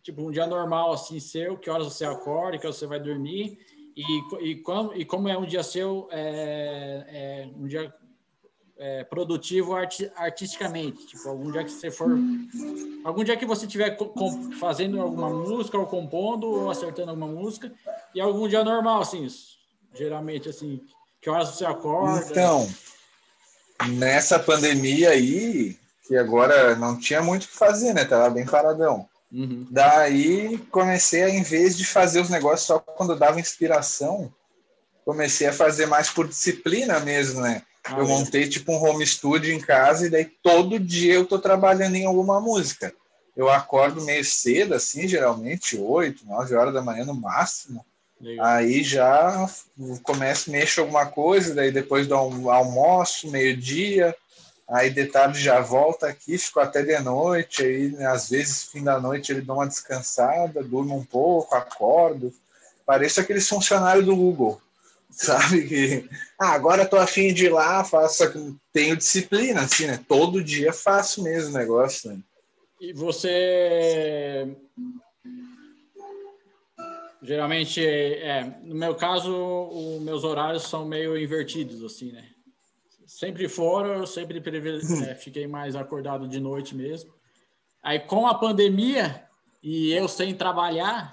tipo, 0.03 0.21
um 0.21 0.31
dia 0.31 0.45
normal 0.45 0.91
assim 0.91 1.19
seu, 1.19 1.57
que 1.57 1.69
horas 1.69 1.87
você 1.87 2.05
acorda, 2.05 2.57
que 2.57 2.65
horas 2.65 2.77
você 2.77 2.85
vai 2.85 2.99
dormir? 2.99 3.57
E, 3.95 4.49
e, 4.49 4.55
como, 4.57 4.93
e 4.93 5.05
como 5.05 5.29
é 5.29 5.37
um 5.37 5.45
dia 5.45 5.63
seu, 5.63 6.07
é, 6.11 7.05
é 7.07 7.49
um 7.55 7.65
dia 7.65 7.93
é, 8.77 9.03
produtivo 9.03 9.75
arti 9.75 10.11
artisticamente. 10.15 11.05
Tipo, 11.07 11.29
algum 11.29 11.51
dia 11.51 11.63
que 11.63 11.71
você 11.71 11.89
for. 11.91 12.09
Algum 13.03 13.23
dia 13.23 13.37
que 13.37 13.45
você 13.45 13.65
estiver 13.65 13.97
fazendo 14.59 15.01
alguma 15.01 15.29
música, 15.29 15.77
ou 15.77 15.85
compondo, 15.85 16.47
ou 16.47 16.69
acertando 16.69 17.11
alguma 17.11 17.27
música, 17.27 17.71
e 18.13 18.19
algum 18.19 18.47
dia 18.47 18.63
normal, 18.63 19.01
assim, 19.01 19.27
geralmente, 19.93 20.49
assim, 20.49 20.81
que 21.21 21.29
horas 21.29 21.49
você 21.49 21.65
acorda. 21.65 22.25
Então, 22.29 22.67
nessa 23.89 24.39
pandemia 24.39 25.11
aí, 25.11 25.77
que 26.07 26.17
agora 26.17 26.75
não 26.75 26.99
tinha 26.99 27.21
muito 27.21 27.43
o 27.43 27.47
que 27.47 27.55
fazer, 27.55 27.93
né? 27.93 28.03
Tava 28.03 28.29
bem 28.29 28.45
paradão. 28.45 29.07
Uhum. 29.33 29.65
Daí 29.71 30.59
comecei 30.69 31.23
a, 31.23 31.29
em 31.29 31.41
vez 31.41 31.75
de 31.75 31.85
fazer 31.85 32.21
os 32.21 32.29
negócios 32.29 32.67
só 32.67 32.77
quando 32.77 33.15
dava 33.15 33.39
inspiração, 33.39 34.31
comecei 35.03 35.47
a 35.47 35.53
fazer 35.53 35.87
mais 35.87 36.11
por 36.11 36.27
disciplina 36.27 36.99
mesmo, 36.99 37.41
né? 37.41 37.63
Ah, 37.83 37.97
eu 37.97 38.07
montei 38.07 38.47
tipo 38.47 38.71
um 38.71 38.81
home 38.81 39.05
studio 39.05 39.51
em 39.51 39.59
casa 39.59 40.05
e 40.05 40.09
daí 40.09 40.25
todo 40.25 40.79
dia 40.79 41.15
eu 41.15 41.25
tô 41.25 41.39
trabalhando 41.39 41.95
em 41.95 42.05
alguma 42.05 42.39
música. 42.39 42.93
Eu 43.35 43.49
acordo 43.49 44.05
meio 44.05 44.23
cedo, 44.23 44.75
assim, 44.75 45.07
geralmente, 45.07 45.75
8, 45.75 46.25
9 46.25 46.55
horas 46.55 46.73
da 46.73 46.83
manhã 46.83 47.03
no 47.03 47.15
máximo. 47.15 47.83
Legal. 48.21 48.45
Aí 48.45 48.83
já 48.83 49.49
começo, 50.03 50.51
mexo 50.51 50.79
alguma 50.79 51.07
coisa, 51.07 51.55
daí 51.55 51.71
depois 51.71 52.07
do 52.07 52.15
almoço, 52.15 53.29
meio-dia, 53.29 54.15
aí 54.69 54.89
de 54.89 55.05
tarde 55.05 55.39
já 55.39 55.59
volta 55.59 56.07
aqui, 56.07 56.37
fico 56.37 56.59
até 56.59 56.81
de 56.81 56.97
noite, 56.99 57.63
aí 57.63 57.95
às 58.05 58.29
vezes 58.29 58.63
fim 58.63 58.83
da 58.83 58.99
noite 58.99 59.31
ele 59.31 59.41
dá 59.41 59.53
uma 59.53 59.67
descansada, 59.67 60.63
durmo 60.63 60.97
um 60.97 61.05
pouco, 61.05 61.55
acordo. 61.55 62.33
Pareço 62.85 63.21
aqueles 63.21 63.47
funcionários 63.47 64.05
do 64.05 64.15
Google 64.15 64.61
sabe? 65.09 65.67
Que, 65.67 66.09
ah, 66.39 66.53
agora 66.53 66.85
tô 66.85 66.97
afim 66.97 67.33
de 67.33 67.45
ir 67.45 67.49
lá, 67.49 67.83
faço, 67.83 68.57
tenho 68.71 68.97
disciplina, 68.97 69.61
assim, 69.61 69.85
né? 69.85 69.99
Todo 70.07 70.43
dia 70.43 70.73
faço 70.73 71.21
mesmo 71.21 71.51
o 71.51 71.57
negócio, 71.57 72.11
né? 72.11 72.19
E 72.81 72.91
você 72.91 74.47
geralmente, 77.21 77.83
é, 77.85 78.43
no 78.63 78.75
meu 78.75 78.95
caso, 78.95 79.31
os 79.33 80.01
meus 80.01 80.23
horários 80.25 80.63
são 80.63 80.85
meio 80.85 81.17
invertidos, 81.17 81.81
assim, 81.83 82.11
né? 82.11 82.25
Sempre 83.19 83.47
fora, 83.47 83.89
eu 83.89 84.07
sempre 84.07 84.41
é, 85.07 85.15
fiquei 85.15 85.47
mais 85.47 85.75
acordado 85.75 86.27
de 86.27 86.39
noite 86.39 86.75
mesmo. 86.75 87.13
Aí, 87.81 87.99
com 87.99 88.25
a 88.25 88.33
pandemia 88.33 89.23
e 89.61 89.93
eu 89.93 90.07
sem 90.07 90.33
trabalhar, 90.33 91.11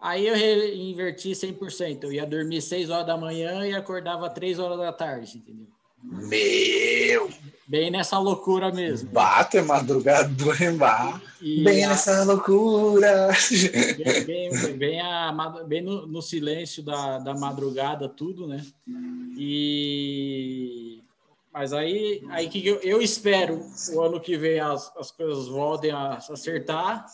Aí 0.00 0.28
eu 0.28 0.36
inverti 0.76 1.32
100%. 1.32 2.04
Eu 2.04 2.12
ia 2.12 2.24
dormir 2.24 2.62
6 2.62 2.88
horas 2.88 3.06
da 3.06 3.16
manhã 3.16 3.66
e 3.66 3.74
acordava 3.74 4.30
3 4.30 4.58
horas 4.60 4.78
da 4.78 4.92
tarde, 4.92 5.38
entendeu? 5.38 5.66
Meu! 6.00 7.28
Bem 7.66 7.90
nessa 7.90 8.18
loucura 8.18 8.72
mesmo. 8.72 9.10
Bate 9.10 9.60
madrugador 9.60 10.62
em 10.62 10.76
bar. 10.76 11.20
Bem 11.40 11.84
a... 11.84 11.88
nessa 11.88 12.22
loucura. 12.22 13.28
Bem, 13.96 14.24
bem, 14.24 14.76
bem, 14.76 15.00
a, 15.00 15.32
bem 15.66 15.82
no, 15.82 16.06
no, 16.06 16.22
silêncio 16.22 16.82
da, 16.82 17.18
da 17.18 17.34
madrugada, 17.34 18.08
tudo, 18.08 18.46
né? 18.46 18.64
E... 19.36 20.97
Mas 21.58 21.72
aí, 21.72 22.22
aí 22.30 22.48
que 22.48 22.64
eu, 22.64 22.76
eu 22.82 23.02
espero 23.02 23.68
o 23.92 24.00
ano 24.00 24.20
que 24.20 24.36
vem 24.36 24.60
as, 24.60 24.96
as 24.96 25.10
coisas 25.10 25.48
voltem 25.48 25.90
a 25.90 26.14
acertar 26.14 27.04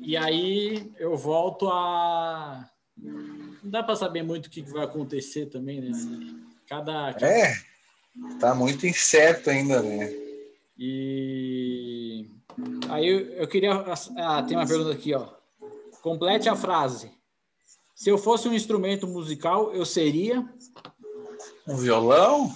e 0.00 0.16
aí 0.16 0.92
eu 0.96 1.16
volto 1.16 1.68
a. 1.68 2.70
Não 2.96 3.58
dá 3.64 3.82
para 3.82 3.96
saber 3.96 4.22
muito 4.22 4.46
o 4.46 4.50
que 4.50 4.62
vai 4.62 4.84
acontecer 4.84 5.46
também, 5.46 5.80
né? 5.80 5.90
Cada. 6.68 7.16
É, 7.20 7.52
tá 8.38 8.54
muito 8.54 8.86
incerto 8.86 9.50
ainda, 9.50 9.82
né? 9.82 10.08
E 10.78 12.28
aí 12.90 13.08
eu, 13.08 13.20
eu 13.30 13.48
queria. 13.48 13.72
Ah, 14.18 14.40
tem 14.44 14.56
uma 14.56 14.68
pergunta 14.68 14.92
aqui, 14.92 15.12
ó. 15.14 15.30
Complete 16.00 16.48
a 16.48 16.54
frase. 16.54 17.10
Se 17.92 18.08
eu 18.08 18.16
fosse 18.16 18.46
um 18.46 18.54
instrumento 18.54 19.08
musical, 19.08 19.74
eu 19.74 19.84
seria. 19.84 20.48
Um 21.66 21.74
violão? 21.74 22.54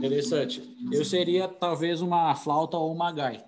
Interessante. 0.00 0.62
Eu 0.90 1.04
seria 1.04 1.46
talvez 1.46 2.00
uma 2.00 2.34
flauta 2.34 2.76
ou 2.76 2.92
uma 2.92 3.12
gaita. 3.12 3.44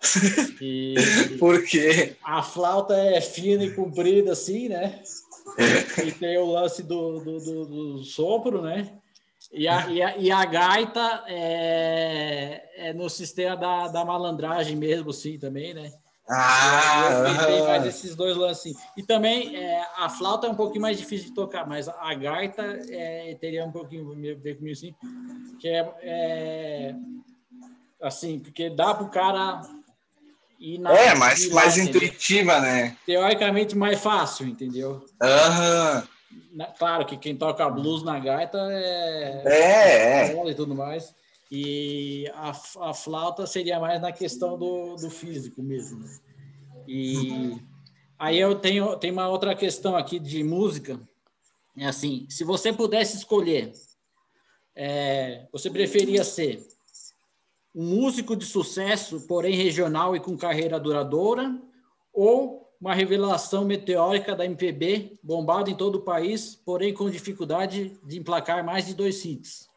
E 0.62 0.94
Por 1.38 1.64
quê? 1.64 2.16
A 2.22 2.42
flauta 2.42 2.94
é 2.94 3.20
fina 3.20 3.64
e 3.64 3.74
comprida 3.74 4.32
assim, 4.32 4.68
né? 4.68 5.02
E 6.06 6.12
tem 6.12 6.38
o 6.38 6.52
lance 6.52 6.82
do, 6.82 7.20
do, 7.20 7.40
do, 7.40 7.66
do 7.66 8.04
sopro, 8.04 8.62
né? 8.62 8.90
E 9.52 9.66
a, 9.66 9.88
e 9.88 10.02
a, 10.02 10.16
e 10.16 10.30
a 10.30 10.44
gaita 10.44 11.24
é, 11.26 12.62
é, 12.76 12.92
no 12.92 13.10
sistema 13.10 13.56
da, 13.56 13.88
da 13.88 14.04
malandragem 14.04 14.76
mesmo, 14.76 15.12
sim, 15.12 15.38
também, 15.38 15.74
né? 15.74 15.92
Ah! 16.30 17.24
Eu 17.48 17.64
mais 17.64 17.86
esses 17.86 18.14
dois 18.14 18.36
lances. 18.36 18.76
Assim. 18.76 18.84
E 18.96 19.02
também 19.02 19.56
é, 19.56 19.84
a 19.98 20.08
flauta 20.08 20.46
é 20.46 20.50
um 20.50 20.54
pouquinho 20.54 20.82
mais 20.82 20.96
difícil 20.96 21.28
de 21.28 21.34
tocar, 21.34 21.66
mas 21.66 21.88
a 21.88 22.14
gaita 22.14 22.62
é, 22.88 23.36
teria 23.40 23.64
um 23.64 23.72
pouquinho 23.72 24.14
ver 24.40 24.56
comigo 24.56 24.72
assim, 24.72 24.94
que 25.58 25.68
é, 25.68 25.92
é 26.02 26.94
assim, 28.00 28.38
porque 28.38 28.70
dá 28.70 28.94
para 28.94 29.04
o 29.04 29.10
cara 29.10 29.60
E 30.58 30.78
na, 30.78 30.92
é, 30.92 31.14
mais, 31.14 31.44
e 31.44 31.52
mais 31.52 31.76
lá, 31.76 31.84
intuitiva, 31.84 32.60
né? 32.60 32.96
Teoricamente 33.04 33.76
mais 33.76 34.00
fácil, 34.00 34.46
entendeu? 34.46 35.04
Aham. 35.20 36.06
Claro 36.78 37.06
que 37.06 37.16
quem 37.16 37.36
toca 37.36 37.68
blues 37.68 38.02
na 38.04 38.18
gaita 38.18 38.58
é. 38.70 39.42
É, 39.46 40.32
é. 40.32 40.50
E 40.50 40.54
tudo 40.54 40.74
mais. 40.74 41.14
E 41.50 42.30
a, 42.34 42.50
a 42.90 42.94
flauta 42.94 43.46
seria 43.46 43.80
mais 43.80 44.00
na 44.00 44.12
questão 44.12 44.56
do, 44.56 44.94
do 44.94 45.10
físico 45.10 45.62
mesmo. 45.62 46.00
Né? 46.00 46.18
E 46.86 47.60
aí 48.18 48.38
eu 48.38 48.54
tenho, 48.54 48.96
tenho 48.96 49.14
uma 49.14 49.28
outra 49.28 49.54
questão 49.54 49.96
aqui 49.96 50.18
de 50.20 50.44
música. 50.44 51.00
É 51.76 51.86
assim, 51.86 52.26
se 52.28 52.44
você 52.44 52.72
pudesse 52.72 53.16
escolher, 53.16 53.72
é, 54.76 55.46
você 55.52 55.70
preferia 55.70 56.22
ser 56.22 56.66
um 57.74 57.84
músico 57.84 58.36
de 58.36 58.44
sucesso, 58.44 59.26
porém 59.26 59.54
regional 59.54 60.14
e 60.14 60.20
com 60.20 60.36
carreira 60.36 60.78
duradoura, 60.78 61.60
ou 62.12 62.68
uma 62.80 62.94
revelação 62.94 63.64
meteórica 63.64 64.34
da 64.34 64.44
MPB, 64.44 65.18
bombada 65.22 65.70
em 65.70 65.76
todo 65.76 65.96
o 65.96 66.02
país, 66.02 66.56
porém 66.64 66.94
com 66.94 67.10
dificuldade 67.10 67.98
de 68.04 68.18
emplacar 68.18 68.64
mais 68.64 68.86
de 68.86 68.94
dois 68.94 69.24
hits? 69.24 69.69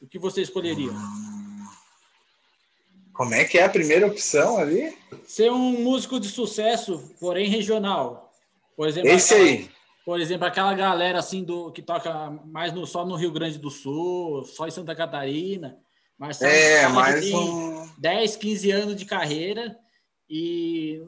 O 0.00 0.06
que 0.06 0.18
você 0.18 0.42
escolheria? 0.42 0.90
Como 3.12 3.34
é 3.34 3.44
que 3.44 3.58
é 3.58 3.64
a 3.64 3.68
primeira 3.68 4.06
opção 4.06 4.56
ali? 4.56 4.96
Ser 5.26 5.50
um 5.52 5.82
músico 5.82 6.18
de 6.18 6.28
sucesso, 6.28 7.14
porém 7.20 7.50
regional. 7.50 8.32
Por 8.74 8.88
exemplo, 8.88 9.10
Esse 9.10 9.34
aquela, 9.34 9.48
aí. 9.48 9.70
Por 10.06 10.20
exemplo, 10.20 10.46
aquela 10.46 10.72
galera 10.72 11.18
assim 11.18 11.44
do 11.44 11.70
que 11.70 11.82
toca 11.82 12.30
mais 12.46 12.72
no, 12.72 12.86
só 12.86 13.04
no 13.04 13.16
Rio 13.16 13.30
Grande 13.30 13.58
do 13.58 13.70
Sul, 13.70 14.44
só 14.44 14.66
em 14.66 14.70
Santa 14.70 14.96
Catarina. 14.96 15.78
Mas 16.18 16.40
é, 16.40 16.88
mais 16.88 17.32
um... 17.32 17.86
10, 17.98 18.36
15 18.36 18.70
anos 18.70 18.96
de 18.96 19.04
carreira 19.04 19.78
e 20.28 21.02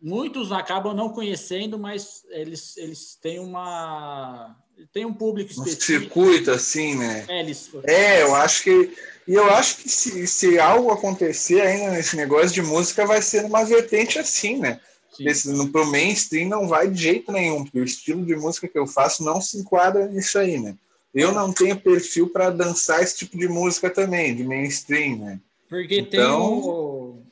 muitos 0.00 0.50
acabam 0.50 0.94
não 0.94 1.10
conhecendo, 1.10 1.78
mas 1.78 2.24
eles, 2.30 2.76
eles 2.76 3.14
têm 3.14 3.38
uma 3.38 4.56
tem 4.92 5.04
um 5.04 5.14
público 5.14 5.50
específico. 5.50 6.20
Um 6.20 6.26
circuito 6.26 6.50
assim, 6.50 6.94
né? 6.96 7.24
É, 7.28 7.40
eles... 7.40 7.70
é, 7.84 8.22
eu 8.22 8.34
acho 8.34 8.62
que 8.62 8.92
e 9.26 9.34
eu 9.34 9.48
acho 9.50 9.76
que 9.78 9.88
se, 9.88 10.26
se 10.26 10.58
algo 10.58 10.90
acontecer 10.90 11.60
ainda 11.60 11.92
nesse 11.92 12.16
negócio 12.16 12.50
de 12.50 12.62
música 12.62 13.06
vai 13.06 13.22
ser 13.22 13.44
uma 13.44 13.64
vertente 13.64 14.18
assim, 14.18 14.58
né? 14.58 14.80
Esse, 15.20 15.50
no 15.50 15.68
pro 15.68 15.86
mainstream 15.86 16.48
não 16.48 16.66
vai 16.66 16.88
de 16.88 17.00
jeito 17.00 17.30
nenhum, 17.30 17.62
porque 17.62 17.78
o 17.78 17.84
estilo 17.84 18.24
de 18.24 18.34
música 18.34 18.66
que 18.66 18.78
eu 18.78 18.86
faço 18.86 19.22
não 19.22 19.40
se 19.40 19.58
enquadra 19.58 20.06
nisso 20.08 20.38
aí, 20.38 20.58
né? 20.58 20.74
Eu 21.14 21.32
não 21.32 21.52
tenho 21.52 21.78
perfil 21.78 22.30
para 22.30 22.50
dançar 22.50 23.02
esse 23.02 23.18
tipo 23.18 23.36
de 23.36 23.46
música 23.46 23.90
também, 23.90 24.34
de 24.34 24.42
mainstream, 24.42 25.18
né? 25.18 25.38
Porque 25.68 26.00
então, 26.00 27.22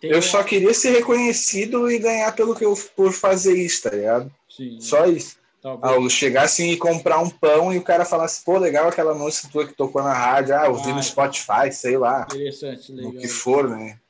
tem, 0.00 0.10
tem 0.10 0.16
eu 0.16 0.22
só 0.22 0.42
queria 0.42 0.74
ser 0.74 0.90
reconhecido 0.90 1.90
e 1.90 1.98
ganhar 1.98 2.34
pelo 2.36 2.54
que 2.54 2.64
eu 2.64 2.78
por 2.94 3.12
fazer 3.12 3.54
isso, 3.54 3.82
tá 3.82 3.90
ligado? 3.90 4.30
Sim. 4.48 4.78
Só 4.80 5.06
isso. 5.06 5.39
Talvez. 5.60 5.92
Ao 5.92 6.08
chegar 6.08 6.44
assim 6.44 6.70
e 6.70 6.76
comprar 6.76 7.18
um 7.18 7.28
pão 7.28 7.72
e 7.72 7.76
o 7.76 7.82
cara 7.82 8.04
falar 8.06 8.24
assim, 8.24 8.42
pô, 8.44 8.56
legal 8.56 8.88
aquela 8.88 9.14
música 9.14 9.48
tua 9.52 9.66
que 9.66 9.74
tocou 9.74 10.02
na 10.02 10.14
rádio, 10.14 10.54
ah, 10.54 10.68
ouvi 10.68 10.90
ah, 10.90 10.94
no 10.94 11.02
Spotify, 11.02 11.70
sei 11.70 11.98
lá. 11.98 12.26
Interessante, 12.30 12.90
legal. 12.92 13.10
O 13.10 13.18
que 13.18 13.28
for, 13.28 13.68
né? 13.68 14.00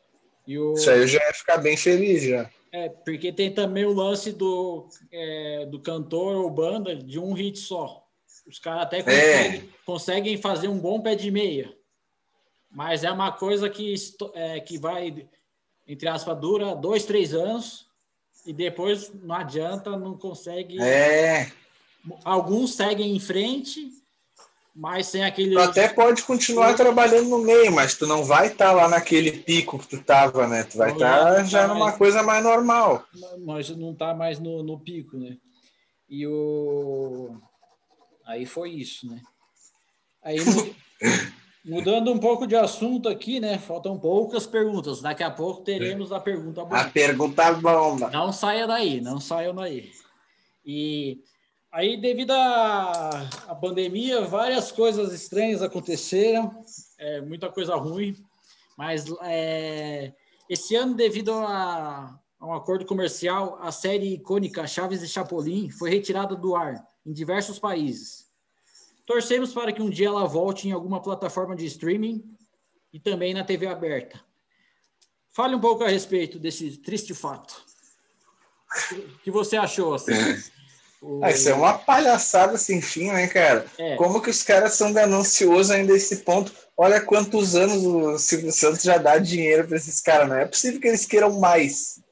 O... 0.46 0.74
Isso 0.74 0.88
aí 0.88 1.00
eu 1.00 1.08
já 1.08 1.18
ia 1.18 1.34
ficar 1.34 1.58
bem 1.58 1.76
feliz 1.76 2.22
já. 2.22 2.48
É, 2.72 2.88
porque 2.88 3.32
tem 3.32 3.52
também 3.52 3.84
o 3.84 3.92
lance 3.92 4.32
do, 4.32 4.88
é, 5.10 5.66
do 5.66 5.80
cantor 5.80 6.36
ou 6.36 6.48
banda 6.48 6.94
de 6.94 7.18
um 7.18 7.32
hit 7.32 7.58
só. 7.58 8.06
Os 8.46 8.60
caras 8.60 8.82
até 8.82 9.02
conseguem, 9.02 9.60
é. 9.60 9.64
conseguem, 9.84 10.36
fazer 10.38 10.68
um 10.68 10.78
bom 10.78 11.00
pé 11.00 11.16
de 11.16 11.32
meia. 11.32 11.74
Mas 12.70 13.02
é 13.02 13.10
uma 13.10 13.32
coisa 13.32 13.68
que, 13.68 13.92
é, 14.34 14.60
que 14.60 14.78
vai, 14.78 15.28
entre 15.86 16.08
aspas, 16.08 16.38
dura 16.38 16.76
dois, 16.76 17.04
três 17.04 17.34
anos 17.34 17.89
e 18.46 18.52
depois 18.52 19.12
não 19.22 19.34
adianta, 19.34 19.96
não 19.96 20.16
consegue. 20.16 20.80
É. 20.80 21.50
Alguns 22.24 22.74
seguem 22.74 23.14
em 23.14 23.20
frente, 23.20 23.90
mas 24.74 25.06
sem 25.06 25.24
aquele. 25.24 25.54
Tu 25.54 25.60
até 25.60 25.88
pode 25.88 26.22
continuar 26.22 26.74
trabalhando 26.74 27.28
no 27.28 27.38
meio, 27.38 27.72
mas 27.72 27.96
tu 27.96 28.06
não 28.06 28.24
vai 28.24 28.48
estar 28.48 28.68
tá 28.68 28.72
lá 28.72 28.88
naquele 28.88 29.32
pico 29.32 29.78
que 29.78 29.88
tu 29.88 30.02
tava, 30.02 30.46
né? 30.46 30.64
Tu 30.64 30.78
vai 30.78 30.92
estar 30.92 31.36
tá 31.36 31.44
já 31.44 31.62
tá 31.62 31.68
numa 31.68 31.86
mais... 31.86 31.98
coisa 31.98 32.22
mais 32.22 32.42
normal. 32.42 33.04
Mas 33.44 33.68
não 33.70 33.94
tá 33.94 34.14
mais 34.14 34.38
no, 34.38 34.62
no 34.62 34.80
pico, 34.80 35.16
né? 35.18 35.36
E 36.08 36.26
o. 36.26 37.36
Aí 38.24 38.46
foi 38.46 38.70
isso, 38.70 39.08
né? 39.10 39.20
Aí 40.22 40.38
Mudando 41.64 42.10
um 42.10 42.18
pouco 42.18 42.46
de 42.46 42.56
assunto 42.56 43.08
aqui, 43.08 43.38
né? 43.38 43.58
Faltam 43.58 43.98
poucas 43.98 44.46
perguntas. 44.46 45.02
Daqui 45.02 45.22
a 45.22 45.30
pouco 45.30 45.60
teremos 45.60 46.10
a 46.10 46.18
pergunta 46.18 46.62
bomba. 46.62 46.80
A 46.80 46.88
pergunta 46.88 47.52
bomba. 47.52 48.10
Não 48.10 48.32
saia 48.32 48.66
daí, 48.66 49.00
não 49.00 49.20
saiam 49.20 49.54
daí. 49.54 49.92
E 50.64 51.22
aí, 51.70 52.00
devido 52.00 52.30
à, 52.30 53.56
pandemia, 53.60 54.22
várias 54.22 54.72
coisas 54.72 55.12
estranhas 55.12 55.60
aconteceram, 55.60 56.64
é, 56.98 57.20
muita 57.20 57.50
coisa 57.50 57.76
ruim. 57.76 58.16
Mas 58.76 59.04
é, 59.22 60.14
esse 60.48 60.74
ano, 60.74 60.94
devido 60.94 61.32
a, 61.32 62.18
a 62.40 62.46
um 62.46 62.54
acordo 62.54 62.86
comercial, 62.86 63.58
a 63.60 63.70
série 63.70 64.14
icônica 64.14 64.66
Chaves 64.66 65.02
e 65.02 65.08
Chapolin 65.08 65.68
foi 65.68 65.90
retirada 65.90 66.34
do 66.34 66.56
ar 66.56 66.86
em 67.04 67.12
diversos 67.12 67.58
países. 67.58 68.29
Torcemos 69.10 69.52
para 69.52 69.72
que 69.72 69.82
um 69.82 69.90
dia 69.90 70.06
ela 70.06 70.24
volte 70.24 70.68
em 70.68 70.70
alguma 70.70 71.02
plataforma 71.02 71.56
de 71.56 71.66
streaming 71.66 72.22
e 72.92 73.00
também 73.00 73.34
na 73.34 73.42
TV 73.42 73.66
aberta. 73.66 74.20
Fale 75.32 75.56
um 75.56 75.60
pouco 75.60 75.82
a 75.82 75.88
respeito 75.88 76.38
desse 76.38 76.76
triste 76.76 77.12
fato. 77.12 77.60
O 78.92 79.18
que 79.18 79.32
você 79.32 79.56
achou? 79.56 79.94
Assim? 79.94 80.12
O... 81.02 81.24
Ah, 81.24 81.30
isso 81.30 81.48
é 81.48 81.54
uma 81.54 81.78
palhaçada 81.78 82.58
sem 82.58 82.82
fim, 82.82 83.10
né, 83.10 83.26
cara? 83.26 83.64
É. 83.78 83.96
Como 83.96 84.20
que 84.20 84.28
os 84.28 84.42
caras 84.42 84.74
são 84.74 84.92
gananciosos 84.92 85.70
ainda 85.70 85.96
esse 85.96 86.18
ponto? 86.18 86.52
Olha 86.76 87.00
quantos 87.00 87.56
anos 87.56 87.82
o 87.86 88.18
Silvio 88.18 88.52
Santos 88.52 88.82
já 88.82 88.98
dá 88.98 89.16
dinheiro 89.16 89.66
para 89.66 89.78
esses 89.78 89.98
caras. 90.02 90.28
Não 90.28 90.36
é 90.36 90.44
possível 90.44 90.78
que 90.78 90.86
eles 90.86 91.06
queiram 91.06 91.40
mais. 91.40 92.02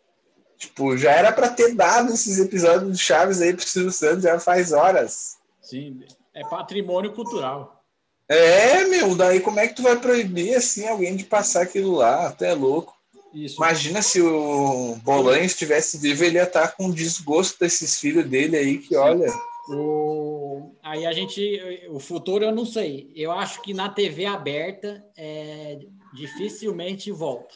Tipo, 0.57 0.97
já 0.97 1.13
era 1.13 1.31
para 1.31 1.51
ter 1.51 1.75
dado 1.75 2.15
esses 2.15 2.41
episódios 2.41 2.97
de 2.97 3.05
Chaves 3.05 3.43
aí 3.43 3.53
pro 3.53 3.69
Silvio 3.69 3.93
Santos 3.93 4.23
já 4.23 4.41
faz 4.41 4.73
horas. 4.73 5.37
Sim, 5.61 6.01
é 6.39 6.45
patrimônio 6.49 7.13
cultural. 7.13 7.85
É, 8.29 8.85
meu, 8.85 9.15
daí 9.15 9.41
como 9.41 9.59
é 9.59 9.67
que 9.67 9.75
tu 9.75 9.83
vai 9.83 9.99
proibir 9.99 10.55
assim 10.55 10.87
alguém 10.87 11.17
de 11.17 11.25
passar 11.25 11.63
aquilo 11.63 11.93
lá? 11.93 12.29
Até 12.29 12.51
é 12.51 12.55
louco. 12.55 12.95
Isso. 13.33 13.57
Imagina 13.57 14.03
se 14.03 14.21
o 14.21 14.97
Bolanho 15.03 15.45
estivesse 15.45 15.99
vivo, 15.99 16.25
ele 16.25 16.37
ia 16.37 16.45
estar 16.45 16.69
com 16.77 16.91
desgosto 16.91 17.59
desses 17.59 17.99
filhos 18.01 18.27
dele 18.27 18.57
aí, 18.57 18.79
que 18.79 18.89
Sim. 18.89 18.97
olha. 18.97 19.33
O... 19.71 20.73
Aí 20.83 21.05
a 21.05 21.13
gente. 21.13 21.61
O 21.91 21.99
futuro 21.99 22.45
eu 22.45 22.53
não 22.55 22.65
sei. 22.65 23.13
Eu 23.15 23.33
acho 23.33 23.61
que 23.63 23.75
na 23.75 23.89
TV 23.89 24.25
aberta 24.25 25.05
é, 25.17 25.79
dificilmente 26.15 27.11
volta. 27.11 27.55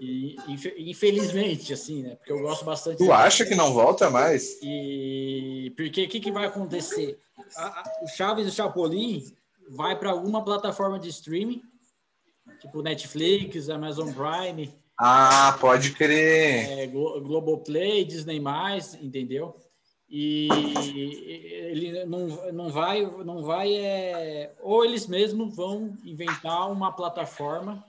E, 0.00 0.34
infelizmente, 0.78 1.74
assim, 1.74 2.02
né? 2.02 2.14
Porque 2.16 2.32
eu 2.32 2.40
gosto 2.40 2.64
bastante. 2.64 2.98
Tu 2.98 3.12
acha 3.12 3.44
que 3.44 3.54
não 3.54 3.74
volta 3.74 4.08
mais? 4.08 4.58
E 4.62 5.72
porque 5.76 6.04
o 6.04 6.08
que, 6.08 6.20
que 6.20 6.32
vai 6.32 6.46
acontecer? 6.46 7.18
A, 7.56 7.66
a, 7.66 7.84
o 8.02 8.08
Chaves 8.08 8.46
e 8.46 8.48
o 8.48 8.52
Chapolin 8.52 9.24
vai 9.70 9.98
para 9.98 10.10
alguma 10.10 10.44
plataforma 10.44 10.98
de 10.98 11.08
streaming, 11.08 11.62
tipo 12.60 12.82
Netflix, 12.82 13.68
Amazon 13.68 14.12
Prime. 14.12 14.72
Ah, 14.98 15.56
pode 15.60 15.92
crer. 15.92 16.80
É, 16.80 16.86
Globoplay, 16.86 18.04
Disney+, 18.04 18.40
entendeu? 19.00 19.56
E 20.08 20.48
ele 21.70 22.04
não, 22.04 22.26
não 22.52 22.68
vai, 22.68 23.02
não 23.24 23.42
vai 23.42 23.76
é, 23.76 24.52
ou 24.60 24.84
eles 24.84 25.06
mesmos 25.06 25.54
vão 25.54 25.96
inventar 26.04 26.70
uma 26.70 26.92
plataforma 26.92 27.84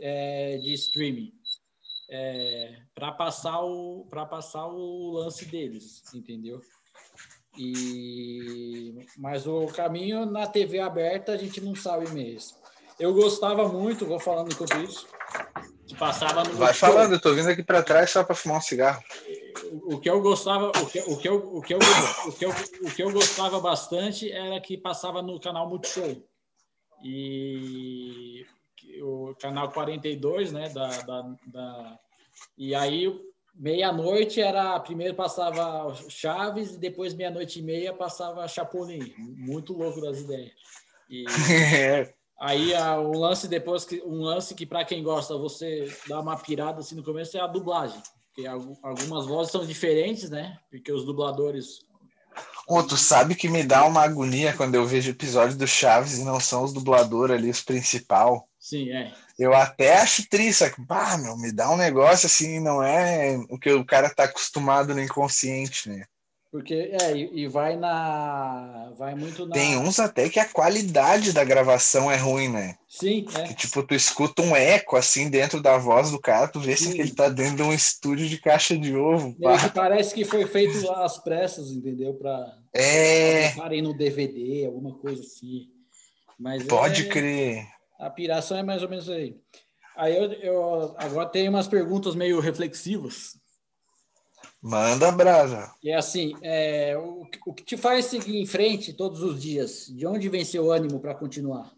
é, 0.00 0.58
de 0.58 0.72
streaming 0.74 1.32
é, 2.10 2.82
para 2.94 3.12
passar 3.12 3.60
o 3.60 4.04
para 4.10 4.26
passar 4.26 4.66
o 4.66 5.12
lance 5.12 5.46
deles, 5.46 6.02
entendeu? 6.12 6.60
E 7.56 9.06
mas 9.16 9.46
o 9.46 9.66
caminho 9.66 10.24
na 10.26 10.46
TV 10.46 10.80
aberta 10.80 11.32
a 11.32 11.36
gente 11.36 11.60
não 11.60 11.74
sabe 11.74 12.10
mesmo. 12.10 12.56
Eu 12.98 13.14
gostava 13.14 13.66
muito, 13.68 14.06
vou 14.06 14.20
falando 14.20 14.52
enquanto 14.52 14.76
isso, 14.78 15.06
que 15.86 15.96
passava 15.96 16.44
no 16.44 16.54
Vai 16.54 16.74
falando, 16.74 17.14
eu 17.14 17.20
tô 17.20 17.34
vindo 17.34 17.48
aqui 17.48 17.62
para 17.62 17.82
trás 17.82 18.10
só 18.10 18.22
para 18.22 18.34
fumar 18.34 18.58
um 18.58 18.60
cigarro. 18.60 19.02
O 19.84 19.98
que 19.98 20.08
eu 20.08 20.20
gostava, 20.20 20.68
o 20.68 20.86
que, 20.86 21.00
o 21.00 21.16
que, 21.16 21.28
eu, 21.28 21.36
o 21.56 21.62
que, 21.62 21.74
eu, 21.74 21.78
o 22.26 22.32
que, 22.32 22.44
eu, 22.44 22.50
o 22.50 22.94
que 22.94 23.02
eu 23.02 23.10
gostava 23.10 23.58
bastante 23.60 24.30
era 24.30 24.60
que 24.60 24.76
passava 24.76 25.22
no 25.22 25.40
canal 25.40 25.68
Multishow. 25.68 26.22
E 27.02 28.46
o 29.02 29.34
canal 29.40 29.70
42, 29.70 30.52
né? 30.52 30.68
Da, 30.68 30.88
da, 30.88 31.34
da... 31.46 31.98
E 32.56 32.74
aí, 32.74 33.08
meia-noite 33.60 34.40
era. 34.40 34.80
Primeiro 34.80 35.14
passava 35.14 35.94
Chaves 36.08 36.74
e 36.74 36.78
depois, 36.78 37.14
meia-noite 37.14 37.60
e 37.60 37.62
meia, 37.62 37.92
passava 37.92 38.48
Chapolin. 38.48 39.12
Muito 39.18 39.74
louco 39.74 40.00
das 40.00 40.20
ideias. 40.20 40.52
E 41.08 41.24
Aí 42.40 42.72
um 42.98 43.18
lance 43.18 43.46
depois 43.46 43.84
que 43.84 44.00
um 44.00 44.22
lance 44.22 44.54
que 44.54 44.64
para 44.64 44.82
quem 44.82 45.02
gosta 45.02 45.36
você 45.36 45.94
dá 46.08 46.20
uma 46.20 46.38
pirada 46.38 46.80
assim 46.80 46.94
no 46.94 47.04
começo 47.04 47.36
é 47.36 47.40
a 47.40 47.46
dublagem, 47.46 48.00
porque 48.28 48.48
algumas 48.48 49.26
vozes 49.26 49.52
são 49.52 49.66
diferentes, 49.66 50.30
né? 50.30 50.58
Porque 50.70 50.90
os 50.90 51.04
dubladores 51.04 51.80
Pô, 52.66 52.82
tu 52.82 52.96
sabe 52.96 53.34
que 53.34 53.48
me 53.48 53.62
dá 53.62 53.84
uma 53.84 54.02
agonia 54.02 54.56
quando 54.56 54.76
eu 54.76 54.86
vejo 54.86 55.10
episódios 55.10 55.56
do 55.56 55.66
Chaves 55.66 56.18
e 56.18 56.24
não 56.24 56.38
são 56.38 56.62
os 56.62 56.72
dubladores 56.72 57.36
ali, 57.36 57.50
os 57.50 57.60
principal. 57.60 58.48
Sim, 58.58 58.90
é. 58.90 59.12
Eu 59.40 59.54
até 59.54 59.96
acho 59.96 60.28
triste, 60.28 60.70
bah, 60.78 61.16
meu, 61.16 61.34
me 61.38 61.50
dá 61.50 61.70
um 61.70 61.76
negócio 61.76 62.26
assim, 62.26 62.60
não 62.60 62.82
é 62.82 63.38
o 63.48 63.58
que 63.58 63.72
o 63.72 63.86
cara 63.86 64.10
tá 64.10 64.24
acostumado 64.24 64.94
no 64.94 65.00
inconsciente, 65.00 65.88
né? 65.88 66.04
Porque, 66.52 66.74
é, 66.74 67.16
e 67.16 67.46
vai 67.46 67.76
na. 67.76 68.92
Vai 68.98 69.14
muito 69.14 69.46
na. 69.46 69.54
Tem 69.54 69.78
uns 69.78 69.98
até 69.98 70.28
que 70.28 70.38
a 70.38 70.44
qualidade 70.44 71.32
da 71.32 71.42
gravação 71.42 72.10
é 72.10 72.16
ruim, 72.16 72.48
né? 72.48 72.76
Sim, 72.86 73.24
é. 73.34 73.44
Que, 73.44 73.54
tipo, 73.54 73.82
tu 73.82 73.94
escuta 73.94 74.42
um 74.42 74.54
eco 74.54 74.96
assim 74.96 75.30
dentro 75.30 75.62
da 75.62 75.78
voz 75.78 76.10
do 76.10 76.20
cara, 76.20 76.48
tu 76.48 76.60
vê 76.60 76.76
Sim. 76.76 76.90
se 76.90 77.00
ele 77.00 77.14
tá 77.14 77.30
dentro 77.30 77.56
de 77.56 77.62
um 77.62 77.72
estúdio 77.72 78.28
de 78.28 78.36
caixa 78.36 78.76
de 78.76 78.94
ovo. 78.94 79.34
parece 79.72 80.12
que 80.12 80.24
foi 80.24 80.44
feito 80.44 80.90
às 80.90 81.16
pressas, 81.16 81.70
entendeu? 81.70 82.12
Pra 82.14 82.44
é. 82.74 83.52
Parem 83.52 83.80
no 83.80 83.96
DVD, 83.96 84.66
alguma 84.66 84.98
coisa 84.98 85.22
assim. 85.22 85.68
Mas 86.38 86.64
Pode 86.64 87.06
é... 87.06 87.08
crer. 87.08 87.79
A 88.00 88.08
piração 88.08 88.56
é 88.56 88.62
mais 88.62 88.82
ou 88.82 88.88
menos 88.88 89.10
aí. 89.10 89.38
Aí 89.94 90.16
eu, 90.16 90.32
eu 90.32 90.94
agora 90.96 91.28
tem 91.28 91.46
umas 91.46 91.68
perguntas 91.68 92.14
meio 92.14 92.40
reflexivas. 92.40 93.38
Manda 94.62 95.12
brasa. 95.12 95.70
E 95.82 95.90
é 95.90 95.96
assim, 95.96 96.34
é, 96.42 96.96
o, 96.96 97.26
o 97.46 97.54
que 97.54 97.62
te 97.62 97.76
faz 97.76 98.06
seguir 98.06 98.38
em 98.38 98.46
frente 98.46 98.94
todos 98.94 99.22
os 99.22 99.40
dias? 99.40 99.86
De 99.88 100.06
onde 100.06 100.30
vem 100.30 100.44
seu 100.44 100.72
ânimo 100.72 100.98
para 100.98 101.14
continuar? 101.14 101.70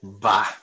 Bah. 0.00 0.56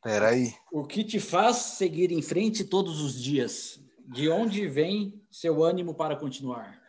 Peraí. 0.00 0.54
O 0.72 0.84
que 0.84 1.02
te 1.02 1.18
faz 1.18 1.56
seguir 1.56 2.12
em 2.12 2.22
frente 2.22 2.62
todos 2.62 3.00
os 3.00 3.20
dias? 3.20 3.80
De 4.06 4.28
onde 4.28 4.68
vem 4.68 5.20
seu 5.28 5.64
ânimo 5.64 5.94
para 5.94 6.14
continuar? 6.14 6.80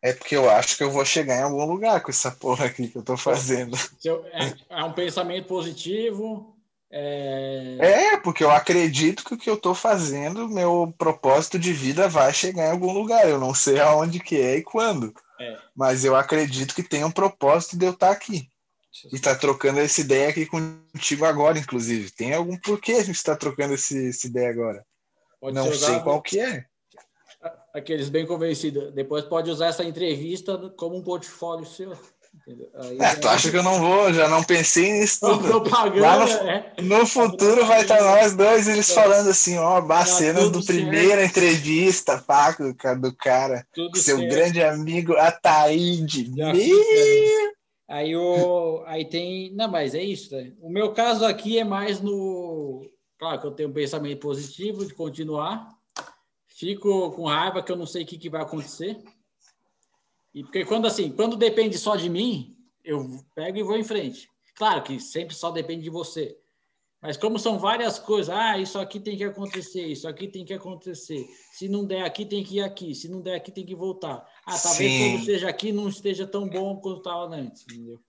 É 0.00 0.12
porque 0.12 0.36
eu 0.36 0.48
acho 0.48 0.76
que 0.76 0.84
eu 0.84 0.90
vou 0.90 1.04
chegar 1.04 1.38
em 1.38 1.42
algum 1.42 1.64
lugar 1.64 2.00
com 2.00 2.10
essa 2.10 2.30
porra 2.30 2.66
aqui 2.66 2.88
que 2.88 2.96
eu 2.96 3.02
tô 3.02 3.16
fazendo. 3.16 3.76
É, 4.32 4.78
é 4.80 4.84
um 4.84 4.92
pensamento 4.92 5.46
positivo, 5.46 6.56
é... 6.90 7.76
é, 7.80 8.16
porque 8.16 8.42
eu 8.42 8.50
acredito 8.50 9.22
que 9.22 9.34
o 9.34 9.38
que 9.38 9.50
eu 9.50 9.54
estou 9.54 9.74
fazendo, 9.74 10.48
meu 10.48 10.92
propósito 10.96 11.58
de 11.58 11.72
vida 11.72 12.08
vai 12.08 12.32
chegar 12.32 12.68
em 12.68 12.70
algum 12.70 12.92
lugar. 12.92 13.28
Eu 13.28 13.38
não 13.38 13.54
sei 13.54 13.78
aonde 13.78 14.20
que 14.20 14.40
é 14.40 14.56
e 14.56 14.62
quando. 14.62 15.12
É. 15.38 15.58
Mas 15.76 16.04
eu 16.04 16.16
acredito 16.16 16.74
que 16.74 16.82
tem 16.82 17.04
um 17.04 17.10
propósito 17.10 17.76
de 17.76 17.84
eu 17.84 17.92
estar 17.92 18.08
tá 18.08 18.12
aqui. 18.12 18.48
E 19.12 19.16
estar 19.16 19.34
tá 19.34 19.40
trocando 19.40 19.78
essa 19.78 20.00
ideia 20.00 20.30
aqui 20.30 20.46
contigo 20.46 21.24
agora, 21.24 21.58
inclusive. 21.58 22.10
Tem 22.10 22.34
algum 22.34 22.56
porquê 22.56 22.92
a 22.92 23.04
gente 23.04 23.16
está 23.16 23.36
trocando 23.36 23.74
esse, 23.74 24.08
essa 24.08 24.26
ideia 24.26 24.50
agora? 24.50 24.84
Pode 25.40 25.54
não 25.54 25.72
sei 25.72 26.00
qual 26.00 26.20
que 26.20 26.40
é. 26.40 26.64
Aqueles 27.72 28.08
bem 28.08 28.26
convencidos. 28.26 28.92
Depois 28.92 29.24
pode 29.24 29.50
usar 29.50 29.66
essa 29.66 29.84
entrevista 29.84 30.56
como 30.76 30.96
um 30.96 31.02
portfólio 31.02 31.66
seu. 31.66 31.92
É, 33.00 33.14
tu 33.16 33.28
acha 33.28 33.50
que 33.50 33.56
eu 33.56 33.62
não 33.62 33.78
vou? 33.78 34.12
Já 34.12 34.28
não 34.28 34.42
pensei 34.42 34.92
nisso 34.92 35.20
tudo. 35.20 35.62
Lá 35.98 36.18
no, 36.18 36.30
é. 36.48 36.74
no 36.82 37.06
futuro 37.06 37.64
vai 37.66 37.82
estar 37.82 38.00
nós 38.02 38.34
dois, 38.34 38.68
eles 38.68 38.90
é. 38.90 38.94
falando 38.94 39.30
assim, 39.30 39.58
ó, 39.58 39.78
a 39.78 40.06
cena 40.06 40.48
do 40.48 40.64
primeira 40.64 41.24
entrevista, 41.24 42.18
pá, 42.18 42.52
do 42.52 43.14
cara, 43.14 43.66
tudo 43.72 43.98
seu 43.98 44.18
certo. 44.18 44.30
grande 44.30 44.62
amigo 44.62 45.14
Ataíde. 45.16 46.30
Aí, 47.88 48.14
o, 48.14 48.82
aí 48.86 49.04
tem. 49.06 49.54
Não, 49.54 49.70
mas 49.70 49.94
é 49.94 50.02
isso, 50.02 50.34
né? 50.34 50.52
O 50.60 50.70
meu 50.70 50.92
caso 50.92 51.24
aqui 51.24 51.58
é 51.58 51.64
mais 51.64 52.00
no. 52.00 52.86
Claro 53.18 53.40
que 53.40 53.46
eu 53.46 53.50
tenho 53.50 53.70
um 53.70 53.72
pensamento 53.72 54.20
positivo 54.20 54.84
de 54.84 54.94
continuar. 54.94 55.77
Fico 56.58 57.12
com 57.12 57.26
raiva 57.26 57.62
que 57.62 57.70
eu 57.70 57.76
não 57.76 57.86
sei 57.86 58.02
o 58.02 58.06
que, 58.06 58.18
que 58.18 58.28
vai 58.28 58.42
acontecer. 58.42 59.00
E 60.34 60.42
porque 60.42 60.64
quando 60.64 60.88
assim, 60.88 61.12
quando 61.12 61.36
depende 61.36 61.78
só 61.78 61.94
de 61.94 62.10
mim, 62.10 62.56
eu 62.82 63.06
pego 63.32 63.58
e 63.58 63.62
vou 63.62 63.76
em 63.76 63.84
frente. 63.84 64.28
Claro 64.56 64.82
que 64.82 64.98
sempre 64.98 65.36
só 65.36 65.52
depende 65.52 65.84
de 65.84 65.90
você. 65.90 66.36
Mas 67.00 67.16
como 67.16 67.38
são 67.38 67.60
várias 67.60 68.00
coisas, 68.00 68.34
ah, 68.34 68.58
isso 68.58 68.76
aqui 68.76 68.98
tem 68.98 69.16
que 69.16 69.22
acontecer, 69.22 69.86
isso 69.86 70.08
aqui 70.08 70.26
tem 70.26 70.44
que 70.44 70.52
acontecer. 70.52 71.24
Se 71.52 71.68
não 71.68 71.84
der 71.84 72.02
aqui, 72.02 72.26
tem 72.26 72.42
que 72.42 72.56
ir 72.56 72.62
aqui. 72.62 72.92
Se 72.92 73.08
não 73.08 73.20
der 73.20 73.36
aqui, 73.36 73.52
tem 73.52 73.64
que 73.64 73.76
voltar. 73.76 74.28
Ah, 74.44 74.58
talvez 74.58 74.90
Sim. 74.90 75.12
quando 75.12 75.24
seja 75.26 75.48
aqui 75.48 75.70
não 75.70 75.88
esteja 75.88 76.26
tão 76.26 76.48
bom 76.48 76.80
quanto 76.80 76.98
estava 76.98 77.36
antes, 77.36 77.62
entendeu? 77.62 78.00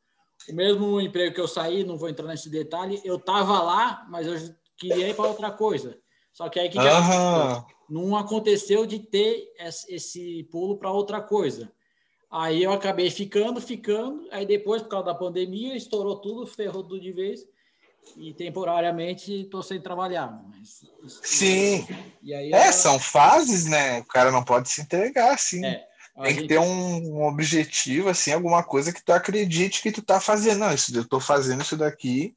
O 0.49 0.55
mesmo 0.55 0.99
emprego 0.99 1.35
que 1.35 1.41
eu 1.41 1.47
saí, 1.47 1.83
não 1.83 1.99
vou 1.99 2.09
entrar 2.09 2.25
nesse 2.25 2.49
detalhe, 2.49 2.99
eu 3.05 3.17
estava 3.17 3.61
lá, 3.61 4.07
mas 4.09 4.25
eu 4.25 4.55
queria 4.75 5.09
ir 5.09 5.15
para 5.15 5.27
outra 5.27 5.51
coisa. 5.51 5.98
Só 6.33 6.49
que 6.49 6.59
aí 6.59 6.69
que, 6.69 6.77
uhum. 6.77 7.63
não 7.89 8.15
aconteceu 8.15 8.85
de 8.85 8.99
ter 8.99 9.51
esse 9.87 10.43
pulo 10.51 10.77
para 10.77 10.91
outra 10.91 11.21
coisa. 11.21 11.71
Aí 12.31 12.63
eu 12.63 12.71
acabei 12.71 13.09
ficando, 13.09 13.59
ficando. 13.59 14.27
Aí 14.31 14.45
depois, 14.45 14.81
por 14.81 14.89
causa 14.89 15.07
da 15.07 15.15
pandemia, 15.15 15.75
estourou 15.75 16.17
tudo, 16.17 16.45
ferrou 16.45 16.83
tudo 16.83 17.01
de 17.01 17.11
vez. 17.11 17.41
E 18.15 18.33
temporariamente 18.33 19.41
estou 19.41 19.61
sem 19.61 19.81
trabalhar. 19.81 20.41
Mas, 20.47 20.85
Sim. 21.23 21.87
E 22.21 22.33
aí, 22.33 22.51
é, 22.53 22.71
são 22.71 22.99
fases, 22.99 23.65
né? 23.65 23.99
O 23.99 24.05
cara 24.05 24.31
não 24.31 24.43
pode 24.43 24.69
se 24.69 24.81
entregar 24.81 25.33
assim. 25.33 25.65
É, 25.65 25.85
Tem 26.15 26.25
gente... 26.33 26.41
que 26.41 26.47
ter 26.47 26.59
um, 26.59 27.17
um, 27.17 27.23
objetivo, 27.23 28.09
assim, 28.09 28.31
alguma 28.31 28.63
coisa 28.63 28.93
que 28.93 29.03
tu 29.03 29.11
acredite 29.11 29.81
que 29.81 29.91
tu 29.91 30.01
tá 30.01 30.19
fazendo. 30.19 30.59
Não, 30.59 30.73
isso, 30.73 30.95
eu 30.95 31.07
tô 31.07 31.19
fazendo 31.19 31.61
isso 31.61 31.75
daqui 31.75 32.35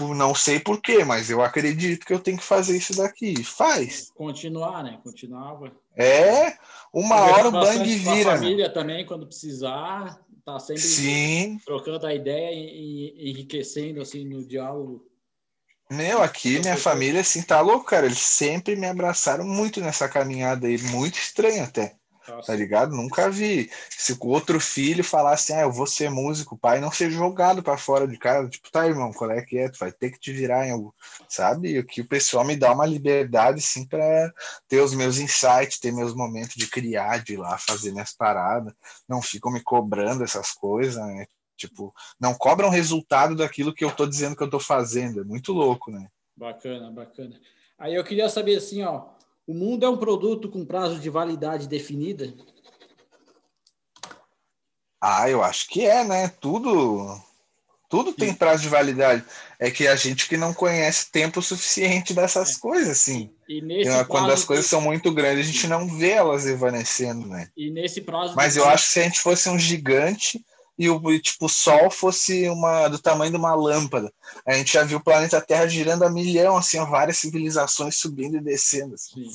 por 0.00 0.14
não 0.14 0.34
sei 0.34 0.58
porquê, 0.58 1.04
mas 1.04 1.28
eu 1.28 1.42
acredito 1.42 2.06
que 2.06 2.14
eu 2.14 2.18
tenho 2.18 2.38
que 2.38 2.42
fazer 2.42 2.74
isso 2.74 2.96
daqui. 2.96 3.44
Faz. 3.44 4.10
Continuar, 4.14 4.82
né? 4.82 4.98
Continuava. 5.04 5.70
É, 5.94 6.56
uma 6.90 7.16
hora 7.16 7.48
o 7.48 7.52
bang 7.52 7.84
vira. 7.84 8.32
A 8.32 8.36
família 8.36 8.68
né? 8.68 8.72
também, 8.72 9.04
quando 9.04 9.26
precisar, 9.26 10.18
tá 10.42 10.58
sempre 10.58 10.80
Sim. 10.80 11.60
trocando 11.66 12.06
a 12.06 12.14
ideia 12.14 12.50
e 12.50 13.30
enriquecendo 13.30 14.00
assim 14.00 14.24
no 14.24 14.42
diálogo. 14.42 15.06
Meu, 15.90 16.22
aqui 16.22 16.60
minha 16.60 16.78
família 16.78 17.20
assim 17.20 17.42
tá 17.42 17.60
louco, 17.60 17.84
cara. 17.84 18.06
Eles 18.06 18.20
sempre 18.20 18.76
me 18.76 18.86
abraçaram 18.86 19.44
muito 19.44 19.82
nessa 19.82 20.08
caminhada 20.08 20.66
aí, 20.66 20.78
muito 20.78 21.18
estranho 21.18 21.62
até. 21.62 21.99
Tá 22.46 22.54
ligado? 22.54 22.94
Nunca 22.94 23.30
vi. 23.30 23.70
Se 23.90 24.12
o 24.12 24.26
outro 24.28 24.60
filho 24.60 25.02
falasse, 25.02 25.52
ah, 25.52 25.62
eu 25.62 25.72
vou 25.72 25.86
ser 25.86 26.10
músico, 26.10 26.58
pai 26.58 26.80
não 26.80 26.90
ser 26.90 27.10
jogado 27.10 27.62
para 27.62 27.76
fora 27.76 28.06
de 28.06 28.18
casa, 28.18 28.48
tipo, 28.48 28.70
tá, 28.70 28.86
irmão, 28.86 29.12
qual 29.12 29.30
é 29.30 29.42
que 29.42 29.58
é? 29.58 29.68
Tu 29.68 29.78
vai 29.78 29.92
ter 29.92 30.10
que 30.10 30.18
te 30.18 30.32
virar 30.32 30.66
em 30.66 30.72
algo, 30.72 30.94
sabe? 31.28 31.78
O 31.78 31.84
que 31.84 32.00
o 32.00 32.06
pessoal 32.06 32.44
me 32.44 32.56
dá 32.56 32.72
uma 32.72 32.86
liberdade, 32.86 33.60
sim, 33.60 33.86
para 33.86 34.32
ter 34.68 34.80
os 34.80 34.94
meus 34.94 35.18
insights, 35.18 35.78
ter 35.78 35.92
meus 35.92 36.14
momentos 36.14 36.54
de 36.56 36.66
criar, 36.66 37.22
de 37.22 37.34
ir 37.34 37.36
lá 37.36 37.58
fazer 37.58 37.92
minhas 37.92 38.12
paradas. 38.12 38.72
Não 39.08 39.20
ficam 39.20 39.52
me 39.52 39.60
cobrando 39.62 40.24
essas 40.24 40.52
coisas, 40.52 40.96
né? 40.96 41.26
Tipo, 41.56 41.94
não 42.18 42.32
cobram 42.32 42.70
resultado 42.70 43.36
daquilo 43.36 43.74
que 43.74 43.84
eu 43.84 43.90
tô 43.90 44.06
dizendo 44.06 44.34
que 44.34 44.42
eu 44.42 44.48
tô 44.48 44.58
fazendo. 44.58 45.20
É 45.20 45.24
muito 45.24 45.52
louco, 45.52 45.90
né? 45.90 46.08
Bacana, 46.34 46.90
bacana. 46.90 47.38
Aí 47.78 47.94
eu 47.94 48.04
queria 48.04 48.28
saber 48.28 48.56
assim, 48.56 48.82
ó, 48.82 49.08
o 49.50 49.54
mundo 49.54 49.84
é 49.84 49.88
um 49.88 49.96
produto 49.96 50.48
com 50.48 50.64
prazo 50.64 51.00
de 51.00 51.10
validade 51.10 51.66
definida? 51.66 52.32
Ah, 55.00 55.28
eu 55.28 55.42
acho 55.42 55.68
que 55.68 55.84
é, 55.84 56.04
né? 56.04 56.28
Tudo 56.40 57.20
tudo 57.88 58.12
tem 58.12 58.32
prazo 58.32 58.62
de 58.62 58.68
validade. 58.68 59.24
É 59.58 59.68
que 59.68 59.88
a 59.88 59.96
gente 59.96 60.28
que 60.28 60.36
não 60.36 60.54
conhece 60.54 61.10
tempo 61.10 61.42
suficiente 61.42 62.14
dessas 62.14 62.56
é. 62.56 62.60
coisas, 62.60 62.90
assim. 62.90 63.34
E 63.48 63.60
nesse 63.60 64.04
Quando 64.04 64.30
as 64.30 64.44
coisas 64.44 64.66
são 64.66 64.80
muito 64.80 65.12
grandes, 65.12 65.48
a 65.48 65.52
gente 65.52 65.66
não 65.66 65.98
vê 65.98 66.10
elas 66.10 66.46
evanescendo, 66.46 67.26
né? 67.26 67.48
E 67.56 67.72
nesse 67.72 68.00
prazo. 68.02 68.36
Mas 68.36 68.56
eu 68.56 68.64
acho 68.68 68.86
que 68.86 68.92
se 68.92 69.00
a 69.00 69.02
gente 69.02 69.18
fosse 69.18 69.48
um 69.48 69.58
gigante, 69.58 70.46
e 70.80 70.88
o 70.88 71.20
tipo, 71.20 71.44
o 71.44 71.48
Sol 71.48 71.90
fosse 71.90 72.48
uma 72.48 72.88
do 72.88 72.98
tamanho 72.98 73.30
de 73.30 73.36
uma 73.36 73.54
lâmpada. 73.54 74.10
A 74.46 74.54
gente 74.54 74.72
já 74.72 74.82
viu 74.82 74.96
o 74.96 75.04
planeta 75.04 75.38
Terra 75.38 75.68
girando 75.68 76.04
a 76.04 76.10
milhão, 76.10 76.56
assim, 76.56 76.78
ó, 76.78 76.86
várias 76.86 77.18
civilizações 77.18 77.96
subindo 77.96 78.38
e 78.38 78.40
descendo. 78.40 78.94
Assim. 78.94 79.30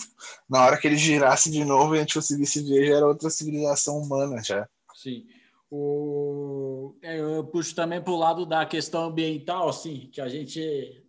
Na 0.50 0.66
hora 0.66 0.76
que 0.76 0.88
ele 0.88 0.98
girasse 0.98 1.52
de 1.52 1.64
novo 1.64 1.94
e 1.94 2.00
a 2.00 2.02
gente 2.02 2.16
conseguisse 2.16 2.64
ver, 2.64 2.88
já 2.88 2.96
era 2.96 3.06
outra 3.06 3.30
civilização 3.30 4.00
humana 4.00 4.42
já. 4.44 4.68
Sim. 4.96 5.28
O... 5.70 6.96
É, 7.04 7.20
eu 7.20 7.44
puxo 7.44 7.76
também 7.76 8.02
para 8.02 8.14
o 8.14 8.18
lado 8.18 8.44
da 8.44 8.66
questão 8.66 9.06
ambiental, 9.06 9.70
assim, 9.70 10.10
que 10.12 10.20
a 10.20 10.28
gente. 10.28 11.04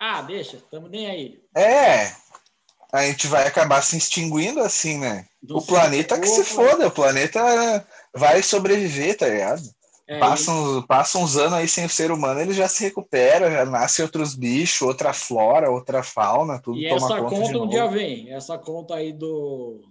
Ah, 0.00 0.20
deixa, 0.22 0.56
estamos 0.56 0.90
nem 0.90 1.06
aí. 1.06 1.44
É, 1.54 2.12
a 2.92 3.02
gente 3.04 3.26
vai 3.26 3.46
acabar 3.46 3.82
se 3.82 3.96
extinguindo 3.96 4.60
assim, 4.60 4.98
né? 4.98 5.26
Do 5.42 5.58
o 5.58 5.62
planeta 5.62 6.18
que 6.18 6.26
se 6.26 6.44
foda, 6.44 6.86
o 6.86 6.90
planeta 6.90 7.40
vai 8.14 8.42
sobreviver, 8.42 9.16
tá 9.16 9.28
ligado? 9.28 9.62
É, 10.08 10.20
passa, 10.20 10.52
uns, 10.52 10.86
passa 10.86 11.18
uns 11.18 11.36
anos 11.36 11.54
aí 11.54 11.66
sem 11.66 11.84
o 11.84 11.90
ser 11.90 12.12
humano, 12.12 12.40
ele 12.40 12.52
já 12.52 12.68
se 12.68 12.84
recupera, 12.84 13.50
já 13.50 13.64
nasce 13.64 14.02
outros 14.02 14.36
bichos, 14.36 14.82
outra 14.82 15.12
flora, 15.12 15.68
outra 15.68 16.00
fauna, 16.00 16.60
tudo 16.60 16.78
e 16.78 16.88
toma 16.88 16.96
essa 16.96 17.20
conta 17.20 17.34
conta 17.34 17.58
um 17.58 17.68
dia 17.68 17.88
vem, 17.88 18.32
essa 18.32 18.56
conta 18.56 18.94
aí 18.94 19.12
do, 19.12 19.82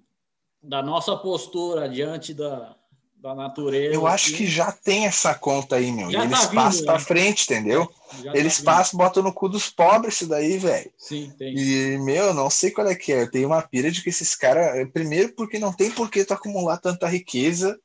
da 0.63 0.81
nossa 0.81 1.17
postura 1.17 1.89
diante 1.89 2.33
da, 2.33 2.77
da 3.25 3.33
natureza. 3.33 3.95
Eu 3.95 4.05
acho 4.05 4.27
assim. 4.27 4.37
que 4.37 4.45
já 4.45 4.71
tem 4.71 5.07
essa 5.07 5.33
conta 5.33 5.77
aí, 5.77 5.91
meu. 5.91 6.11
Já 6.11 6.25
e 6.25 6.29
tá 6.29 6.35
eles 6.37 6.41
vindo, 6.41 6.53
passam 6.53 6.85
pra 6.85 6.93
né? 6.93 6.99
frente, 6.99 7.43
entendeu? 7.45 7.91
Já 8.23 8.31
tá 8.31 8.37
Eles 8.37 8.57
vindo. 8.57 8.65
passam, 8.65 8.97
botam 8.99 9.23
no 9.23 9.33
cu 9.33 9.49
dos 9.49 9.67
pobres 9.67 10.13
isso 10.13 10.27
daí, 10.27 10.59
velho. 10.59 10.91
Sim, 10.95 11.33
tem. 11.35 11.57
E, 11.57 11.97
meu, 11.97 12.35
não 12.35 12.51
sei 12.51 12.69
qual 12.69 12.87
é 12.87 12.93
que 12.93 13.11
é. 13.11 13.23
Eu 13.23 13.31
tenho 13.31 13.47
uma 13.47 13.63
pira 13.63 13.89
de 13.89 14.03
que 14.03 14.09
esses 14.09 14.35
caras. 14.35 14.87
Primeiro, 14.93 15.33
porque 15.33 15.57
não 15.57 15.73
tem 15.73 15.89
por 15.89 16.11
que 16.11 16.23
tu 16.23 16.35
acumular 16.35 16.77
tanta 16.77 17.07
riqueza, 17.07 17.79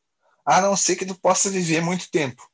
a 0.44 0.60
não 0.60 0.76
ser 0.76 0.96
que 0.96 1.06
tu 1.06 1.18
possa 1.18 1.48
viver 1.48 1.80
muito 1.80 2.10
tempo. 2.10 2.46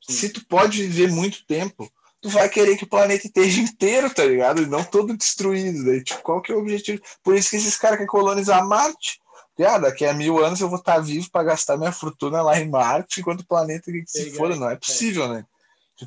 Sim. 0.00 0.12
Se 0.12 0.28
tu 0.28 0.46
pode 0.46 0.80
viver 0.80 1.10
muito 1.10 1.44
tempo, 1.44 1.90
tu 2.20 2.28
vai 2.28 2.48
querer 2.48 2.76
que 2.76 2.84
o 2.84 2.88
planeta 2.88 3.26
esteja 3.26 3.60
inteiro, 3.60 4.14
tá 4.14 4.24
ligado? 4.24 4.62
E 4.62 4.66
não 4.66 4.84
todo 4.84 5.16
destruído. 5.16 5.84
Daí, 5.84 6.04
tipo, 6.04 6.22
qual 6.22 6.40
que 6.40 6.52
é 6.52 6.54
o 6.54 6.60
objetivo? 6.60 7.02
Por 7.20 7.34
isso 7.34 7.50
que 7.50 7.56
esses 7.56 7.76
caras 7.76 7.96
querem 7.96 8.06
colonizar 8.08 8.64
Marte. 8.64 9.18
Ah, 9.64 9.78
daqui 9.78 10.04
a 10.06 10.12
mil 10.14 10.44
anos 10.44 10.60
eu 10.60 10.68
vou 10.68 10.78
estar 10.78 10.98
vivo 11.00 11.28
para 11.30 11.44
gastar 11.44 11.76
minha 11.76 11.92
fortuna 11.92 12.40
lá 12.42 12.58
em 12.60 12.68
Marte, 12.68 13.20
enquanto 13.20 13.40
o 13.40 13.46
planeta 13.46 13.90
que 13.90 14.04
se 14.06 14.30
foda. 14.32 14.54
Não 14.56 14.70
é 14.70 14.74
é. 14.74 14.76
possível, 14.76 15.28
né? 15.28 15.44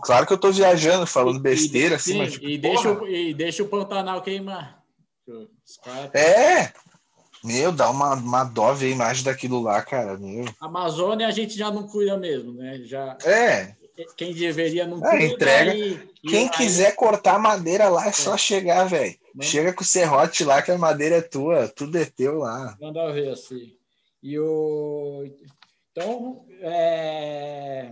Claro 0.03 0.25
que 0.25 0.31
eu 0.31 0.37
tô 0.37 0.51
viajando, 0.51 1.05
falando 1.05 1.37
E- 1.37 1.41
besteira, 1.41 1.95
e, 1.95 1.97
assim, 1.97 2.11
sim, 2.13 2.17
mas 2.17 2.31
tipo, 2.33 2.47
e, 2.47 2.57
deixa, 2.57 2.91
o- 2.93 3.07
e 3.07 3.33
deixa 3.33 3.61
o 3.63 3.67
Pantanal 3.67 4.21
queimar. 4.21 4.81
Caras- 5.83 6.13
É! 6.15 6.71
Meu, 7.43 7.71
dá 7.71 7.89
uma, 7.89 8.13
uma 8.13 8.43
dó 8.43 8.71
ver 8.73 8.87
a 8.87 8.89
imagem 8.95 9.23
daquilo 9.23 9.61
lá, 9.61 9.81
cara. 9.81 10.17
Meu. 10.17 10.45
A 10.61 10.67
Amazônia 10.67 11.27
a 11.27 11.31
gente 11.31 11.57
já 11.57 11.71
não 11.71 11.87
cuida 11.87 12.15
mesmo, 12.15 12.53
né? 12.53 12.79
Já, 12.85 13.17
É, 13.25 13.75
quem 14.15 14.33
deveria 14.33 14.85
não 14.87 15.03
É, 15.05 15.09
cuida. 15.17 15.25
entrega. 15.33 15.73
e- 15.73 15.91
e 15.93 16.10
quem 16.27 16.47
quiser 16.49 16.95
cortar 16.95 17.39
madeira 17.39 17.89
lá 17.89 18.07
é 18.07 18.11
só 18.11 18.37
chegar, 18.37 18.85
velho. 18.85 19.15
Manda- 19.33 19.45
Chega 19.45 19.73
com 19.73 19.81
o 19.81 19.85
serrote 19.85 20.43
lá 20.43 20.61
que 20.61 20.71
a 20.71 20.77
madeira 20.77 21.17
é 21.17 21.21
tua, 21.21 21.67
tudo 21.67 21.97
é 21.97 22.05
teu 22.05 22.39
lá. 22.39 22.77
Manda 22.79 23.11
ver, 23.11 23.29
assim. 23.31 23.75
E 24.21 24.37
o... 24.37 25.23
Então, 25.91 26.45
é... 26.61 27.91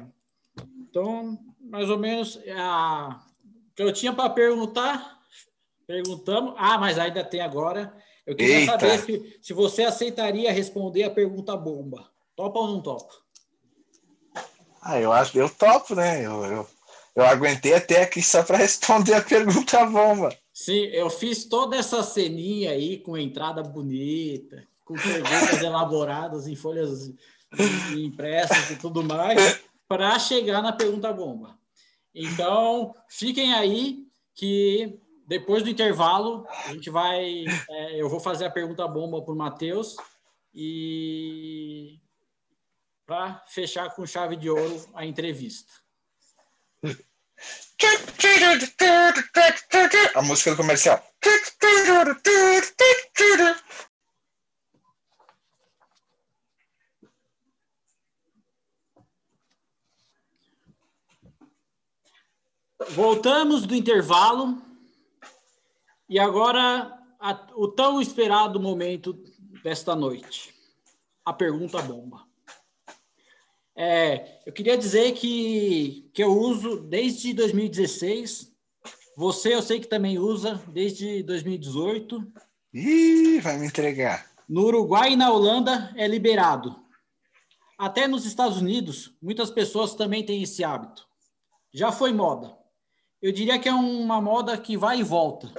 então, 0.80 1.38
mais 1.60 1.90
ou 1.90 1.98
menos, 1.98 2.40
a... 2.56 3.20
o 3.72 3.76
que 3.76 3.84
eu 3.84 3.92
tinha 3.92 4.14
para 4.14 4.30
perguntar, 4.30 5.20
perguntamos. 5.88 6.54
Ah, 6.58 6.78
mas 6.78 6.98
ainda 7.00 7.24
tem 7.24 7.42
agora. 7.42 7.94
Eu 8.26 8.36
queria 8.36 8.60
Eita. 8.60 8.74
saber 8.74 9.00
se, 9.00 9.40
se 9.42 9.54
você 9.54 9.84
aceitaria 9.84 10.52
responder 10.52 11.04
a 11.04 11.10
pergunta 11.10 11.58
bomba. 11.58 12.10
Topa 12.36 12.60
ou 12.60 12.68
não 12.68 12.82
topa? 12.82 13.14
Ah, 14.82 15.00
eu 15.00 15.12
acho, 15.12 15.38
eu 15.38 15.50
topo, 15.50 15.96
né? 15.96 16.26
Eu, 16.26 16.46
eu, 16.46 16.68
eu 17.22 17.26
aguentei 17.26 17.74
até 17.74 18.04
aqui 18.04 18.22
só 18.22 18.44
para 18.44 18.58
responder 18.58 19.14
a 19.14 19.22
pergunta 19.22 19.86
bomba. 19.86 20.36
Sim, 20.54 20.86
eu 20.88 21.10
fiz 21.10 21.46
toda 21.46 21.76
essa 21.76 22.04
ceninha 22.04 22.72
aí 22.72 23.00
com 23.00 23.18
entrada 23.18 23.64
bonita, 23.64 24.68
com 24.86 24.94
perguntas 24.94 25.62
elaboradas 25.64 26.48
em 26.48 26.56
folhas 26.56 27.14
impressas 27.96 28.70
e 28.72 28.76
tudo 28.76 29.04
mais, 29.04 29.62
para 29.88 30.18
chegar 30.20 30.62
na 30.62 30.72
pergunta 30.72 31.12
bomba. 31.12 31.58
Então, 32.14 32.94
fiquem 33.08 33.54
aí 33.54 34.08
que 34.36 35.00
depois 35.26 35.64
do 35.64 35.70
intervalo 35.70 36.46
a 36.66 36.74
gente 36.74 36.90
vai, 36.90 37.46
é, 37.70 38.02
eu 38.02 38.10
vou 38.10 38.20
fazer 38.20 38.46
a 38.46 38.52
pergunta 38.52 38.88
bomba 38.88 39.22
para 39.22 39.34
o 39.34 39.38
Matheus 39.38 39.96
e 40.54 42.00
para 43.06 43.44
fechar 43.48 43.94
com 43.96 44.06
chave 44.06 44.36
de 44.36 44.50
ouro 44.50 44.86
a 44.94 45.06
entrevista. 45.06 45.72
A 50.16 50.22
música 50.22 50.52
do 50.52 50.58
comercial. 50.58 51.04
Voltamos 62.92 63.66
do 63.66 63.76
intervalo 63.76 64.62
e 66.08 66.18
agora 66.18 66.98
a- 67.20 67.48
o 67.56 67.68
tão 67.68 68.02
esperado 68.02 68.60
momento 68.60 69.14
desta 69.64 69.96
noite, 69.96 70.54
a 71.26 71.34
pergunta 71.34 71.82
bomba. 71.82 72.29
É, 73.82 74.42
eu 74.46 74.52
queria 74.52 74.78
dizer 74.78 75.14
que, 75.14 76.12
que 76.14 76.22
eu 76.22 76.38
uso 76.38 76.82
desde 76.82 77.32
2016, 77.32 78.54
você 79.16 79.56
eu 79.56 79.62
sei 79.62 79.80
que 79.80 79.88
também 79.88 80.20
usa 80.20 80.62
desde 80.68 81.24
2018. 81.24 82.30
Ih, 82.74 83.40
vai 83.40 83.58
me 83.58 83.68
entregar. 83.68 84.30
No 84.50 84.66
Uruguai 84.66 85.14
e 85.14 85.16
na 85.16 85.32
Holanda 85.32 85.94
é 85.96 86.06
liberado. 86.10 86.76
Até 87.78 88.06
nos 88.06 88.26
Estados 88.26 88.58
Unidos, 88.58 89.16
muitas 89.22 89.50
pessoas 89.50 89.96
também 89.96 90.26
têm 90.26 90.44
esse 90.44 90.62
hábito. 90.62 91.08
Já 91.74 91.90
foi 91.90 92.12
moda. 92.12 92.58
Eu 93.22 93.32
diria 93.32 93.58
que 93.58 93.70
é 93.70 93.74
uma 93.74 94.20
moda 94.20 94.58
que 94.58 94.76
vai 94.76 95.00
e 95.00 95.04
volta. 95.04 95.50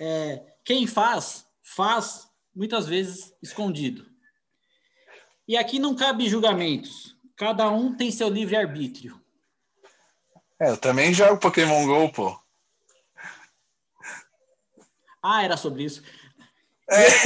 É, 0.00 0.42
quem 0.64 0.86
faz, 0.86 1.46
faz 1.62 2.26
muitas 2.54 2.86
vezes 2.86 3.34
escondido. 3.42 4.15
E 5.46 5.56
aqui 5.56 5.78
não 5.78 5.94
cabe 5.94 6.28
julgamentos. 6.28 7.16
Cada 7.36 7.68
um 7.70 7.94
tem 7.94 8.10
seu 8.10 8.28
livre-arbítrio. 8.28 9.20
É, 10.60 10.70
eu 10.70 10.76
também 10.76 11.12
jogo 11.12 11.38
Pokémon 11.38 11.86
GO, 11.86 12.12
pô. 12.12 12.38
Ah, 15.22 15.44
era 15.44 15.56
sobre 15.56 15.84
isso. 15.84 16.02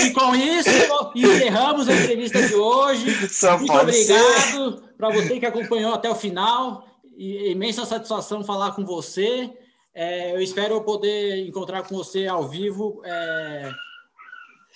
E 0.03 0.11
com 0.13 0.35
isso, 0.35 0.71
encerramos 1.15 1.89
a 1.89 1.93
entrevista 1.93 2.47
de 2.47 2.55
hoje. 2.55 3.29
Só 3.29 3.59
Muito 3.59 3.73
obrigado 3.73 4.83
para 4.97 5.11
você 5.11 5.39
que 5.39 5.47
acompanhou 5.47 5.93
até 5.93 6.09
o 6.09 6.15
final. 6.15 6.89
E, 7.17 7.51
imensa 7.51 7.85
satisfação 7.85 8.43
falar 8.43 8.73
com 8.73 8.85
você. 8.85 9.53
É, 9.93 10.33
eu 10.35 10.41
espero 10.41 10.81
poder 10.83 11.47
encontrar 11.47 11.83
com 11.83 11.95
você 11.95 12.27
ao 12.27 12.49
vivo 12.49 13.03
é, 13.05 13.71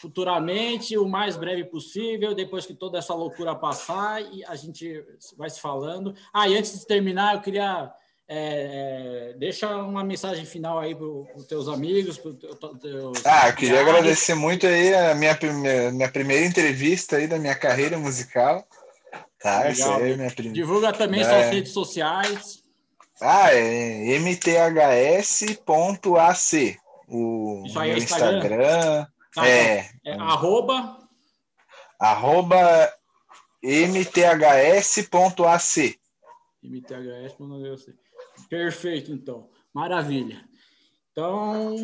futuramente, 0.05 0.99
o 0.99 1.09
mais 1.09 1.35
breve 1.35 1.65
possível, 1.65 2.35
depois 2.35 2.67
que 2.67 2.75
toda 2.75 2.99
essa 2.99 3.15
loucura 3.15 3.55
passar 3.55 4.21
e 4.21 4.45
a 4.45 4.55
gente 4.55 5.03
vai 5.39 5.49
se 5.49 5.59
falando. 5.61 6.15
Ah, 6.31 6.47
e 6.47 6.55
antes 6.59 6.79
de 6.79 6.87
terminar, 6.87 7.35
eu 7.35 7.41
queria 7.41 7.91
é, 8.29 9.31
é, 9.33 9.35
deixa 9.39 9.67
uma 9.79 10.05
mensagem 10.05 10.45
final 10.45 10.79
aí 10.79 10.95
para 10.95 11.07
os 11.07 11.47
teus 11.47 11.69
amigos, 11.69 12.19
para 12.19 12.33
os 12.33 12.79
teus 12.81 13.25
Ah, 13.25 13.49
eu 13.49 13.55
queria 13.55 13.81
agradecer 13.81 14.35
muito 14.35 14.67
aí 14.67 14.95
a 14.95 15.15
minha, 15.15 15.35
prime- 15.35 15.91
minha 15.93 16.11
primeira 16.11 16.45
entrevista 16.45 17.17
aí 17.17 17.27
da 17.27 17.39
minha 17.39 17.55
carreira 17.55 17.97
musical. 17.99 18.63
Tá, 19.41 19.63
Legal. 19.65 19.97
aí 20.03 20.13
é 20.13 20.17
minha 20.17 20.31
primeira. 20.31 20.55
Divulga 20.55 20.93
também 20.93 21.23
É. 21.23 21.25
suas 21.25 21.47
redes 21.51 21.73
sociais. 21.73 22.63
Ah, 23.23 23.55
é 23.55 24.19
mths.ac. 24.19 24.75
O 27.09 27.63
Isso 27.67 27.79
aí 27.79 27.91
é 27.91 27.99
Instagram? 27.99 28.37
Instagram. 28.39 29.07
Tá, 29.35 29.49
é, 29.49 29.91
É, 30.05 30.13
arroba 30.15 30.99
arroba 31.99 32.93
mths.ac. 33.63 35.09
MTHS, 36.63 37.39
não 37.39 37.65
eu 37.65 37.77
sei. 37.77 37.95
Perfeito, 38.49 39.13
então. 39.13 39.51
Maravilha. 39.73 40.45
Então, 41.11 41.75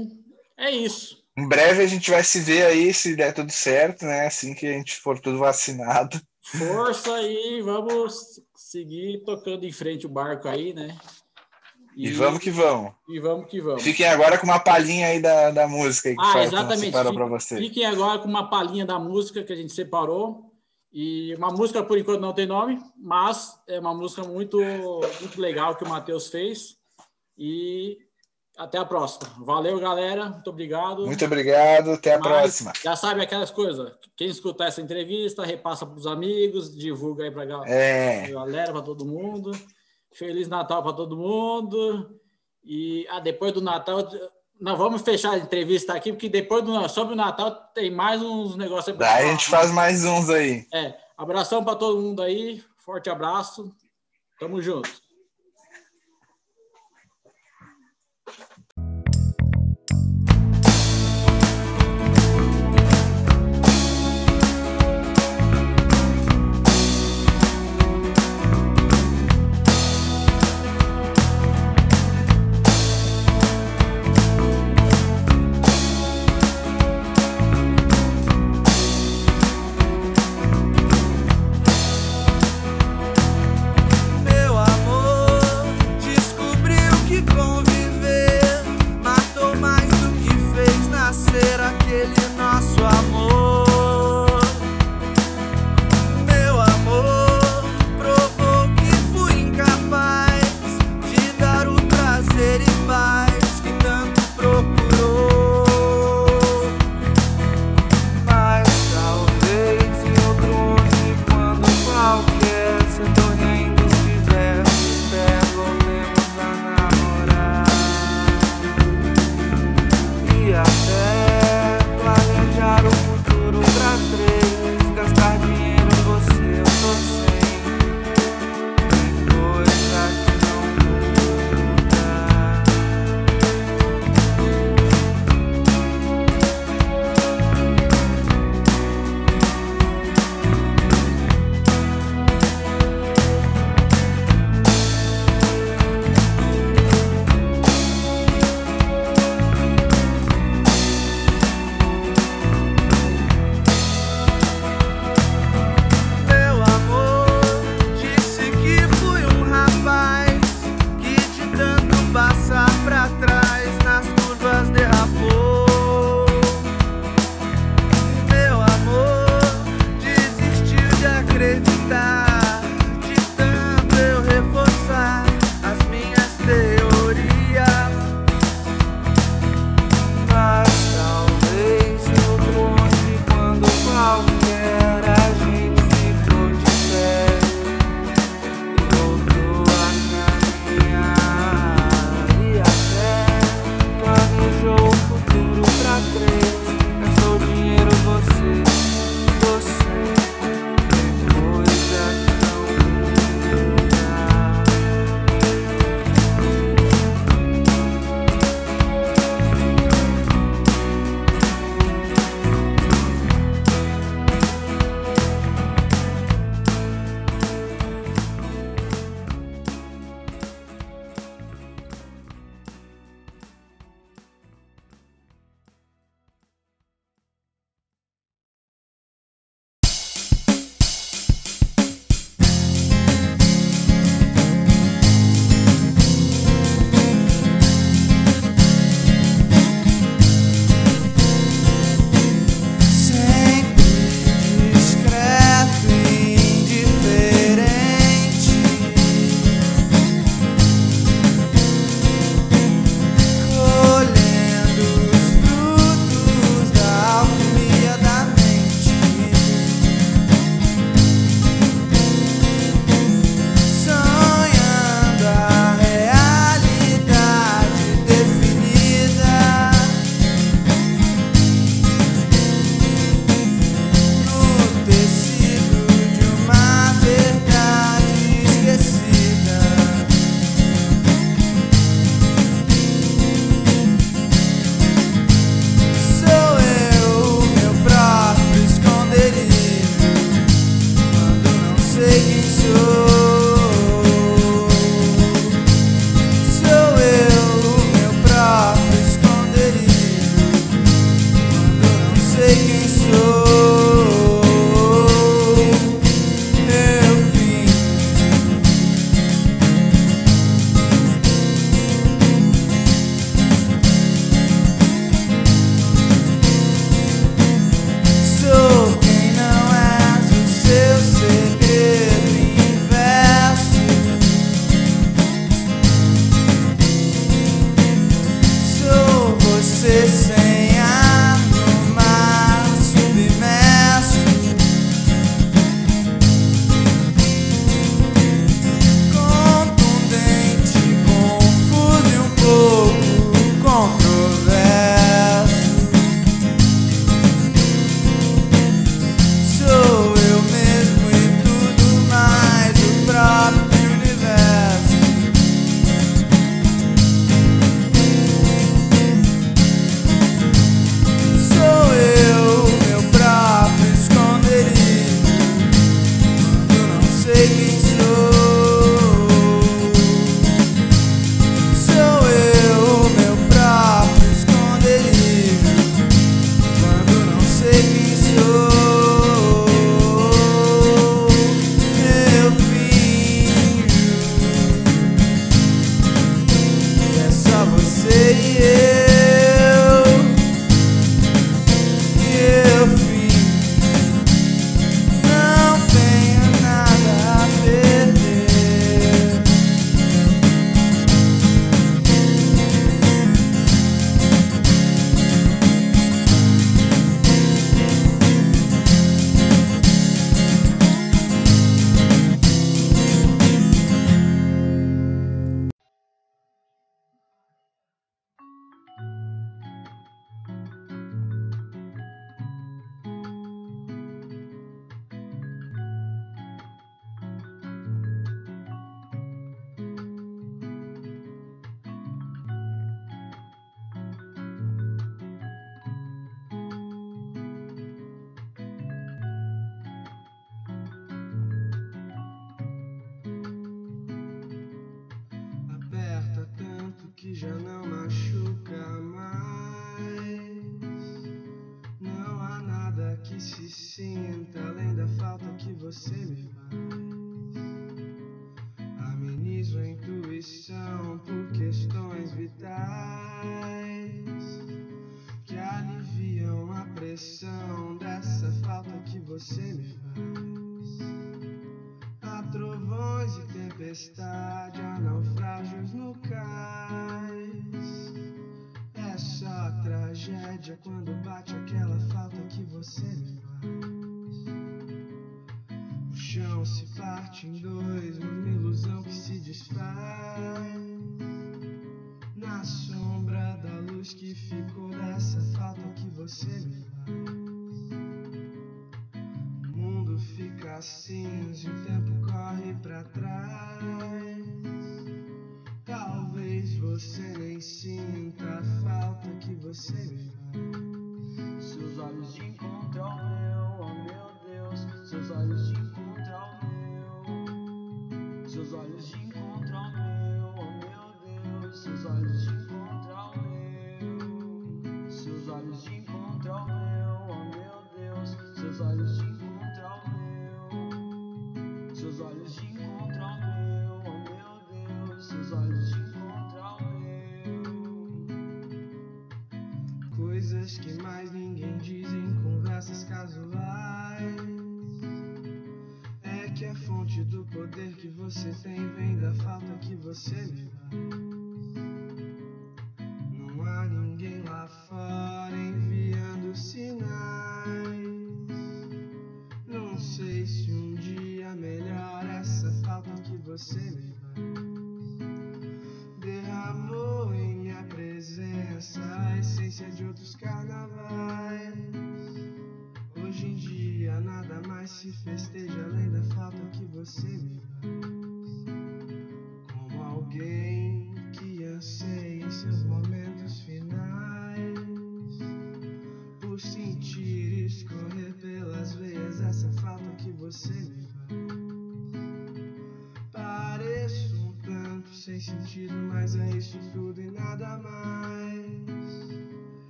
é 0.57 0.71
isso. 0.71 1.25
Em 1.37 1.49
breve 1.49 1.83
a 1.83 1.87
gente 1.87 2.11
vai 2.11 2.23
se 2.23 2.41
ver 2.41 2.67
aí, 2.67 2.93
se 2.93 3.17
der 3.17 3.33
tudo 3.33 3.51
certo, 3.51 4.05
né? 4.05 4.27
Assim 4.27 4.55
que 4.55 4.67
a 4.67 4.73
gente 4.73 4.97
for 4.97 5.19
tudo 5.19 5.39
vacinado. 5.39 6.21
Força 6.43 7.23
e 7.23 7.63
vamos 7.63 8.41
seguir 8.55 9.23
tocando 9.25 9.65
em 9.65 9.73
frente 9.73 10.07
o 10.07 10.11
barco 10.11 10.49
aí, 10.49 10.73
né? 10.75 10.99
E, 12.09 12.13
vamos 12.13 12.41
que 12.41 12.51
vamos. 12.51 12.93
E 13.09 13.21
vamos 13.21 13.47
que 13.47 13.61
vamos. 13.61 13.83
Fiquem 13.83 14.07
agora 14.07 14.39
com 14.39 14.47
uma 14.47 14.59
palhinha 14.61 15.09
aí 15.09 15.21
da, 15.21 15.51
da 15.51 15.69
música 15.69 16.09
aí 16.09 16.17
que 16.17 16.23
Ah, 16.23 16.33
foi- 16.33 16.43
exatamente. 16.43 16.91
para 16.93 17.27
você. 17.27 17.57
Fiquem 17.57 17.85
agora 17.87 18.19
com 18.19 18.29
uma 18.29 18.49
palhinha 18.49 18.85
da 18.87 18.99
música 18.99 19.43
que 19.43 19.53
a 19.53 19.57
gente 19.57 19.73
separou. 19.73 20.51
E 20.93 21.35
uma 21.37 21.51
música, 21.51 21.83
por 21.85 21.97
enquanto, 21.99 22.21
não 22.21 22.33
tem 22.33 22.47
nome, 22.47 22.81
mas 22.99 23.55
é 23.69 23.79
uma 23.79 23.95
música 23.95 24.23
muito, 24.25 24.59
muito 25.21 25.41
legal 25.41 25.77
que 25.77 25.85
o 25.85 25.89
Matheus 25.89 26.29
fez. 26.29 26.77
E 27.39 27.97
até 28.59 28.77
a 28.77 28.85
próxima. 28.85 29.31
Valeu, 29.39 29.79
galera. 29.79 30.27
Muito 30.29 30.51
obrigado. 30.51 31.07
Muito 31.07 31.25
obrigado, 31.25 31.93
até 31.93 32.15
a 32.15 32.19
Mas 32.19 32.27
próxima. 32.29 32.73
Já 32.83 32.97
sabe 32.97 33.23
aquelas 33.23 33.51
coisas. 33.51 33.93
Quem 34.17 34.29
escutar 34.29 34.67
essa 34.67 34.83
entrevista, 34.83 35.45
repassa 35.45 35.87
para 35.87 35.97
os 35.97 36.07
amigos, 36.07 36.77
divulga 36.77 37.25
aí 37.25 37.31
para 37.31 37.43
a 37.63 37.69
É, 37.71 38.29
galera, 38.29 38.73
para 38.73 38.83
todo 38.83 39.07
mundo. 39.07 39.53
Feliz 40.13 40.49
Natal 40.49 40.83
para 40.83 40.93
todo 40.93 41.17
mundo. 41.17 42.19
E 42.63 43.07
ah, 43.09 43.21
depois 43.21 43.53
do 43.53 43.61
Natal, 43.61 44.09
nós 44.61 44.79
vamos 44.79 45.03
fechar 45.03 45.33
a 45.33 45.39
entrevista 45.39 45.95
aqui, 45.95 46.13
porque 46.13 46.29
depois 46.29 46.63
do 46.63 46.89
sobre 46.89 47.15
o 47.15 47.17
Natal 47.17 47.51
tem 47.75 47.91
mais 47.91 48.23
uns 48.23 48.57
negócios 48.57 48.97
daí 48.97 49.29
a 49.29 49.31
gente 49.33 49.49
faz 49.49 49.71
mais 49.71 50.05
uns 50.05 50.29
aí. 50.29 50.67
É, 50.73 50.95
abração 51.17 51.65
para 51.65 51.77
todo 51.77 52.01
mundo 52.01 52.23
aí. 52.23 52.63
Forte 52.79 53.09
abraço. 53.09 53.73
Tamo 54.39 54.61
junto. 54.61 54.91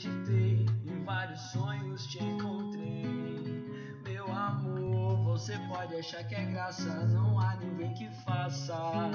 acreditei, 0.00 0.66
em 0.86 1.04
vários 1.04 1.40
sonhos 1.52 2.06
te 2.06 2.22
encontrei. 2.22 4.00
Meu 4.02 4.32
amor, 4.32 5.22
você 5.24 5.58
pode 5.68 5.94
achar 5.94 6.24
que 6.24 6.34
é 6.34 6.44
graça, 6.46 7.06
não 7.06 7.38
há 7.38 7.56
ninguém 7.56 7.92
que 7.92 8.08
faça 8.24 9.10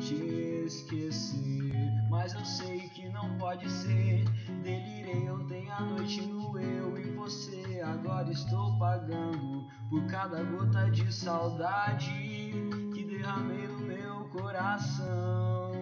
te 0.00 0.64
esquecer. 0.66 1.72
Mas 2.10 2.34
eu 2.34 2.44
sei 2.44 2.88
que 2.88 3.08
não 3.08 3.38
pode 3.38 3.70
ser, 3.70 4.24
delirei 4.64 5.30
ontem 5.30 5.70
à 5.70 5.80
noite 5.80 6.22
no 6.22 6.58
eu 6.58 6.98
e 6.98 7.12
você. 7.12 7.80
Agora 7.80 8.30
estou 8.30 8.76
pagando 8.78 9.68
por 9.88 10.04
cada 10.06 10.42
gota 10.42 10.90
de 10.90 11.12
saudade 11.12 12.52
que 12.92 13.04
derramei 13.04 13.68
no 13.68 13.78
meu 13.78 14.24
coração. 14.30 15.72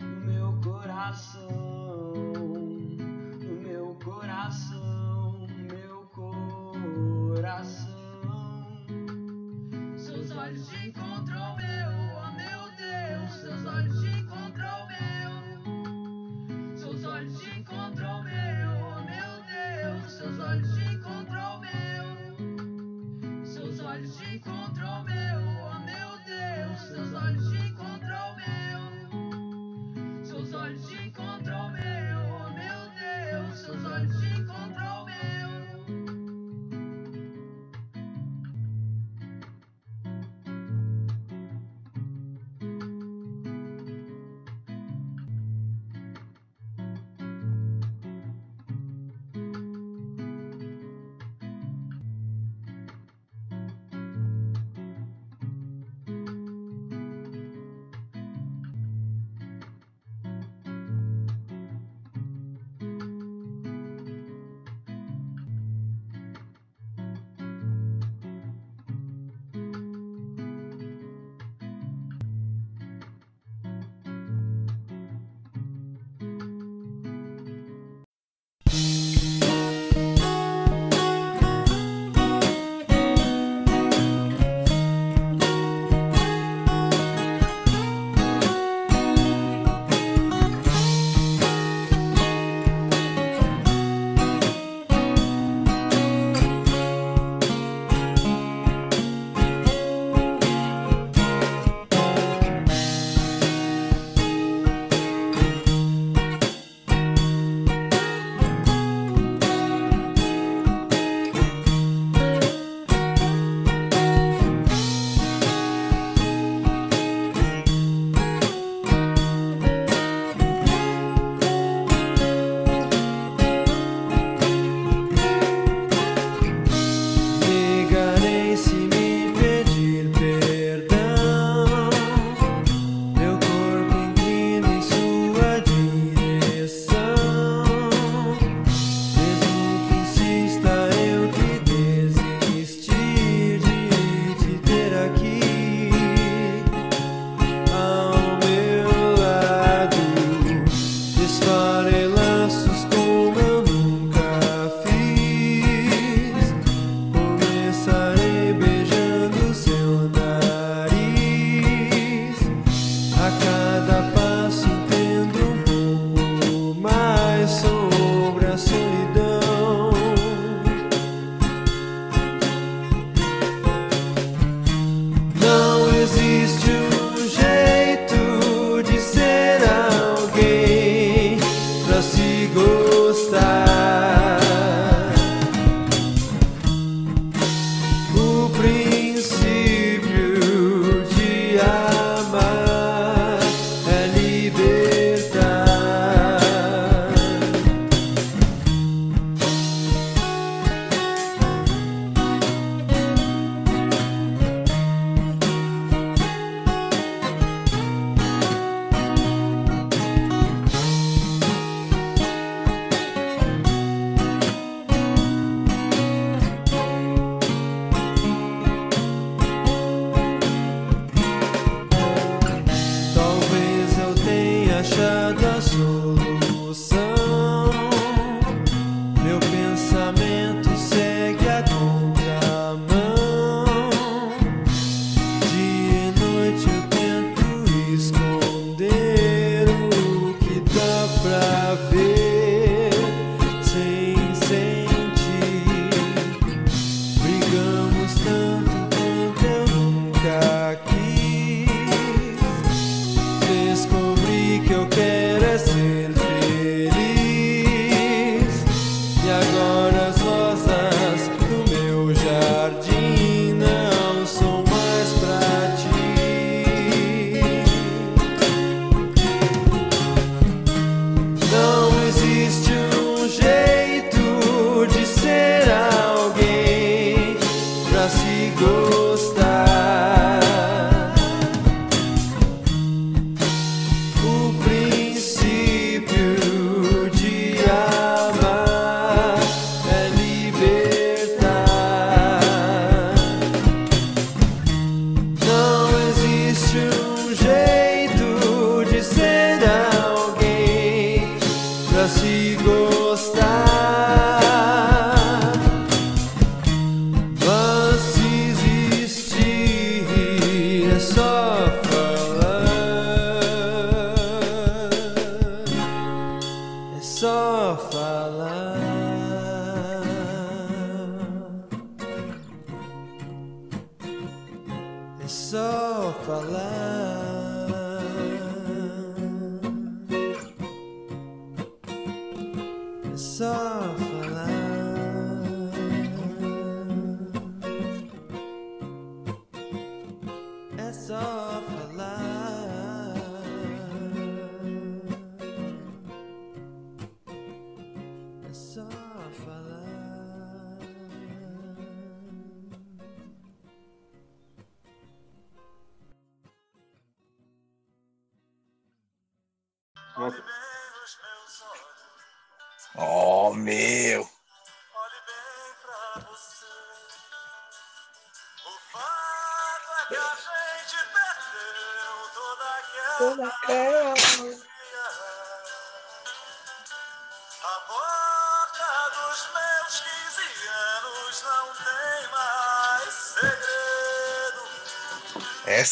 No 0.00 0.26
meu 0.26 0.60
coração 0.62 1.71
coração. 4.04 4.91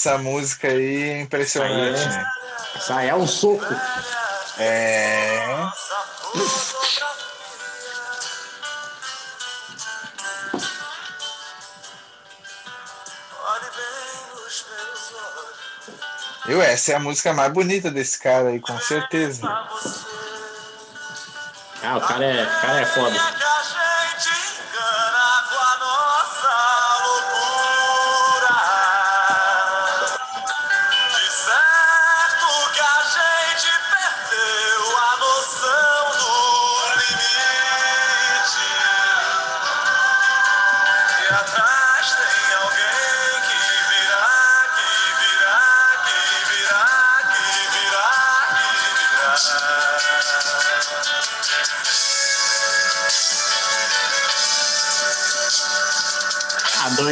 Essa 0.00 0.16
música 0.16 0.66
aí 0.66 1.10
é 1.10 1.20
impressionante, 1.20 2.00
Aí 2.00 2.04
é. 2.04 2.08
né? 2.08 2.26
Isso 2.74 2.92
aí 2.94 3.08
é 3.10 3.14
um 3.14 3.26
soco. 3.26 3.66
É. 4.58 5.44
Eu, 16.48 16.62
essa 16.62 16.92
é 16.92 16.94
a 16.94 16.98
música 16.98 17.34
mais 17.34 17.52
bonita 17.52 17.90
desse 17.90 18.18
cara 18.18 18.48
aí, 18.48 18.58
com 18.58 18.80
certeza. 18.80 19.46
Ah, 21.82 21.98
o 21.98 22.00
cara 22.00 22.24
é, 22.24 22.42
o 22.42 22.60
cara 22.62 22.80
é 22.80 22.86
foda. 22.86 23.39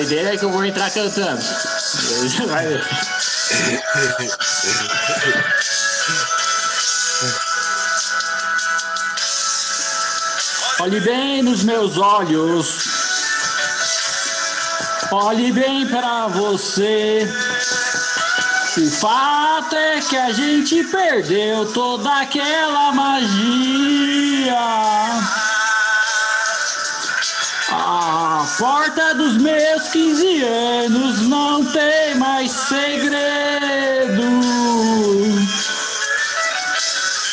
Doideira 0.09 0.35
é 0.35 0.37
que 0.39 0.45
eu 0.45 0.51
vou 0.51 0.65
entrar 0.65 0.91
cantando. 0.91 1.43
Vai 2.47 2.67
ver. 2.67 2.85
Olhe 10.81 11.01
bem 11.01 11.43
nos 11.43 11.63
meus 11.63 11.99
olhos. 11.99 12.85
Olhe 15.11 15.53
bem 15.53 15.87
para 15.87 16.29
você. 16.29 17.29
O 18.79 18.91
fato 18.93 19.75
é 19.75 20.01
que 20.01 20.17
a 20.17 20.33
gente 20.33 20.85
perdeu 20.85 21.71
toda 21.73 22.21
aquela 22.21 22.93
magia. 22.93 24.57
Porta 28.59 29.15
dos 29.15 29.37
meus 29.37 29.89
15 29.89 30.43
anos 30.43 31.21
não 31.29 31.65
tem 31.65 32.17
mais 32.17 32.51
segredo. 32.51 33.19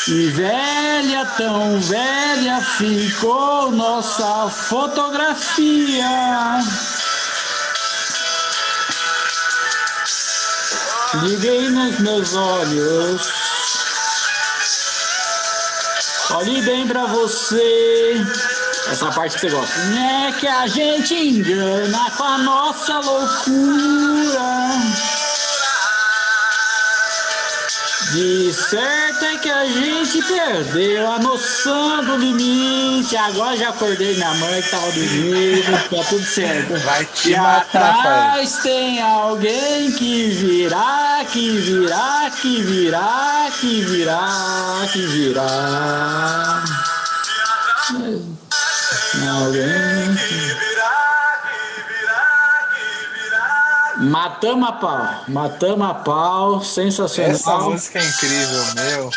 E 0.07 0.27
velha, 0.30 1.26
tão 1.35 1.81
velha 1.81 2.61
ficou 2.77 3.72
nossa 3.72 4.49
fotografia. 4.49 6.06
Liguei 11.23 11.69
nos 11.69 11.99
meus 12.02 12.35
olhos. 12.35 13.22
Olhe 16.35 16.61
bem 16.61 16.88
pra 16.88 17.06
você. 17.07 18.45
Essa 18.88 19.12
parte 19.12 19.36
que 19.36 19.41
você 19.41 19.49
gosta. 19.49 19.74
É 19.98 20.32
que 20.40 20.48
a 20.48 20.68
gente 20.68 21.14
engana 21.16 22.12
com 22.18 22.24
a 22.24 22.38
nossa 22.38 22.99
loucura. 22.99 24.70
De 28.12 28.53
certo 28.53 29.26
é 29.26 29.38
que 29.38 29.49
a 29.49 29.66
gente 29.66 30.22
perdeu 30.24 31.12
a 31.12 31.20
noção 31.20 32.03
do 32.06 32.16
limite. 32.16 33.18
Agora 33.18 33.57
já 33.57 33.70
acordei 33.70 34.14
minha 34.14 34.34
mãe 34.36 34.62
que 34.62 34.70
tava 34.70 34.86
dormindo, 34.91 35.90
tá 35.90 36.03
tudo 36.07 36.24
certo. 36.24 36.78
Vai 36.86 37.03
te 37.06 37.32
E 37.32 37.38
matar, 37.38 37.66
pai. 37.72 37.90
atrás 37.99 38.57
tem 38.60 39.02
alguém 39.02 39.91
que 39.91 40.30
virá, 40.30 41.26
que 41.30 41.49
virá, 41.57 42.32
que 42.41 42.62
virá, 42.62 43.48
que 43.60 43.82
virá, 43.82 44.88
que 44.94 44.99
virá. 45.07 46.64
Que 47.88 47.95
Virá, 47.95 48.45
virá. 53.14 53.46
Matamos 53.98 54.70
a 54.70 54.72
pau, 54.74 55.24
matamos 55.28 55.90
a 55.90 55.94
pau, 55.94 56.64
sensacional. 56.64 57.32
Essa 57.32 57.58
música 57.60 58.00
é 58.00 58.06
incrível, 58.06 58.66
meu. 58.76 59.10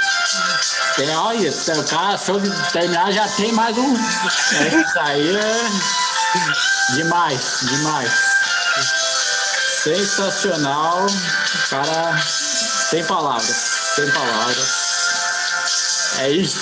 Tem, 0.96 1.16
olha, 1.16 1.50
o 1.50 1.84
cara, 1.84 2.16
se 2.16 2.30
eu 2.30 2.40
terminar, 2.72 3.12
já 3.12 3.28
tem 3.28 3.52
mais 3.52 3.76
um. 3.76 3.94
É, 3.94 4.80
isso 4.80 4.98
aí 5.00 5.36
é 5.36 5.70
demais, 6.94 7.58
demais. 7.62 8.12
Sensacional. 9.82 11.06
Cara, 11.70 12.18
sem 12.20 13.04
palavras, 13.04 13.56
sem 13.94 14.10
palavras. 14.10 14.68
É 16.18 16.30
isso. 16.30 16.58